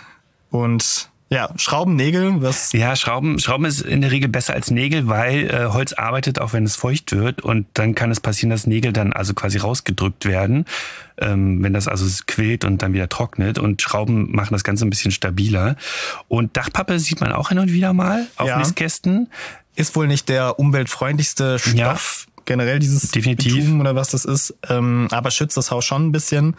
und 0.51 1.11
ja, 1.33 1.49
Schrauben, 1.55 1.95
Nägel, 1.95 2.43
was 2.43 2.73
Ja, 2.73 2.97
Schrauben, 2.97 3.39
Schrauben 3.39 3.65
ist 3.65 3.83
in 3.83 4.01
der 4.01 4.11
Regel 4.11 4.29
besser 4.29 4.53
als 4.55 4.73
Nägel, 4.73 5.07
weil 5.07 5.49
äh, 5.49 5.67
Holz 5.67 5.93
arbeitet, 5.93 6.41
auch 6.41 6.53
wenn 6.53 6.65
es 6.65 6.75
feucht 6.75 7.13
wird. 7.13 7.41
Und 7.41 7.69
dann 7.75 7.95
kann 7.95 8.11
es 8.11 8.19
passieren, 8.19 8.51
dass 8.51 8.67
Nägel 8.67 8.93
dann 8.93 9.13
also 9.13 9.33
quasi 9.33 9.59
rausgedrückt 9.59 10.25
werden, 10.25 10.65
ähm, 11.19 11.63
wenn 11.63 11.73
das 11.73 11.87
also 11.87 12.05
quillt 12.27 12.65
und 12.65 12.83
dann 12.83 12.95
wieder 12.95 13.09
trocknet. 13.09 13.61
Und 13.61 13.81
Schrauben 13.81 14.33
machen 14.33 14.55
das 14.55 14.65
Ganze 14.65 14.85
ein 14.85 14.91
bisschen 14.91 15.13
stabiler. 15.13 15.77
Und 16.27 16.57
Dachpappe 16.57 16.99
sieht 16.99 17.21
man 17.21 17.31
auch 17.31 17.51
hin 17.51 17.61
und 17.61 17.73
wieder 17.73 17.93
mal 17.93 18.27
auf 18.37 18.49
Ja. 18.49 18.59
Nistkästen. 18.59 19.31
ist 19.77 19.95
wohl 19.95 20.09
nicht 20.09 20.29
der 20.29 20.59
umweltfreundlichste 20.59 21.61
Stoff, 21.61 22.27
generell 22.51 22.81
dieses 22.81 23.13
Definitiv. 23.13 23.55
Bitumen 23.55 23.81
oder 23.81 23.95
was 23.95 24.11
das 24.11 24.25
ist, 24.25 24.57
ähm, 24.69 25.07
aber 25.13 25.31
schützt 25.31 25.57
das 25.57 25.71
Haus 25.71 25.85
schon 25.85 26.09
ein 26.09 26.11
bisschen. 26.11 26.57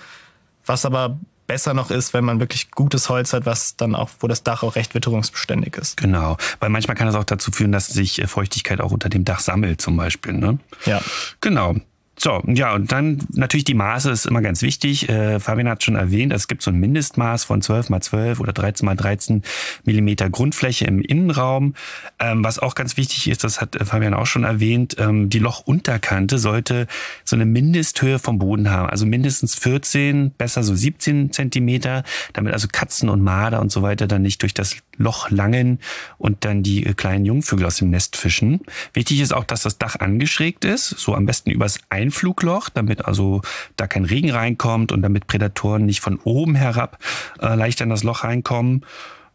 Was 0.66 0.86
aber 0.86 1.20
besser 1.48 1.74
noch 1.74 1.92
ist, 1.92 2.14
wenn 2.14 2.24
man 2.24 2.40
wirklich 2.40 2.72
gutes 2.72 3.10
Holz 3.10 3.34
hat, 3.34 3.46
was 3.46 3.76
dann 3.76 3.94
auch, 3.94 4.10
wo 4.22 4.30
das 4.30 4.44
Dach 4.44 4.64
auch 4.64 4.76
recht 4.76 4.96
witterungsbeständig 4.96 5.76
ist. 5.76 5.98
Genau, 5.98 6.38
weil 6.62 6.70
manchmal 6.70 6.96
kann 6.96 7.08
das 7.08 7.16
auch 7.16 7.26
dazu 7.26 7.52
führen, 7.52 7.74
dass 7.74 7.88
sich 7.88 8.22
äh, 8.22 8.28
Feuchtigkeit 8.28 8.80
auch 8.80 8.92
unter 8.92 9.10
dem 9.10 9.26
Dach 9.26 9.42
sammelt 9.42 9.82
zum 9.82 9.98
Beispiel. 9.98 10.32
Ne? 10.32 10.60
Ja. 10.86 11.02
Genau. 11.42 11.76
So, 12.24 12.40
ja, 12.46 12.76
und 12.76 12.92
dann 12.92 13.18
natürlich 13.32 13.64
die 13.64 13.74
Maße 13.74 14.12
ist 14.12 14.28
immer 14.28 14.44
ganz 14.44 14.62
wichtig. 14.62 15.10
Äh, 15.10 15.40
Fabian 15.40 15.68
hat 15.68 15.84
schon 15.84 15.96
erwähnt, 15.96 16.32
es 16.34 16.48
gibt 16.48 16.62
so 16.62 16.70
ein 16.70 16.80
Mindestmaß 16.80 17.46
von 17.46 17.64
12 17.64 17.90
mal 17.90 18.00
12 18.00 18.40
oder 18.40 18.54
13 18.54 18.86
mal 18.86 18.96
13 18.96 19.42
Millimeter 19.86 20.30
Grundfläche 20.30 20.86
im 20.86 21.02
Innenraum. 21.02 21.74
Ähm, 22.20 22.44
was 22.44 22.60
auch 22.60 22.76
ganz 22.76 22.96
wichtig 22.96 23.28
ist, 23.28 23.44
das 23.44 23.60
hat 23.60 23.76
äh, 23.76 23.86
Fabian 23.86 24.14
auch 24.14 24.28
schon 24.28 24.44
erwähnt, 24.44 24.98
ähm, 25.00 25.32
die 25.32 25.40
Lochunterkante 25.40 26.38
sollte 26.38 26.86
so 27.26 27.36
eine 27.36 27.46
Mindesthöhe 27.46 28.20
vom 28.20 28.38
Boden 28.38 28.70
haben. 28.70 28.88
Also 28.88 29.08
mindestens 29.08 29.56
14, 29.56 30.30
besser 30.30 30.62
so 30.62 30.76
17 30.76 31.32
Zentimeter, 31.32 32.04
damit 32.34 32.54
also 32.54 32.68
Katzen 32.72 33.10
und 33.10 33.24
Marder 33.24 33.62
und 33.62 33.72
so 33.72 33.82
weiter 33.82 34.06
dann 34.06 34.22
nicht 34.22 34.44
durch 34.44 34.54
das 34.54 34.76
Loch 34.98 35.32
langen 35.32 35.80
und 36.20 36.46
dann 36.46 36.62
die 36.62 36.86
äh, 36.86 36.94
kleinen 36.94 37.26
Jungvögel 37.26 37.66
aus 37.66 37.78
dem 37.78 37.90
Nest 37.90 38.16
fischen. 38.16 38.62
Wichtig 38.94 39.22
ist 39.22 39.34
auch, 39.34 39.44
dass 39.44 39.64
das 39.64 39.80
Dach 39.80 39.96
angeschrägt 39.96 40.66
ist, 40.66 40.90
so 40.90 41.16
am 41.16 41.26
besten 41.26 41.50
übers 41.50 41.80
Einflugloch, 42.12 42.70
damit 42.70 43.06
also 43.06 43.42
da 43.78 43.88
kein 43.88 44.06
Regen 44.06 44.32
reinkommt 44.32 44.92
und 44.92 45.02
damit 45.02 45.28
Prädatoren 45.28 45.86
nicht 45.86 46.02
von 46.02 46.18
oben 46.24 46.56
herab 46.56 47.00
äh, 47.42 47.56
leicht 47.56 47.82
an 47.82 47.90
das 47.90 48.04
Loch 48.04 48.24
reinkommen. 48.24 48.86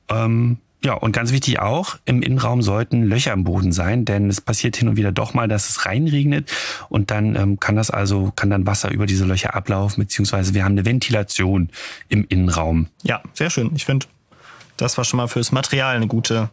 Ähm, 0.09 0.59
Ja, 0.85 0.93
und 0.93 1.13
ganz 1.13 1.33
wichtig 1.33 1.59
auch, 1.59 1.97
im 2.05 2.23
Innenraum 2.23 2.63
sollten 2.63 3.03
Löcher 3.03 3.33
im 3.33 3.45
Boden 3.45 3.73
sein, 3.73 4.05
denn 4.05 4.29
es 4.29 4.41
passiert 4.41 4.77
hin 4.77 4.89
und 4.89 4.97
wieder 4.97 5.11
doch 5.11 5.35
mal, 5.35 5.49
dass 5.49 5.69
es 5.69 5.87
reinregnet 5.87 6.53
und 6.91 7.11
dann 7.11 7.35
ähm, 7.35 7.59
kann 7.59 7.77
das 7.77 7.91
also, 7.91 8.31
kann 8.37 8.51
dann 8.51 8.67
Wasser 8.67 8.91
über 8.93 9.07
diese 9.07 9.25
Löcher 9.25 9.55
ablaufen, 9.55 10.03
beziehungsweise 10.05 10.53
wir 10.53 10.65
haben 10.65 10.73
eine 10.73 10.85
Ventilation 10.85 11.71
im 12.09 12.27
Innenraum. 12.29 12.89
Ja, 13.03 13.23
sehr 13.33 13.51
schön. 13.51 13.73
Ich 13.75 13.87
finde, 13.87 14.07
das 14.77 14.99
war 14.99 15.05
schon 15.05 15.17
mal 15.17 15.29
fürs 15.29 15.51
Material 15.51 15.97
eine 15.97 16.07
gute 16.07 16.51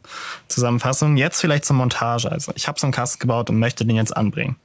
Zusammenfassung. 0.47 1.17
Jetzt 1.17 1.41
vielleicht 1.41 1.65
zur 1.65 1.75
Montage. 1.75 2.31
Also 2.31 2.53
ich 2.55 2.67
habe 2.67 2.79
so 2.79 2.87
einen 2.87 2.93
Kasten 2.93 3.19
gebaut 3.19 3.49
und 3.49 3.59
möchte 3.59 3.85
den 3.85 3.97
jetzt 3.97 4.15
anbringen. 4.15 4.55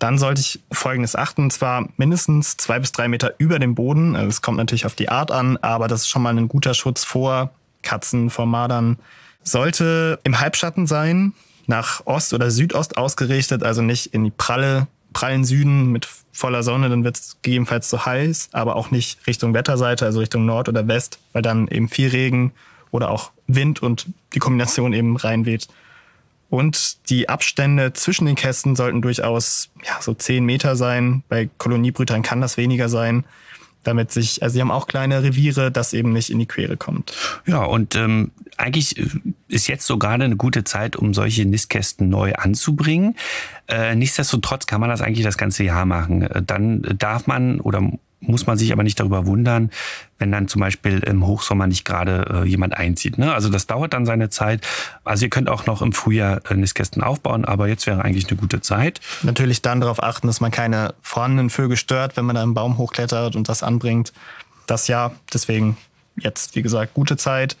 Dann 0.00 0.18
sollte 0.18 0.40
ich 0.40 0.60
Folgendes 0.72 1.14
achten, 1.14 1.50
zwar 1.50 1.86
mindestens 1.98 2.56
zwei 2.56 2.78
bis 2.78 2.90
drei 2.90 3.06
Meter 3.06 3.34
über 3.36 3.58
dem 3.58 3.74
Boden. 3.74 4.16
Es 4.16 4.40
kommt 4.40 4.56
natürlich 4.56 4.86
auf 4.86 4.94
die 4.94 5.10
Art 5.10 5.30
an, 5.30 5.58
aber 5.58 5.88
das 5.88 6.00
ist 6.00 6.08
schon 6.08 6.22
mal 6.22 6.36
ein 6.36 6.48
guter 6.48 6.72
Schutz 6.72 7.04
vor 7.04 7.50
Katzen, 7.82 8.30
vor 8.30 8.46
Madern. 8.46 8.98
Sollte 9.42 10.18
im 10.24 10.40
Halbschatten 10.40 10.86
sein, 10.86 11.34
nach 11.66 12.06
Ost 12.06 12.32
oder 12.32 12.50
Südost 12.50 12.96
ausgerichtet, 12.96 13.62
also 13.62 13.82
nicht 13.82 14.06
in 14.14 14.24
die 14.24 14.30
pralle, 14.30 14.86
prallen 15.12 15.44
Süden 15.44 15.92
mit 15.92 16.08
voller 16.32 16.62
Sonne, 16.62 16.88
dann 16.88 17.04
wird 17.04 17.18
es 17.18 17.36
gegebenenfalls 17.42 17.90
zu 17.90 18.06
heiß, 18.06 18.48
aber 18.52 18.76
auch 18.76 18.90
nicht 18.90 19.26
Richtung 19.26 19.52
Wetterseite, 19.52 20.06
also 20.06 20.20
Richtung 20.20 20.46
Nord 20.46 20.70
oder 20.70 20.88
West, 20.88 21.18
weil 21.34 21.42
dann 21.42 21.68
eben 21.68 21.90
viel 21.90 22.08
Regen 22.08 22.52
oder 22.90 23.10
auch 23.10 23.32
Wind 23.46 23.82
und 23.82 24.06
die 24.32 24.38
Kombination 24.38 24.94
eben 24.94 25.16
reinweht. 25.16 25.68
Und 26.50 27.08
die 27.10 27.28
Abstände 27.28 27.92
zwischen 27.92 28.26
den 28.26 28.34
Kästen 28.34 28.76
sollten 28.76 29.00
durchaus 29.02 29.70
ja, 29.86 30.02
so 30.02 30.14
zehn 30.14 30.44
Meter 30.44 30.76
sein. 30.76 31.22
Bei 31.28 31.48
Koloniebrütern 31.58 32.22
kann 32.22 32.40
das 32.40 32.56
weniger 32.56 32.88
sein 32.88 33.24
damit 33.82 34.12
sich, 34.12 34.42
also 34.42 34.54
sie 34.54 34.60
haben 34.60 34.70
auch 34.70 34.86
kleine 34.86 35.22
Reviere, 35.22 35.70
das 35.70 35.92
eben 35.92 36.12
nicht 36.12 36.30
in 36.30 36.38
die 36.38 36.46
Quere 36.46 36.76
kommt. 36.76 37.14
Ja, 37.46 37.64
und 37.64 37.94
ähm, 37.94 38.30
eigentlich 38.56 39.02
ist 39.48 39.68
jetzt 39.68 39.86
so 39.86 39.98
gerade 39.98 40.24
eine 40.24 40.36
gute 40.36 40.64
Zeit, 40.64 40.96
um 40.96 41.14
solche 41.14 41.44
Nistkästen 41.44 42.08
neu 42.08 42.34
anzubringen. 42.34 43.16
Äh, 43.68 43.94
nichtsdestotrotz 43.94 44.66
kann 44.66 44.80
man 44.80 44.90
das 44.90 45.00
eigentlich 45.00 45.24
das 45.24 45.38
ganze 45.38 45.64
Jahr 45.64 45.86
machen. 45.86 46.22
Äh, 46.22 46.42
dann 46.42 46.82
darf 46.98 47.26
man 47.26 47.60
oder 47.60 47.90
muss 48.20 48.46
man 48.46 48.58
sich 48.58 48.72
aber 48.72 48.82
nicht 48.82 49.00
darüber 49.00 49.26
wundern, 49.26 49.70
wenn 50.18 50.30
dann 50.30 50.46
zum 50.46 50.60
Beispiel 50.60 50.98
im 51.00 51.26
Hochsommer 51.26 51.66
nicht 51.66 51.84
gerade 51.84 52.42
äh, 52.42 52.48
jemand 52.48 52.76
einzieht. 52.76 53.18
Ne? 53.18 53.32
Also 53.32 53.48
das 53.48 53.66
dauert 53.66 53.94
dann 53.94 54.06
seine 54.06 54.28
Zeit. 54.28 54.66
Also 55.04 55.24
ihr 55.24 55.30
könnt 55.30 55.48
auch 55.48 55.66
noch 55.66 55.82
im 55.82 55.92
Frühjahr 55.92 56.40
äh, 56.50 56.54
Nistkästen 56.54 57.02
aufbauen, 57.02 57.44
aber 57.44 57.68
jetzt 57.68 57.86
wäre 57.86 58.02
eigentlich 58.04 58.28
eine 58.28 58.38
gute 58.38 58.60
Zeit. 58.60 59.00
Natürlich 59.22 59.62
dann 59.62 59.80
darauf 59.80 60.02
achten, 60.02 60.26
dass 60.26 60.40
man 60.40 60.50
keine 60.50 60.94
vorhandenen 61.00 61.50
Vögel 61.50 61.76
stört, 61.76 62.16
wenn 62.16 62.26
man 62.26 62.36
da 62.36 62.42
einen 62.42 62.54
Baum 62.54 62.78
hochklettert 62.78 63.36
und 63.36 63.48
das 63.48 63.62
anbringt. 63.62 64.12
Das 64.66 64.86
ja, 64.86 65.12
deswegen 65.32 65.76
jetzt, 66.16 66.54
wie 66.54 66.62
gesagt, 66.62 66.94
gute 66.94 67.16
Zeit. 67.16 67.56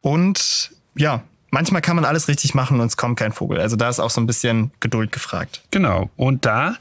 Und 0.00 0.72
ja, 0.94 1.22
manchmal 1.50 1.82
kann 1.82 1.96
man 1.96 2.04
alles 2.04 2.28
richtig 2.28 2.54
machen 2.54 2.80
und 2.80 2.86
es 2.86 2.96
kommt 2.96 3.18
kein 3.18 3.32
Vogel. 3.32 3.60
Also 3.60 3.76
da 3.76 3.88
ist 3.88 4.00
auch 4.00 4.10
so 4.10 4.20
ein 4.20 4.26
bisschen 4.26 4.70
Geduld 4.80 5.12
gefragt. 5.12 5.62
Genau. 5.70 6.10
Und 6.16 6.46
da 6.46 6.76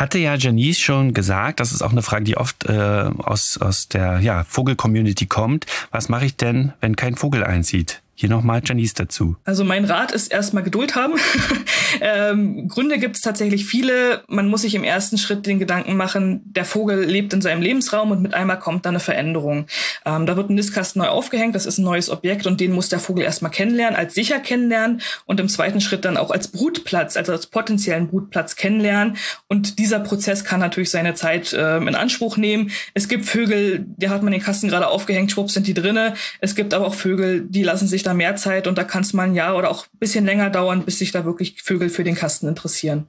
hatte 0.00 0.18
ja 0.18 0.34
Janice 0.34 0.80
schon 0.80 1.12
gesagt, 1.12 1.60
das 1.60 1.72
ist 1.72 1.82
auch 1.82 1.92
eine 1.92 2.02
Frage, 2.02 2.24
die 2.24 2.38
oft 2.38 2.64
äh, 2.64 3.10
aus, 3.18 3.58
aus 3.58 3.88
der 3.88 4.20
ja, 4.20 4.44
Vogel-Community 4.44 5.26
kommt. 5.26 5.66
Was 5.90 6.08
mache 6.08 6.24
ich 6.24 6.36
denn, 6.36 6.72
wenn 6.80 6.96
kein 6.96 7.16
Vogel 7.16 7.44
einzieht? 7.44 8.00
Hier 8.20 8.28
nochmal 8.28 8.60
Janice 8.62 8.92
dazu. 8.92 9.36
Also 9.46 9.64
mein 9.64 9.86
Rat 9.86 10.12
ist 10.12 10.30
erstmal 10.30 10.62
Geduld 10.62 10.94
haben. 10.94 11.14
ähm, 12.02 12.68
Gründe 12.68 12.98
gibt 12.98 13.16
es 13.16 13.22
tatsächlich 13.22 13.64
viele. 13.64 14.24
Man 14.28 14.46
muss 14.46 14.60
sich 14.60 14.74
im 14.74 14.84
ersten 14.84 15.16
Schritt 15.16 15.46
den 15.46 15.58
Gedanken 15.58 15.96
machen, 15.96 16.42
der 16.44 16.66
Vogel 16.66 17.02
lebt 17.02 17.32
in 17.32 17.40
seinem 17.40 17.62
Lebensraum 17.62 18.10
und 18.10 18.20
mit 18.20 18.34
einmal 18.34 18.58
kommt 18.58 18.84
da 18.84 18.90
eine 18.90 19.00
Veränderung. 19.00 19.64
Ähm, 20.04 20.26
da 20.26 20.36
wird 20.36 20.50
ein 20.50 20.54
Nistkasten 20.54 21.00
neu 21.00 21.08
aufgehängt, 21.08 21.54
das 21.54 21.64
ist 21.64 21.78
ein 21.78 21.84
neues 21.84 22.10
Objekt 22.10 22.46
und 22.46 22.60
den 22.60 22.72
muss 22.72 22.90
der 22.90 22.98
Vogel 22.98 23.24
erstmal 23.24 23.52
kennenlernen, 23.52 23.98
als 23.98 24.12
sicher 24.12 24.38
kennenlernen 24.38 25.00
und 25.24 25.40
im 25.40 25.48
zweiten 25.48 25.80
Schritt 25.80 26.04
dann 26.04 26.18
auch 26.18 26.30
als 26.30 26.48
Brutplatz, 26.48 27.16
also 27.16 27.32
als 27.32 27.46
potenziellen 27.46 28.08
Brutplatz 28.08 28.54
kennenlernen. 28.54 29.16
Und 29.48 29.78
dieser 29.78 29.98
Prozess 29.98 30.44
kann 30.44 30.60
natürlich 30.60 30.90
seine 30.90 31.14
Zeit 31.14 31.54
äh, 31.54 31.78
in 31.78 31.94
Anspruch 31.94 32.36
nehmen. 32.36 32.70
Es 32.92 33.08
gibt 33.08 33.24
Vögel, 33.24 33.86
die 33.96 34.10
hat 34.10 34.22
man 34.22 34.32
den 34.32 34.42
Kasten 34.42 34.68
gerade 34.68 34.88
aufgehängt, 34.88 35.32
schwupp 35.32 35.50
sind 35.50 35.66
die 35.66 35.72
drinne. 35.72 36.12
Es 36.40 36.54
gibt 36.54 36.74
aber 36.74 36.86
auch 36.86 36.94
Vögel, 36.94 37.46
die 37.48 37.62
lassen 37.62 37.88
sich 37.88 38.02
dann 38.02 38.09
da 38.10 38.14
mehr 38.14 38.36
Zeit 38.36 38.66
und 38.66 38.76
da 38.76 38.84
kann 38.84 39.02
es 39.02 39.12
mal 39.12 39.24
ein 39.24 39.34
Jahr 39.34 39.56
oder 39.56 39.70
auch 39.70 39.86
ein 39.86 39.98
bisschen 39.98 40.24
länger 40.24 40.50
dauern, 40.50 40.84
bis 40.84 40.98
sich 40.98 41.12
da 41.12 41.24
wirklich 41.24 41.62
Vögel 41.62 41.88
für 41.88 42.04
den 42.04 42.14
Kasten 42.14 42.48
interessieren. 42.48 43.06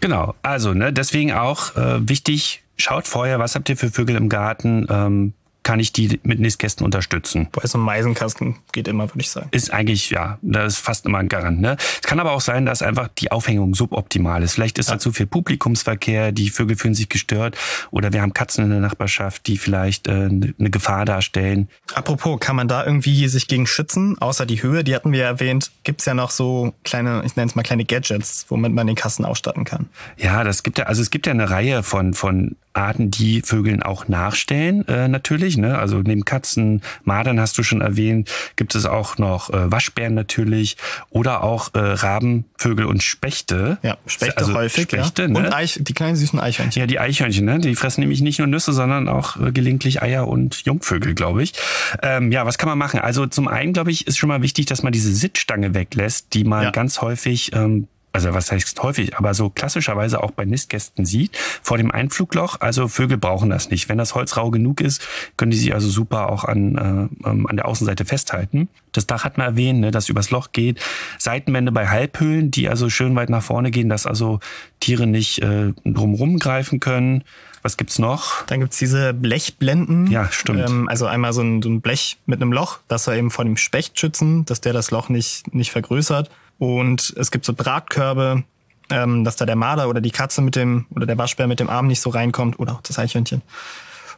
Genau, 0.00 0.34
also 0.42 0.72
ne, 0.72 0.92
deswegen 0.92 1.32
auch 1.32 1.76
äh, 1.76 2.08
wichtig, 2.08 2.62
schaut 2.76 3.06
vorher, 3.06 3.38
was 3.38 3.54
habt 3.54 3.68
ihr 3.68 3.76
für 3.76 3.90
Vögel 3.90 4.16
im 4.16 4.28
Garten, 4.28 4.86
ähm, 4.88 5.32
kann 5.64 5.80
ich 5.80 5.92
die 5.92 6.20
mit 6.22 6.38
Nistkästen 6.38 6.84
unterstützen. 6.84 7.48
Bei 7.50 7.66
so 7.66 7.78
einem 7.78 7.86
Meisenkasten 7.86 8.56
geht 8.72 8.86
immer, 8.86 9.08
würde 9.08 9.20
ich 9.20 9.30
sagen. 9.30 9.48
Ist 9.50 9.72
eigentlich, 9.72 10.10
ja, 10.10 10.38
das 10.42 10.74
ist 10.74 10.78
fast 10.78 11.06
immer 11.06 11.18
ein 11.18 11.28
Garant. 11.28 11.60
Ne? 11.60 11.76
Es 11.78 12.02
kann 12.02 12.20
aber 12.20 12.32
auch 12.32 12.40
sein, 12.40 12.66
dass 12.66 12.82
einfach 12.82 13.08
die 13.18 13.32
Aufhängung 13.32 13.74
suboptimal 13.74 14.42
ist. 14.42 14.54
Vielleicht 14.54 14.78
ist 14.78 14.88
ja. 14.88 14.94
da 14.94 14.98
zu 15.00 15.12
viel 15.12 15.26
Publikumsverkehr, 15.26 16.32
die 16.32 16.50
Vögel 16.50 16.76
fühlen 16.76 16.94
sich 16.94 17.08
gestört 17.08 17.56
oder 17.90 18.12
wir 18.12 18.22
haben 18.22 18.34
Katzen 18.34 18.64
in 18.64 18.70
der 18.70 18.80
Nachbarschaft, 18.80 19.46
die 19.46 19.56
vielleicht 19.56 20.06
äh, 20.06 20.12
eine 20.12 20.70
Gefahr 20.70 21.04
darstellen. 21.04 21.68
Apropos, 21.94 22.38
kann 22.40 22.56
man 22.56 22.68
da 22.68 22.84
irgendwie 22.84 23.26
sich 23.28 23.48
gegen 23.48 23.66
schützen? 23.66 24.18
Außer 24.18 24.46
die 24.46 24.62
Höhe, 24.62 24.84
die 24.84 24.94
hatten 24.94 25.12
wir 25.12 25.20
ja 25.20 25.26
erwähnt, 25.26 25.70
gibt's 25.82 26.04
ja 26.04 26.14
noch 26.14 26.30
so 26.30 26.74
kleine, 26.84 27.22
ich 27.24 27.36
nenne 27.36 27.48
es 27.48 27.54
mal 27.54 27.62
kleine 27.62 27.86
Gadgets, 27.86 28.46
womit 28.50 28.72
man 28.72 28.86
den 28.86 28.96
Kasten 28.96 29.24
ausstatten 29.24 29.64
kann. 29.64 29.88
Ja, 30.18 30.44
das 30.44 30.62
gibt 30.62 30.78
ja, 30.78 30.84
also 30.84 31.00
es 31.00 31.10
gibt 31.10 31.26
ja 31.26 31.32
eine 31.32 31.48
Reihe 31.48 31.82
von, 31.82 32.12
von 32.12 32.56
Arten, 32.74 33.10
die 33.10 33.42
Vögeln 33.42 33.82
auch 33.82 34.08
nachstellen, 34.08 34.86
äh, 34.88 35.08
natürlich. 35.08 35.56
Ne? 35.56 35.78
Also 35.78 35.98
neben 35.98 36.24
Katzen, 36.24 36.82
Madern 37.04 37.40
hast 37.40 37.56
du 37.58 37.62
schon 37.62 37.80
erwähnt, 37.80 38.30
gibt 38.56 38.74
es 38.74 38.84
auch 38.84 39.18
noch 39.18 39.50
äh, 39.50 39.70
Waschbären 39.70 40.14
natürlich 40.14 40.76
oder 41.10 41.42
auch 41.42 41.72
äh, 41.74 41.78
Raben, 41.78 42.44
Vögel 42.56 42.86
und 42.86 43.02
Spechte. 43.02 43.78
Ja, 43.82 43.96
Spechte 44.06 44.38
also 44.38 44.54
häufig. 44.54 44.84
Spechte, 44.84 45.22
ja. 45.22 45.28
Ne? 45.28 45.38
Und 45.38 45.54
Eich, 45.54 45.78
die 45.80 45.94
kleinen 45.94 46.16
süßen 46.16 46.38
Eichhörnchen. 46.38 46.80
Ja, 46.80 46.86
die 46.86 46.98
Eichhörnchen, 46.98 47.44
ne? 47.44 47.58
die 47.58 47.74
fressen 47.74 48.00
nämlich 48.00 48.20
nicht 48.20 48.38
nur 48.38 48.48
Nüsse, 48.48 48.72
sondern 48.72 49.08
auch 49.08 49.36
äh, 49.36 49.52
gelegentlich 49.52 50.02
Eier 50.02 50.28
und 50.28 50.64
Jungvögel, 50.64 51.14
glaube 51.14 51.42
ich. 51.42 51.54
Ähm, 52.02 52.32
ja, 52.32 52.44
was 52.44 52.58
kann 52.58 52.68
man 52.68 52.78
machen? 52.78 53.00
Also 53.00 53.26
zum 53.26 53.48
einen, 53.48 53.72
glaube 53.72 53.90
ich, 53.90 54.06
ist 54.06 54.18
schon 54.18 54.28
mal 54.28 54.42
wichtig, 54.42 54.66
dass 54.66 54.82
man 54.82 54.92
diese 54.92 55.14
Sitzstange 55.14 55.74
weglässt, 55.74 56.34
die 56.34 56.44
man 56.44 56.64
ja. 56.64 56.70
ganz 56.70 57.00
häufig 57.00 57.52
ähm, 57.54 57.88
also 58.14 58.32
was 58.32 58.52
heißt 58.52 58.80
häufig, 58.80 59.16
aber 59.16 59.34
so 59.34 59.50
klassischerweise 59.50 60.22
auch 60.22 60.30
bei 60.30 60.44
Nistgästen 60.44 61.04
sieht, 61.04 61.36
vor 61.62 61.78
dem 61.78 61.90
Einflugloch. 61.90 62.60
Also 62.60 62.86
Vögel 62.86 63.18
brauchen 63.18 63.50
das 63.50 63.70
nicht. 63.70 63.88
Wenn 63.88 63.98
das 63.98 64.14
Holz 64.14 64.36
rau 64.36 64.52
genug 64.52 64.80
ist, 64.80 65.04
können 65.36 65.50
die 65.50 65.56
sich 65.56 65.74
also 65.74 65.88
super 65.88 66.30
auch 66.30 66.44
an, 66.44 67.10
äh, 67.24 67.28
ähm, 67.28 67.46
an 67.48 67.56
der 67.56 67.66
Außenseite 67.66 68.04
festhalten. 68.04 68.68
Das 68.92 69.08
Dach 69.08 69.24
hat 69.24 69.36
man 69.36 69.48
erwähnt, 69.48 69.80
ne, 69.80 69.90
das 69.90 70.08
übers 70.08 70.30
Loch 70.30 70.52
geht. 70.52 70.80
Seitenwände 71.18 71.72
bei 71.72 71.88
Halbhöhlen, 71.88 72.52
die 72.52 72.68
also 72.68 72.88
schön 72.88 73.16
weit 73.16 73.30
nach 73.30 73.42
vorne 73.42 73.72
gehen, 73.72 73.88
dass 73.88 74.06
also 74.06 74.38
Tiere 74.78 75.08
nicht 75.08 75.40
äh, 75.40 75.72
drumrum 75.84 76.38
greifen 76.38 76.78
können. 76.78 77.24
Was 77.62 77.76
gibt's 77.76 77.98
noch? 77.98 78.46
Dann 78.46 78.60
gibt's 78.60 78.78
diese 78.78 79.12
Blechblenden. 79.12 80.06
Ja, 80.08 80.30
stimmt. 80.30 80.68
Ähm, 80.68 80.88
also 80.88 81.06
einmal 81.06 81.32
so 81.32 81.40
ein, 81.40 81.62
so 81.62 81.68
ein 81.68 81.80
Blech 81.80 82.18
mit 82.26 82.40
einem 82.40 82.52
Loch, 82.52 82.78
das 82.86 83.04
soll 83.04 83.16
eben 83.16 83.32
vor 83.32 83.44
dem 83.44 83.56
Specht 83.56 83.98
schützen, 83.98 84.44
dass 84.44 84.60
der 84.60 84.72
das 84.72 84.92
Loch 84.92 85.08
nicht, 85.08 85.52
nicht 85.52 85.72
vergrößert. 85.72 86.30
Und 86.58 87.14
es 87.16 87.30
gibt 87.30 87.44
so 87.44 87.52
Drahtkörbe, 87.52 88.44
ähm, 88.90 89.24
dass 89.24 89.36
da 89.36 89.46
der 89.46 89.56
Marder 89.56 89.88
oder 89.88 90.00
die 90.00 90.10
Katze 90.10 90.42
mit 90.42 90.56
dem 90.56 90.86
oder 90.94 91.06
der 91.06 91.18
Waschbär 91.18 91.46
mit 91.46 91.60
dem 91.60 91.70
Arm 91.70 91.86
nicht 91.86 92.00
so 92.00 92.10
reinkommt 92.10 92.58
oder 92.58 92.74
auch 92.74 92.82
das 92.82 92.98
Eichhörnchen. 92.98 93.42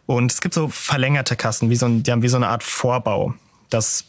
Und 0.07 0.33
es 0.33 0.41
gibt 0.41 0.55
so 0.55 0.69
verlängerte 0.69 1.37
Kassen, 1.37 1.71
wie 1.71 1.77
so 1.77 1.87
ein, 1.87 2.03
die 2.03 2.13
haben 2.13 2.23
wie 2.23 2.29
so 2.29 2.37
eine 2.37 2.49
Art 2.49 2.63
Vorbau. 2.63 3.35
Das 3.71 4.05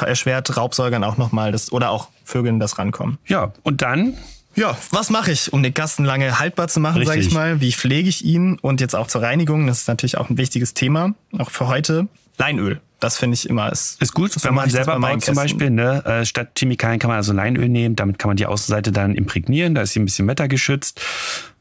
erschwert 0.00 0.56
Raubsäugern 0.56 1.04
auch 1.04 1.16
nochmal 1.16 1.52
das 1.52 1.70
oder 1.70 1.90
auch 1.90 2.08
Vögeln 2.24 2.58
das 2.58 2.78
rankommen. 2.78 3.18
Ja, 3.26 3.52
und 3.62 3.82
dann 3.82 4.16
ja, 4.56 4.76
was 4.90 5.10
mache 5.10 5.32
ich, 5.32 5.52
um 5.52 5.62
den 5.62 5.74
Kasten 5.74 6.04
lange 6.04 6.38
haltbar 6.38 6.68
zu 6.68 6.78
machen, 6.78 7.04
sage 7.04 7.20
ich 7.20 7.32
mal? 7.32 7.60
Wie 7.60 7.72
pflege 7.72 8.08
ich 8.08 8.24
ihn? 8.24 8.58
Und 8.60 8.80
jetzt 8.80 8.94
auch 8.94 9.08
zur 9.08 9.22
Reinigung, 9.22 9.66
das 9.66 9.80
ist 9.80 9.88
natürlich 9.88 10.16
auch 10.16 10.30
ein 10.30 10.38
wichtiges 10.38 10.74
Thema, 10.74 11.14
auch 11.36 11.50
für 11.50 11.66
heute. 11.66 12.06
Leinöl. 12.38 12.80
Das 13.04 13.18
finde 13.18 13.34
ich 13.34 13.50
immer 13.50 13.70
ist, 13.70 14.00
ist 14.00 14.14
gut, 14.14 14.34
wenn 14.44 14.54
man 14.54 14.70
selber 14.70 14.98
baut 14.98 15.22
zum 15.22 15.34
Beispiel. 15.34 15.68
Ne? 15.68 16.02
Äh, 16.06 16.24
statt 16.24 16.52
Chemikalien 16.58 16.98
kann 16.98 17.08
man 17.08 17.18
also 17.18 17.34
Leinöl 17.34 17.68
nehmen. 17.68 17.96
Damit 17.96 18.18
kann 18.18 18.30
man 18.30 18.38
die 18.38 18.46
Außenseite 18.46 18.92
dann 18.92 19.14
imprägnieren. 19.14 19.74
Da 19.74 19.82
ist 19.82 19.92
sie 19.92 20.00
ein 20.00 20.06
bisschen 20.06 20.26
wettergeschützt. 20.26 21.02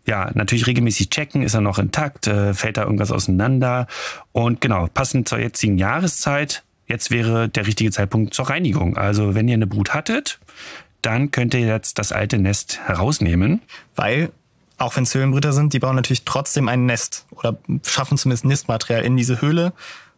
Ja, 0.06 0.32
natürlich 0.36 0.67
regelmäßig 0.67 1.10
checken, 1.10 1.43
ist 1.43 1.53
er 1.53 1.60
noch 1.60 1.79
intakt, 1.79 2.27
äh, 2.27 2.53
fällt 2.53 2.77
da 2.77 2.84
irgendwas 2.84 3.12
auseinander. 3.12 3.88
Und 4.32 4.62
genau, 4.62 4.88
passend 4.93 5.27
zur 5.27 5.38
jetzigen 5.38 5.77
Jahreszeit, 5.77 6.63
jetzt 6.88 7.12
wäre 7.12 7.49
der 7.49 7.67
richtige 7.67 7.91
Zeitpunkt 7.91 8.34
zur 8.34 8.49
Reinigung. 8.49 8.95
Also 8.95 9.36
wenn 9.36 9.49
ihr 9.49 9.56
eine 9.56 9.67
Brut 9.67 9.93
hattet, 9.93 10.39
dann 11.01 11.32
könnt 11.32 11.53
ihr 11.56 11.60
jetzt 11.60 11.99
das 11.99 12.13
alte 12.13 12.38
Nest 12.38 12.79
herausnehmen. 12.86 13.62
Weil 13.97 14.32
auch 14.77 14.95
wenn 14.95 15.03
es 15.03 15.13
Höhlenbrüter 15.13 15.51
sind, 15.51 15.73
die 15.73 15.79
bauen 15.79 15.97
natürlich 15.97 16.24
trotzdem 16.24 16.70
ein 16.70 16.86
Nest 16.86 17.26
oder 17.32 17.57
schaffen 17.86 18.18
zumindest 18.18 18.45
Nistmaterial 18.45 19.03
in 19.03 19.18
diese 19.18 19.41
Höhle. 19.41 19.74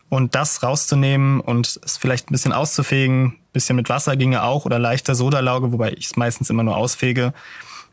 Und 0.10 0.36
das 0.36 0.62
rauszunehmen 0.64 1.39
und 1.39 1.80
es 1.84 1.97
vielleicht 1.97 2.30
ein 2.30 2.34
bisschen 2.34 2.53
auszufegen, 2.53 3.26
ein 3.26 3.39
bisschen 3.53 3.76
mit 3.76 3.89
Wasser 3.89 4.16
ginge 4.16 4.43
auch 4.43 4.66
oder 4.66 4.80
leichter 4.80 5.16
Sodalauge, 5.16 5.72
wobei 5.72 5.93
ich 5.93 6.06
es 6.06 6.16
meistens 6.16 6.49
immer 6.49 6.64
nur 6.64 6.78
ausfege. 6.78 7.34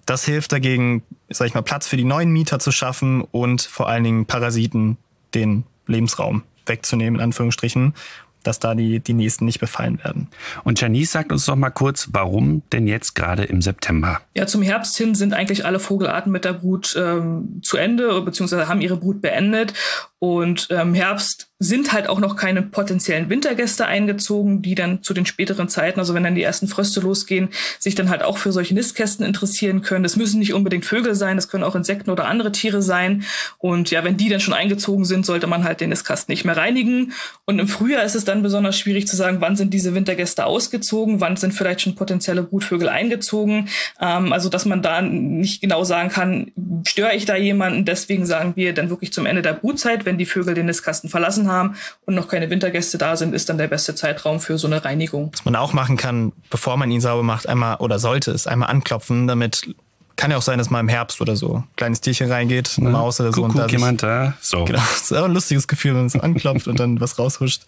Das 0.05 0.25
hilft 0.25 0.53
dagegen, 0.53 1.03
sag 1.31 1.47
ich 1.47 1.55
mal, 1.55 1.63
Platz 1.63 1.87
für 1.87 1.97
die 1.97 2.05
neuen 2.05 2.31
Mieter 2.31 2.59
zu 2.59 2.71
schaffen 2.73 3.23
und 3.23 3.63
vor 3.63 3.89
allen 3.89 4.05
Dingen 4.05 4.27
Parasiten 4.27 4.99
den 5.35 5.65
Lebensraum 5.87 6.43
wegzunehmen, 6.67 7.19
in 7.19 7.25
Anführungsstrichen. 7.25 7.95
dass 8.43 8.59
da 8.59 8.75
die, 8.75 9.01
die 9.01 9.15
nächsten 9.15 9.45
nicht 9.45 9.61
befallen 9.61 10.03
werden. 10.03 10.29
Und 10.65 10.81
Janice 10.81 11.13
sagt 11.13 11.33
uns 11.33 11.47
doch 11.47 11.57
mal 11.57 11.71
kurz, 11.71 12.09
warum 12.13 12.63
denn 12.73 12.87
jetzt 12.87 13.15
gerade 13.15 13.45
im 13.45 13.63
September? 13.63 14.21
Ja, 14.35 14.47
zum 14.47 14.63
Herbst 14.63 14.97
hin 14.97 15.15
sind 15.15 15.35
eigentlich 15.35 15.65
alle 15.65 15.79
Vogelarten 15.79 16.33
mit 16.33 16.45
der 16.45 16.55
Brut 16.55 16.97
ähm, 16.99 17.61
zu 17.63 17.77
Ende, 17.77 18.21
beziehungsweise 18.23 18.69
haben 18.69 18.81
ihre 18.81 18.97
Brut 18.97 19.23
beendet. 19.23 19.75
Und 20.23 20.71
im 20.71 20.79
ähm, 20.79 20.95
Herbst 20.95 21.49
sind 21.63 21.93
halt 21.93 22.09
auch 22.09 22.19
noch 22.19 22.37
keine 22.37 22.63
potenziellen 22.63 23.29
Wintergäste 23.29 23.87
eingezogen, 23.87 24.63
die 24.63 24.75
dann 24.75 25.03
zu 25.03 25.15
den 25.15 25.27
späteren 25.27 25.69
Zeiten, 25.69 26.01
also 26.01 26.15
wenn 26.15 26.25
dann 26.25 26.35
die 26.35 26.43
ersten 26.43 26.67
Fröste 26.69 27.01
losgehen, 27.01 27.49
sich 27.79 27.95
dann 27.95 28.11
halt 28.11 28.23
auch 28.23 28.39
für 28.39 28.53
solche 28.53 28.75
Nistkästen 28.75 29.25
interessieren 29.25 29.83
können. 29.83 30.03
Das 30.03 30.17
müssen 30.17 30.41
nicht 30.41 30.55
unbedingt 30.55 30.85
Vögel 30.85 31.15
sein, 31.15 31.37
das 31.37 31.49
können 31.49 31.65
auch 31.65 31.77
Insekten 31.77 32.11
oder 32.11 32.27
andere 32.27 32.53
Tiere 32.53 32.83
sein. 32.83 33.25
Und 33.59 33.91
ja, 33.91 34.03
wenn 34.05 34.17
die 34.17 34.29
dann 34.29 34.41
schon 34.41 34.55
eingezogen 34.55 35.05
sind, 35.05 35.25
sollte 35.27 35.47
man 35.47 35.65
halt 35.65 35.81
den 35.81 35.91
Nistkasten 35.91 36.33
nicht 36.33 36.45
mehr 36.45 36.57
reinigen. 36.57 37.13
Und 37.45 37.59
im 37.59 37.69
Frühjahr 37.69 38.05
ist 38.05 38.17
es 38.17 38.25
dann 38.25 38.43
besonders 38.43 38.79
schwierig 38.79 39.07
zu 39.07 39.17
sagen, 39.17 39.41
wann 39.41 39.57
sind 39.57 39.73
diese 39.73 39.95
Wintergäste 39.95 40.47
ausgezogen, 40.47 41.21
wann 41.21 41.37
sind 41.37 41.53
vielleicht 41.53 41.83
schon 41.83 41.95
potenzielle 41.95 42.43
Brutvögel 42.43 42.89
eingezogen. 42.89 43.69
Ähm, 44.01 44.33
also 44.33 44.49
dass 44.49 44.67
man 44.67 44.83
da 44.83 45.01
nicht 45.01 45.61
genau 45.61 45.85
sagen 45.85 46.11
kann, 46.11 46.53
störe 46.87 47.15
ich 47.15 47.25
da 47.25 47.37
jemanden. 47.37 47.85
Deswegen 47.85 48.27
sagen 48.27 48.53
wir 48.57 48.73
dann 48.73 48.91
wirklich 48.91 49.13
zum 49.13 49.27
Ende 49.27 49.43
der 49.43 49.53
Brutzeit, 49.53 50.07
wenn 50.13 50.19
die 50.19 50.27
Vögel 50.27 50.53
den 50.53 50.67
Nistkasten 50.67 51.09
verlassen 51.09 51.51
haben 51.51 51.75
und 52.05 52.15
noch 52.15 52.29
keine 52.29 52.51
Wintergäste 52.51 52.99
da 52.99 53.17
sind, 53.17 53.35
ist 53.35 53.49
dann 53.49 53.57
der 53.57 53.69
beste 53.69 53.95
Zeitraum 53.95 54.41
für 54.41 54.59
so 54.59 54.67
eine 54.67 54.85
Reinigung. 54.85 55.31
Was 55.33 55.47
man 55.47 55.57
auch 55.57 55.73
machen 55.73 55.97
kann, 55.97 56.33
bevor 56.51 56.77
man 56.77 56.91
ihn 56.91 57.01
sauber 57.01 57.23
macht, 57.23 57.49
einmal 57.49 57.77
oder 57.77 57.99
sollte 57.99 58.31
es 58.31 58.47
einmal 58.47 58.69
anklopfen, 58.69 59.27
damit 59.27 59.75
kann 60.17 60.31
ja 60.31 60.37
auch 60.37 60.43
sein, 60.43 60.59
dass 60.59 60.69
mal 60.69 60.81
im 60.81 60.89
Herbst 60.89 61.23
oder 61.23 61.35
so 61.35 61.57
ein 61.57 61.65
kleines 61.77 62.03
Tierchen 62.03 62.31
reingeht, 62.31 62.77
eine 62.79 62.91
Maus 62.91 63.21
oder 63.21 63.33
so. 63.33 63.43
Kuckuck, 63.43 63.63
und 63.63 63.63
da 63.63 63.73
jemand 63.73 64.03
da. 64.03 64.35
So. 64.43 64.65
Genau, 64.67 64.79
das 64.79 65.11
ist 65.11 65.17
auch 65.17 65.25
ein 65.25 65.33
lustiges 65.33 65.67
Gefühl, 65.67 65.93
wenn 65.93 66.01
man 66.01 66.07
es 66.09 66.21
anklopft 66.21 66.69
und 66.69 66.79
dann 66.79 67.01
was 67.01 67.19
raushuscht. 67.19 67.63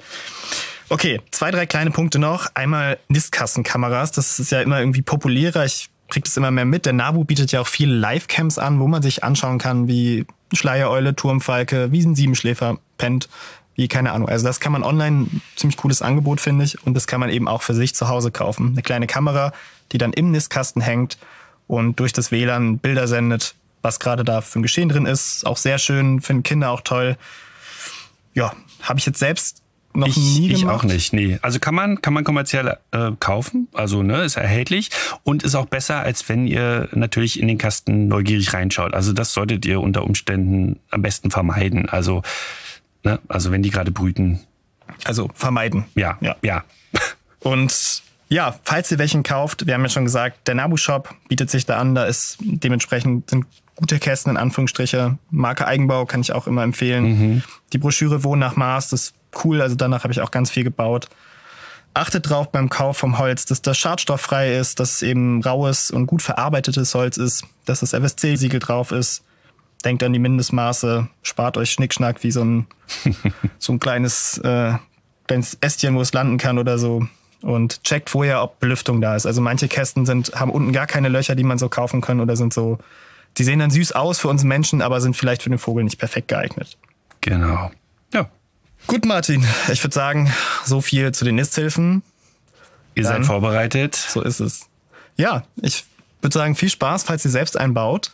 Okay, 0.91 1.23
zwei, 1.31 1.51
drei 1.51 1.65
kleine 1.65 1.91
Punkte 1.91 2.19
noch. 2.19 2.49
Einmal 2.53 2.99
Nistkassenkameras. 3.09 4.13
Das 4.13 4.39
ist 4.39 4.53
ja 4.53 4.61
immer 4.61 4.81
irgendwie 4.81 5.01
populärer. 5.01 5.65
Ich 5.65 5.89
kriege 6.09 6.25
das 6.25 6.37
immer 6.37 6.51
mehr 6.51 6.65
mit. 6.65 6.87
Der 6.87 6.93
NABU 6.93 7.25
bietet 7.25 7.53
ja 7.53 7.61
auch 7.61 7.67
viele 7.67 7.95
Livecams 7.95 8.59
an, 8.59 8.81
wo 8.81 8.87
man 8.87 9.03
sich 9.03 9.25
anschauen 9.25 9.59
kann, 9.59 9.89
wie 9.89 10.27
Schleiereule, 10.53 11.17
Turmfalke, 11.17 11.91
wie 11.93 12.05
ein 12.05 12.15
Siebenschläfer 12.15 12.79
pennt, 12.99 13.29
wie 13.75 13.89
keine 13.89 14.13
Ahnung. 14.13 14.29
Also 14.29 14.47
das 14.47 14.61
kann 14.61 14.73
man 14.73 14.83
online, 14.83 15.27
ziemlich 15.57 15.77
cooles 15.77 16.03
Angebot, 16.03 16.41
finde 16.41 16.65
ich. 16.65 16.85
Und 16.87 16.95
das 16.95 17.07
kann 17.07 17.21
man 17.21 17.31
eben 17.31 17.49
auch 17.49 17.63
für 17.63 17.75
sich 17.75 17.95
zu 17.95 18.09
Hause 18.09 18.31
kaufen. 18.31 18.73
Eine 18.73 18.83
kleine 18.83 19.07
Kamera, 19.07 19.53
die 19.93 19.99
dann 19.99 20.13
im 20.13 20.31
Nistkasten 20.31 20.83
hängt 20.83 21.19
und 21.67 21.99
durch 21.99 22.13
das 22.13 22.31
WLAN 22.31 22.79
Bilder 22.79 23.09
sendet, 23.09 23.55
was 23.83 23.99
gerade 23.99 24.25
da 24.25 24.41
für 24.41 24.61
ein 24.61 24.63
Geschehen 24.63 24.89
drin 24.89 25.07
ist. 25.07 25.47
Auch 25.47 25.57
sehr 25.57 25.79
schön, 25.79 26.21
finden 26.21 26.43
Kinder 26.43 26.71
auch 26.71 26.83
toll. 26.83 27.17
Ja, 28.35 28.53
habe 28.83 28.99
ich 28.99 29.07
jetzt 29.07 29.19
selbst 29.19 29.64
noch 29.95 30.09
ich, 30.09 30.17
nie 30.17 30.49
gemacht. 30.49 30.63
Ich 30.63 30.67
auch 30.67 30.83
nicht, 30.85 31.13
nee. 31.13 31.39
Also 31.43 31.59
kann 31.59 31.75
man, 31.75 32.03
kann 32.03 32.13
man 32.13 32.25
kommerziell 32.25 32.77
äh, 32.91 33.13
kaufen, 33.21 33.69
also 33.73 34.03
ne, 34.03 34.23
ist 34.23 34.37
erhältlich 34.37 34.91
und 35.23 35.43
ist 35.43 35.55
auch 35.55 35.67
besser, 35.67 36.01
als 36.01 36.29
wenn 36.29 36.47
ihr 36.47 36.89
natürlich 36.93 37.41
in 37.41 37.49
den 37.49 37.59
Kasten 37.59 38.09
neugierig 38.09 38.53
reinschaut. 38.53 38.95
Also 38.95 39.13
das 39.13 39.33
solltet 39.33 39.65
ihr 39.67 39.81
unter 39.81 40.05
Umständen 40.05 40.81
am 40.91 41.03
besten 41.03 41.31
vermeiden. 41.31 41.89
Also, 41.89 42.23
ne, 43.05 43.21
also 43.29 43.53
wenn 43.53 43.63
die 43.63 43.71
gerade 43.71 43.91
brüten. 43.91 44.41
Also 45.05 45.31
vermeiden. 45.35 45.85
Ja, 45.95 46.19
ja, 46.21 46.37
ja. 46.43 46.65
Und 47.41 48.03
ja, 48.29 48.55
falls 48.65 48.91
ihr 48.91 48.99
welchen 48.99 49.23
kauft, 49.23 49.67
wir 49.67 49.75
haben 49.75 49.83
ja 49.83 49.89
schon 49.89 50.05
gesagt, 50.05 50.49
der 50.49 50.55
Nabu-Shop 50.55 51.15
bietet 51.29 51.51
sich 51.51 51.67
da 51.67 51.79
an, 51.79 51.95
da 51.95 52.05
ist 52.05 52.39
dementsprechend 52.41 53.31
sind 53.31 53.47
gute 53.77 53.99
Kästen 53.99 54.31
in 54.31 54.37
Anführungsstriche. 54.37 55.19
Marke 55.31 55.67
Eigenbau 55.67 56.07
kann 56.07 56.21
ich 56.21 56.33
auch 56.33 56.47
immer 56.47 56.63
empfehlen. 56.63 57.05
Mhm. 57.05 57.43
Die 57.73 57.79
Broschüre 57.79 58.25
Wohnen 58.25 58.41
nach 58.41 58.57
Maß, 58.57 58.89
das 58.89 59.15
cool, 59.45 59.61
also 59.61 59.75
danach 59.75 60.05
habe 60.05 60.13
ich 60.13 60.21
auch 60.21 60.31
ganz 60.31 60.51
viel 60.51 60.65
gebaut. 60.65 61.09
Achtet 61.95 62.29
drauf 62.29 62.51
beim 62.51 62.69
Kauf 62.69 62.97
vom 62.99 63.19
Holz, 63.19 63.47
dass 63.47 63.63
das 63.63 63.79
schadstofffrei 63.79 64.57
ist, 64.57 64.81
dass 64.81 64.95
es 64.95 65.03
eben 65.03 65.43
raues 65.43 65.91
und 65.91 66.07
gut 66.07 66.23
verarbeitetes 66.23 66.95
Holz 66.95 67.17
ist, 67.17 67.45
dass 67.67 67.81
das 67.81 67.93
FSC-Siegel 67.93 68.59
drauf 68.59 68.91
ist. 68.91 69.23
Denkt 69.85 70.03
an 70.03 70.13
die 70.13 70.19
Mindestmaße, 70.19 71.09
spart 71.23 71.57
euch 71.57 71.71
Schnickschnack 71.71 72.25
wie 72.25 72.33
so 72.33 72.43
ein, 72.43 72.67
so 73.59 73.73
ein 73.73 73.81
kleines, 73.81 74.39
äh, 74.39 74.75
kleines 75.29 75.57
Ästchen, 75.61 75.95
wo 75.95 76.01
es 76.01 76.13
landen 76.13 76.39
kann 76.39 76.59
oder 76.59 76.79
so 76.79 77.07
und 77.45 77.85
checkt 77.85 78.11
vorher, 78.11 78.43
ob 78.43 78.59
Belüftung 78.59 79.01
da 79.01 79.15
ist. 79.15 79.27
Also 79.27 79.41
manche 79.41 79.69
Kästen 79.69 80.07
sind, 80.07 80.33
haben 80.35 80.51
unten 80.51 80.73
gar 80.73 80.87
keine 80.87 81.09
Löcher, 81.09 81.35
die 81.35 81.45
man 81.45 81.59
so 81.59 81.69
kaufen 81.69 82.01
kann 82.01 82.21
oder 82.21 82.37
sind 82.37 82.53
so, 82.53 82.79
die 83.37 83.45
sehen 83.45 83.59
dann 83.59 83.71
süß 83.71 83.93
aus 83.93 84.19
für 84.19 84.29
uns 84.29 84.45
Menschen, 84.45 84.83
aber 84.83 85.01
sind 85.01 85.17
vielleicht 85.17 85.43
für 85.43 85.51
den 85.51 85.59
Vogel 85.59 85.85
nicht 85.85 85.99
perfekt 85.99 86.29
geeignet. 86.29 86.77
Genau. 87.21 87.71
Gut, 88.87 89.05
Martin. 89.05 89.47
Ich 89.73 89.83
würde 89.83 89.95
sagen, 89.95 90.33
so 90.65 90.81
viel 90.81 91.13
zu 91.13 91.25
den 91.25 91.37
Nisthilfen. 91.37 92.03
Ihr 92.95 93.03
dann, 93.03 93.23
seid 93.23 93.27
vorbereitet. 93.27 93.95
So 93.95 94.21
ist 94.21 94.41
es. 94.41 94.69
Ja, 95.17 95.45
ich 95.61 95.85
würde 96.21 96.35
sagen, 96.35 96.55
viel 96.55 96.71
Spaß, 96.71 97.05
falls 97.05 97.25
ihr 97.25 97.31
selbst 97.31 97.57
einbaut. 97.57 98.13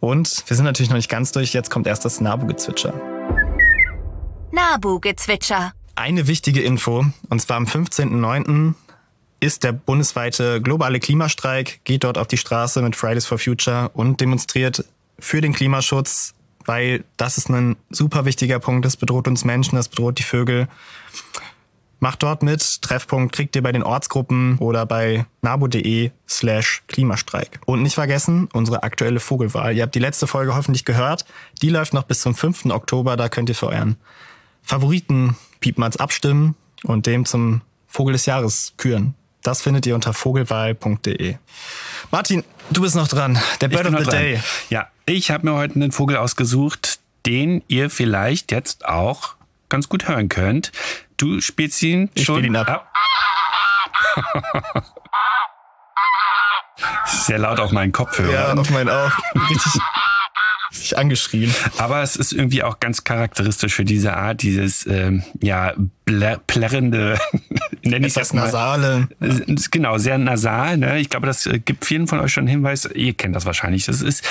Und 0.00 0.44
wir 0.48 0.56
sind 0.56 0.64
natürlich 0.64 0.90
noch 0.90 0.96
nicht 0.96 1.10
ganz 1.10 1.32
durch. 1.32 1.52
Jetzt 1.52 1.70
kommt 1.70 1.86
erst 1.86 2.04
das 2.04 2.20
Nabu-Gezwitscher. 2.20 2.94
Nabu-Gezwitscher. 4.50 5.72
Eine 5.94 6.26
wichtige 6.26 6.62
Info, 6.62 7.04
und 7.28 7.40
zwar 7.40 7.58
am 7.58 7.64
15.09. 7.64 8.74
ist 9.40 9.62
der 9.62 9.72
bundesweite 9.72 10.60
globale 10.62 11.00
Klimastreik, 11.00 11.80
geht 11.84 12.04
dort 12.04 12.18
auf 12.18 12.26
die 12.26 12.38
Straße 12.38 12.80
mit 12.82 12.96
Fridays 12.96 13.26
for 13.26 13.38
Future 13.38 13.90
und 13.90 14.20
demonstriert 14.20 14.84
für 15.18 15.40
den 15.40 15.52
Klimaschutz, 15.52 16.34
weil 16.66 17.04
das 17.16 17.38
ist 17.38 17.50
ein 17.50 17.76
super 17.90 18.24
wichtiger 18.24 18.58
Punkt, 18.58 18.84
das 18.84 18.96
bedroht 18.96 19.28
uns 19.28 19.44
Menschen, 19.44 19.76
das 19.76 19.88
bedroht 19.88 20.18
die 20.18 20.22
Vögel. 20.22 20.68
Macht 22.00 22.24
dort 22.24 22.42
mit. 22.42 22.82
Treffpunkt 22.82 23.32
kriegt 23.32 23.54
ihr 23.54 23.62
bei 23.62 23.70
den 23.70 23.84
Ortsgruppen 23.84 24.58
oder 24.58 24.86
bei 24.86 25.24
nabo.de 25.40 26.10
slash 26.28 26.82
Klimastreik. 26.88 27.60
Und 27.64 27.82
nicht 27.82 27.94
vergessen, 27.94 28.48
unsere 28.52 28.82
aktuelle 28.82 29.20
Vogelwahl. 29.20 29.76
Ihr 29.76 29.84
habt 29.84 29.94
die 29.94 30.00
letzte 30.00 30.26
Folge 30.26 30.56
hoffentlich 30.56 30.84
gehört. 30.84 31.24
Die 31.62 31.68
läuft 31.68 31.94
noch 31.94 32.02
bis 32.02 32.20
zum 32.20 32.34
5. 32.34 32.66
Oktober. 32.66 33.16
Da 33.16 33.28
könnt 33.28 33.50
ihr 33.50 33.54
für 33.54 33.68
euren 33.68 33.94
Favoriten 34.62 35.36
Piepmatz 35.60 35.94
abstimmen 35.94 36.56
und 36.82 37.06
dem 37.06 37.24
zum 37.24 37.60
Vogel 37.86 38.14
des 38.14 38.26
Jahres 38.26 38.74
küren. 38.78 39.14
Das 39.42 39.60
findet 39.62 39.86
ihr 39.86 39.94
unter 39.94 40.12
vogelwahl.de. 40.12 41.36
Martin, 42.10 42.44
du 42.70 42.82
bist 42.82 42.94
noch 42.94 43.08
dran. 43.08 43.38
Der 43.60 43.68
Bird 43.68 43.86
of 43.86 43.98
the 43.98 44.10
Day. 44.10 44.34
Dran. 44.34 44.44
Ja, 44.70 44.88
ich 45.04 45.30
habe 45.30 45.48
mir 45.48 45.54
heute 45.54 45.74
einen 45.74 45.92
Vogel 45.92 46.16
ausgesucht, 46.16 47.00
den 47.26 47.62
ihr 47.68 47.90
vielleicht 47.90 48.52
jetzt 48.52 48.84
auch 48.84 49.34
ganz 49.68 49.88
gut 49.88 50.08
hören 50.08 50.28
könnt. 50.28 50.70
Du 51.16 51.40
spielst 51.40 51.82
ihn 51.82 52.10
ich 52.14 52.24
schon 52.24 52.36
spiel 52.36 52.46
ihn 52.46 52.56
ab. 52.56 52.68
ab. 52.68 52.92
Sehr 57.06 57.38
laut 57.38 57.60
auf 57.60 57.72
meinen 57.72 57.92
Kopfhörer. 57.92 58.32
Ja, 58.32 58.54
auf 58.54 58.70
meinen 58.70 58.90
auch. 58.90 59.12
Richtig 59.50 59.80
angeschrien. 60.96 61.54
Aber 61.78 62.02
es 62.02 62.16
ist 62.16 62.32
irgendwie 62.32 62.62
auch 62.62 62.80
ganz 62.80 63.04
charakteristisch 63.04 63.74
für 63.74 63.84
diese 63.84 64.16
Art, 64.16 64.42
dieses 64.42 64.86
ähm, 64.86 65.22
ja 65.40 65.74
plärrende, 66.04 67.18
nenne 67.82 68.06
ich 68.06 68.14
das 68.14 68.32
mal. 68.32 68.42
nasale. 68.42 69.08
Genau, 69.70 69.98
sehr 69.98 70.18
nasal. 70.18 70.76
Ne? 70.76 71.00
Ich 71.00 71.10
glaube, 71.10 71.26
das 71.26 71.46
äh, 71.46 71.58
gibt 71.58 71.84
vielen 71.84 72.06
von 72.06 72.20
euch 72.20 72.32
schon 72.32 72.42
einen 72.42 72.48
Hinweis. 72.48 72.88
Ihr 72.94 73.14
kennt 73.14 73.36
das 73.36 73.46
wahrscheinlich. 73.46 73.86
Das 73.86 74.02
ist 74.02 74.24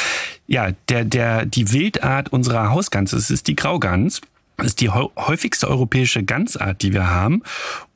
ja 0.48 0.72
der 0.90 1.06
der 1.06 1.46
die 1.46 1.72
Wildart 1.72 2.30
unserer 2.30 2.70
Hausgans. 2.70 3.14
Es 3.14 3.30
ist 3.30 3.48
die 3.48 3.56
Graugans. 3.56 4.22
Das 4.58 4.68
ist 4.68 4.82
die 4.82 4.90
häufigste 4.90 5.68
europäische 5.68 6.24
Gansart, 6.24 6.84
die 6.84 6.94
wir 6.94 7.10
haben 7.10 7.42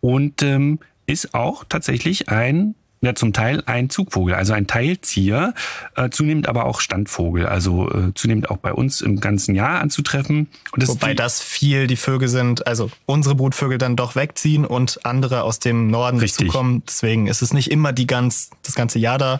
und 0.01 0.41
ähm, 0.41 0.80
ist 1.05 1.36
auch 1.36 1.63
tatsächlich 1.63 2.30
ein 2.30 2.74
ja 3.02 3.16
zum 3.16 3.34
Teil 3.34 3.64
ein 3.66 3.89
Zugvogel, 3.89 4.36
also 4.36 4.54
ein 4.54 4.68
Teilzieher, 4.68 5.54
äh, 5.96 6.10
zunehmend 6.10 6.48
aber 6.48 6.66
auch 6.66 6.80
Standvogel, 6.80 7.46
also 7.46 7.89
äh, 7.89 8.14
zunehmend 8.16 8.50
auch 8.50 8.58
bei 8.58 8.74
uns 8.74 9.02
im 9.02 9.20
ganzen 9.20 9.56
Jahr 9.56 9.80
anzutreffen. 9.82 10.48
Das 10.76 10.89
Wobei 10.89 11.14
das 11.14 11.41
viel 11.41 11.88
die 11.88 11.96
Vögel 11.96 12.28
sind, 12.28 12.68
also 12.68 12.89
unsere 13.06 13.36
Brutvögel 13.36 13.78
dann 13.78 13.96
doch 13.96 14.16
wegziehen 14.16 14.66
und 14.66 15.06
andere 15.06 15.43
aus 15.43 15.60
dem 15.60 15.89
Norden 15.89 16.20
Richtig. 16.20 16.48
dazukommen. 16.48 16.84
Deswegen 16.88 17.28
ist 17.28 17.41
es 17.41 17.54
nicht 17.54 17.72
immer 17.72 17.93
die 17.93 18.08
ganz, 18.08 18.50
das 18.64 18.76
ganze 18.76 19.00
Jahr 19.00 19.18
da. 19.18 19.39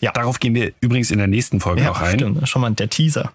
Ja. 0.00 0.12
Darauf 0.12 0.40
gehen 0.40 0.54
wir 0.54 0.72
übrigens 0.80 1.10
in 1.10 1.18
der 1.18 1.26
nächsten 1.26 1.60
Folge 1.60 1.82
ja, 1.82 1.88
noch 1.88 2.00
ein. 2.00 2.18
Stimmt, 2.18 2.48
schon 2.48 2.62
mal 2.62 2.70
der 2.70 2.90
Teaser. 2.90 3.32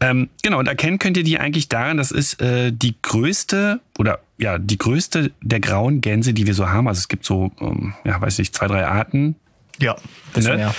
Ähm, 0.00 0.28
genau, 0.42 0.58
und 0.58 0.68
erkennen 0.68 0.98
könnt 0.98 1.16
ihr 1.16 1.24
die 1.24 1.38
eigentlich 1.38 1.68
daran, 1.68 1.96
das 1.96 2.10
ist 2.10 2.40
äh, 2.40 2.72
die 2.72 2.94
größte 3.02 3.80
oder 3.98 4.20
ja, 4.38 4.58
die 4.58 4.78
größte 4.78 5.32
der 5.40 5.60
grauen 5.60 6.00
Gänse, 6.00 6.34
die 6.34 6.46
wir 6.46 6.54
so 6.54 6.68
haben. 6.68 6.88
Also 6.88 6.98
es 6.98 7.08
gibt 7.08 7.24
so, 7.24 7.52
ähm, 7.60 7.94
ja, 8.04 8.20
weiß 8.20 8.38
nicht, 8.38 8.54
zwei, 8.54 8.66
drei 8.66 8.86
Arten. 8.86 9.36
Ja, 9.78 9.96
bisschen, 10.34 10.56
ne? 10.56 10.60
ja. 10.62 10.74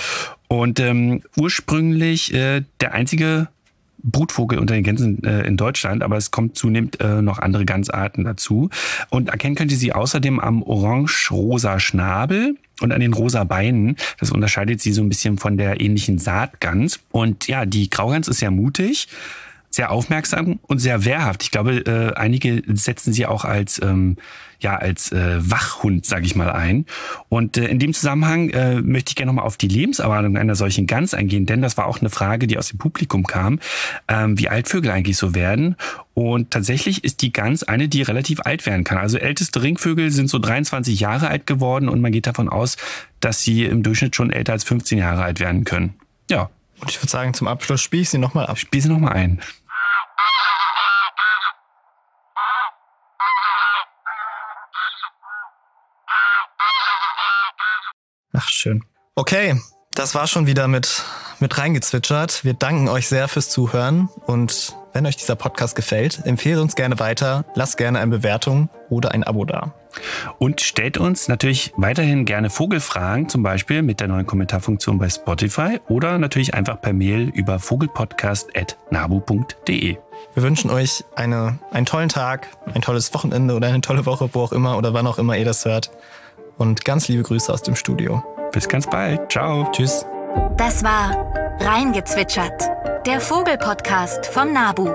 Und 0.48 0.80
ähm, 0.80 1.22
ursprünglich 1.36 2.32
äh, 2.32 2.62
der 2.80 2.94
einzige 2.94 3.48
Brutvogel 4.02 4.58
unter 4.58 4.74
den 4.74 4.84
Gänsen 4.84 5.22
äh, 5.24 5.42
in 5.42 5.56
Deutschland, 5.56 6.02
aber 6.02 6.16
es 6.16 6.30
kommt 6.30 6.56
zunehmend 6.56 7.00
äh, 7.00 7.22
noch 7.22 7.38
andere 7.38 7.64
Gansarten 7.64 8.24
dazu. 8.24 8.70
Und 9.10 9.28
erkennen 9.28 9.54
könnt 9.54 9.72
ihr 9.72 9.78
sie 9.78 9.92
außerdem 9.92 10.40
am 10.40 10.62
orange-rosa 10.62 11.80
Schnabel 11.80 12.56
und 12.80 12.92
an 12.92 13.00
den 13.00 13.12
rosa 13.12 13.44
Beinen. 13.44 13.96
Das 14.18 14.30
unterscheidet 14.30 14.80
sie 14.80 14.92
so 14.92 15.02
ein 15.02 15.08
bisschen 15.08 15.38
von 15.38 15.56
der 15.56 15.80
ähnlichen 15.80 16.18
Saatgans. 16.18 17.00
Und 17.10 17.48
ja, 17.48 17.66
die 17.66 17.90
Graugans 17.90 18.28
ist 18.28 18.38
sehr 18.38 18.50
mutig 18.50 19.08
sehr 19.70 19.90
aufmerksam 19.90 20.58
und 20.62 20.78
sehr 20.78 21.04
wehrhaft. 21.04 21.42
Ich 21.42 21.50
glaube, 21.50 21.78
äh, 21.78 22.14
einige 22.14 22.62
setzen 22.66 23.12
sie 23.12 23.26
auch 23.26 23.44
als 23.44 23.80
ähm, 23.82 24.16
ja 24.60 24.76
als 24.76 25.12
äh, 25.12 25.38
Wachhund, 25.38 26.04
sage 26.04 26.26
ich 26.26 26.34
mal, 26.34 26.50
ein. 26.50 26.86
Und 27.28 27.56
äh, 27.56 27.66
in 27.66 27.78
dem 27.78 27.92
Zusammenhang 27.92 28.50
äh, 28.50 28.80
möchte 28.80 29.10
ich 29.10 29.16
gerne 29.16 29.30
nochmal 29.30 29.44
auf 29.44 29.56
die 29.56 29.68
Lebenserwartung 29.68 30.36
einer 30.36 30.54
solchen 30.54 30.86
Gans 30.86 31.14
eingehen, 31.14 31.46
denn 31.46 31.62
das 31.62 31.76
war 31.76 31.86
auch 31.86 32.00
eine 32.00 32.10
Frage, 32.10 32.46
die 32.46 32.58
aus 32.58 32.68
dem 32.68 32.78
Publikum 32.78 33.24
kam, 33.26 33.60
ähm, 34.08 34.38
wie 34.38 34.48
alt 34.48 34.68
Vögel 34.68 34.90
eigentlich 34.90 35.16
so 35.16 35.34
werden. 35.34 35.76
Und 36.14 36.50
tatsächlich 36.50 37.04
ist 37.04 37.22
die 37.22 37.32
Gans 37.32 37.62
eine, 37.62 37.88
die 37.88 38.02
relativ 38.02 38.40
alt 38.40 38.66
werden 38.66 38.84
kann. 38.84 38.98
Also 38.98 39.18
älteste 39.18 39.62
Ringvögel 39.62 40.10
sind 40.10 40.28
so 40.28 40.38
23 40.38 40.98
Jahre 40.98 41.28
alt 41.28 41.46
geworden 41.46 41.88
und 41.88 42.00
man 42.00 42.10
geht 42.10 42.26
davon 42.26 42.48
aus, 42.48 42.76
dass 43.20 43.42
sie 43.42 43.64
im 43.64 43.82
Durchschnitt 43.82 44.16
schon 44.16 44.30
älter 44.30 44.52
als 44.52 44.64
15 44.64 44.98
Jahre 44.98 45.22
alt 45.22 45.40
werden 45.40 45.64
können. 45.64 45.94
Ja. 46.30 46.50
Und 46.80 46.90
ich 46.90 47.00
würde 47.00 47.10
sagen, 47.10 47.34
zum 47.34 47.48
Abschluss 47.48 47.80
spiele 47.80 48.02
ich 48.02 48.10
sie 48.10 48.18
nochmal 48.18 48.46
ab. 48.46 48.56
Spiel 48.56 48.80
sie 48.80 48.88
nochmal 48.88 49.14
ein. 49.14 49.40
Ach, 58.40 58.48
schön. 58.48 58.84
Okay, 59.16 59.60
das 59.94 60.14
war 60.14 60.28
schon 60.28 60.46
wieder 60.46 60.68
mit, 60.68 61.02
mit 61.40 61.58
reingezwitschert. 61.58 62.44
Wir 62.44 62.54
danken 62.54 62.88
euch 62.88 63.08
sehr 63.08 63.26
fürs 63.26 63.50
Zuhören 63.50 64.08
und 64.26 64.76
wenn 64.92 65.06
euch 65.06 65.16
dieser 65.16 65.34
Podcast 65.34 65.74
gefällt, 65.74 66.24
empfehlt 66.24 66.60
uns 66.60 66.76
gerne 66.76 67.00
weiter, 67.00 67.44
lasst 67.56 67.78
gerne 67.78 67.98
eine 67.98 68.18
Bewertung 68.18 68.68
oder 68.90 69.10
ein 69.10 69.24
Abo 69.24 69.44
da. 69.44 69.74
Und 70.38 70.60
stellt 70.60 70.98
uns 70.98 71.26
natürlich 71.26 71.72
weiterhin 71.76 72.26
gerne 72.26 72.48
Vogelfragen, 72.48 73.28
zum 73.28 73.42
Beispiel 73.42 73.82
mit 73.82 73.98
der 73.98 74.06
neuen 74.06 74.26
Kommentarfunktion 74.26 74.98
bei 74.98 75.10
Spotify 75.10 75.80
oder 75.88 76.18
natürlich 76.18 76.54
einfach 76.54 76.80
per 76.80 76.92
Mail 76.92 77.32
über 77.34 77.58
vogelpodcast.nabu.de. 77.58 79.96
Wir 80.34 80.42
wünschen 80.44 80.70
euch 80.70 81.02
eine, 81.16 81.58
einen 81.72 81.86
tollen 81.86 82.08
Tag, 82.08 82.46
ein 82.72 82.82
tolles 82.82 83.12
Wochenende 83.14 83.56
oder 83.56 83.66
eine 83.66 83.80
tolle 83.80 84.06
Woche, 84.06 84.30
wo 84.32 84.42
auch 84.42 84.52
immer 84.52 84.78
oder 84.78 84.94
wann 84.94 85.08
auch 85.08 85.18
immer 85.18 85.36
ihr 85.36 85.44
das 85.44 85.64
hört 85.64 85.90
und 86.58 86.84
ganz 86.84 87.08
liebe 87.08 87.22
Grüße 87.22 87.52
aus 87.52 87.62
dem 87.62 87.74
Studio. 87.74 88.22
Bis 88.52 88.68
ganz 88.68 88.86
bald. 88.86 89.30
Ciao. 89.32 89.70
Tschüss. 89.72 90.04
Das 90.56 90.82
war 90.82 91.26
Reingezwitschert, 91.60 92.62
der 93.06 93.20
Vogelpodcast 93.20 94.26
vom 94.26 94.52
Nabu. 94.52 94.90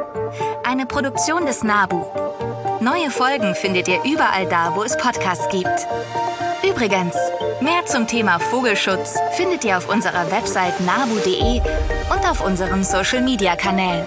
Eine 0.63 0.85
Produktion 0.85 1.45
des 1.45 1.63
Nabu. 1.63 2.03
Neue 2.81 3.09
Folgen 3.09 3.55
findet 3.55 3.87
ihr 3.87 3.99
überall 4.03 4.47
da, 4.47 4.73
wo 4.75 4.83
es 4.83 4.97
Podcasts 4.97 5.47
gibt. 5.49 5.87
Übrigens, 6.67 7.15
mehr 7.61 7.85
zum 7.85 8.07
Thema 8.07 8.39
Vogelschutz 8.39 9.17
findet 9.33 9.63
ihr 9.63 9.77
auf 9.77 9.89
unserer 9.89 10.31
Website 10.31 10.79
nabu.de 10.81 11.61
und 12.09 12.29
auf 12.29 12.45
unseren 12.45 12.83
Social-Media-Kanälen. 12.83 14.05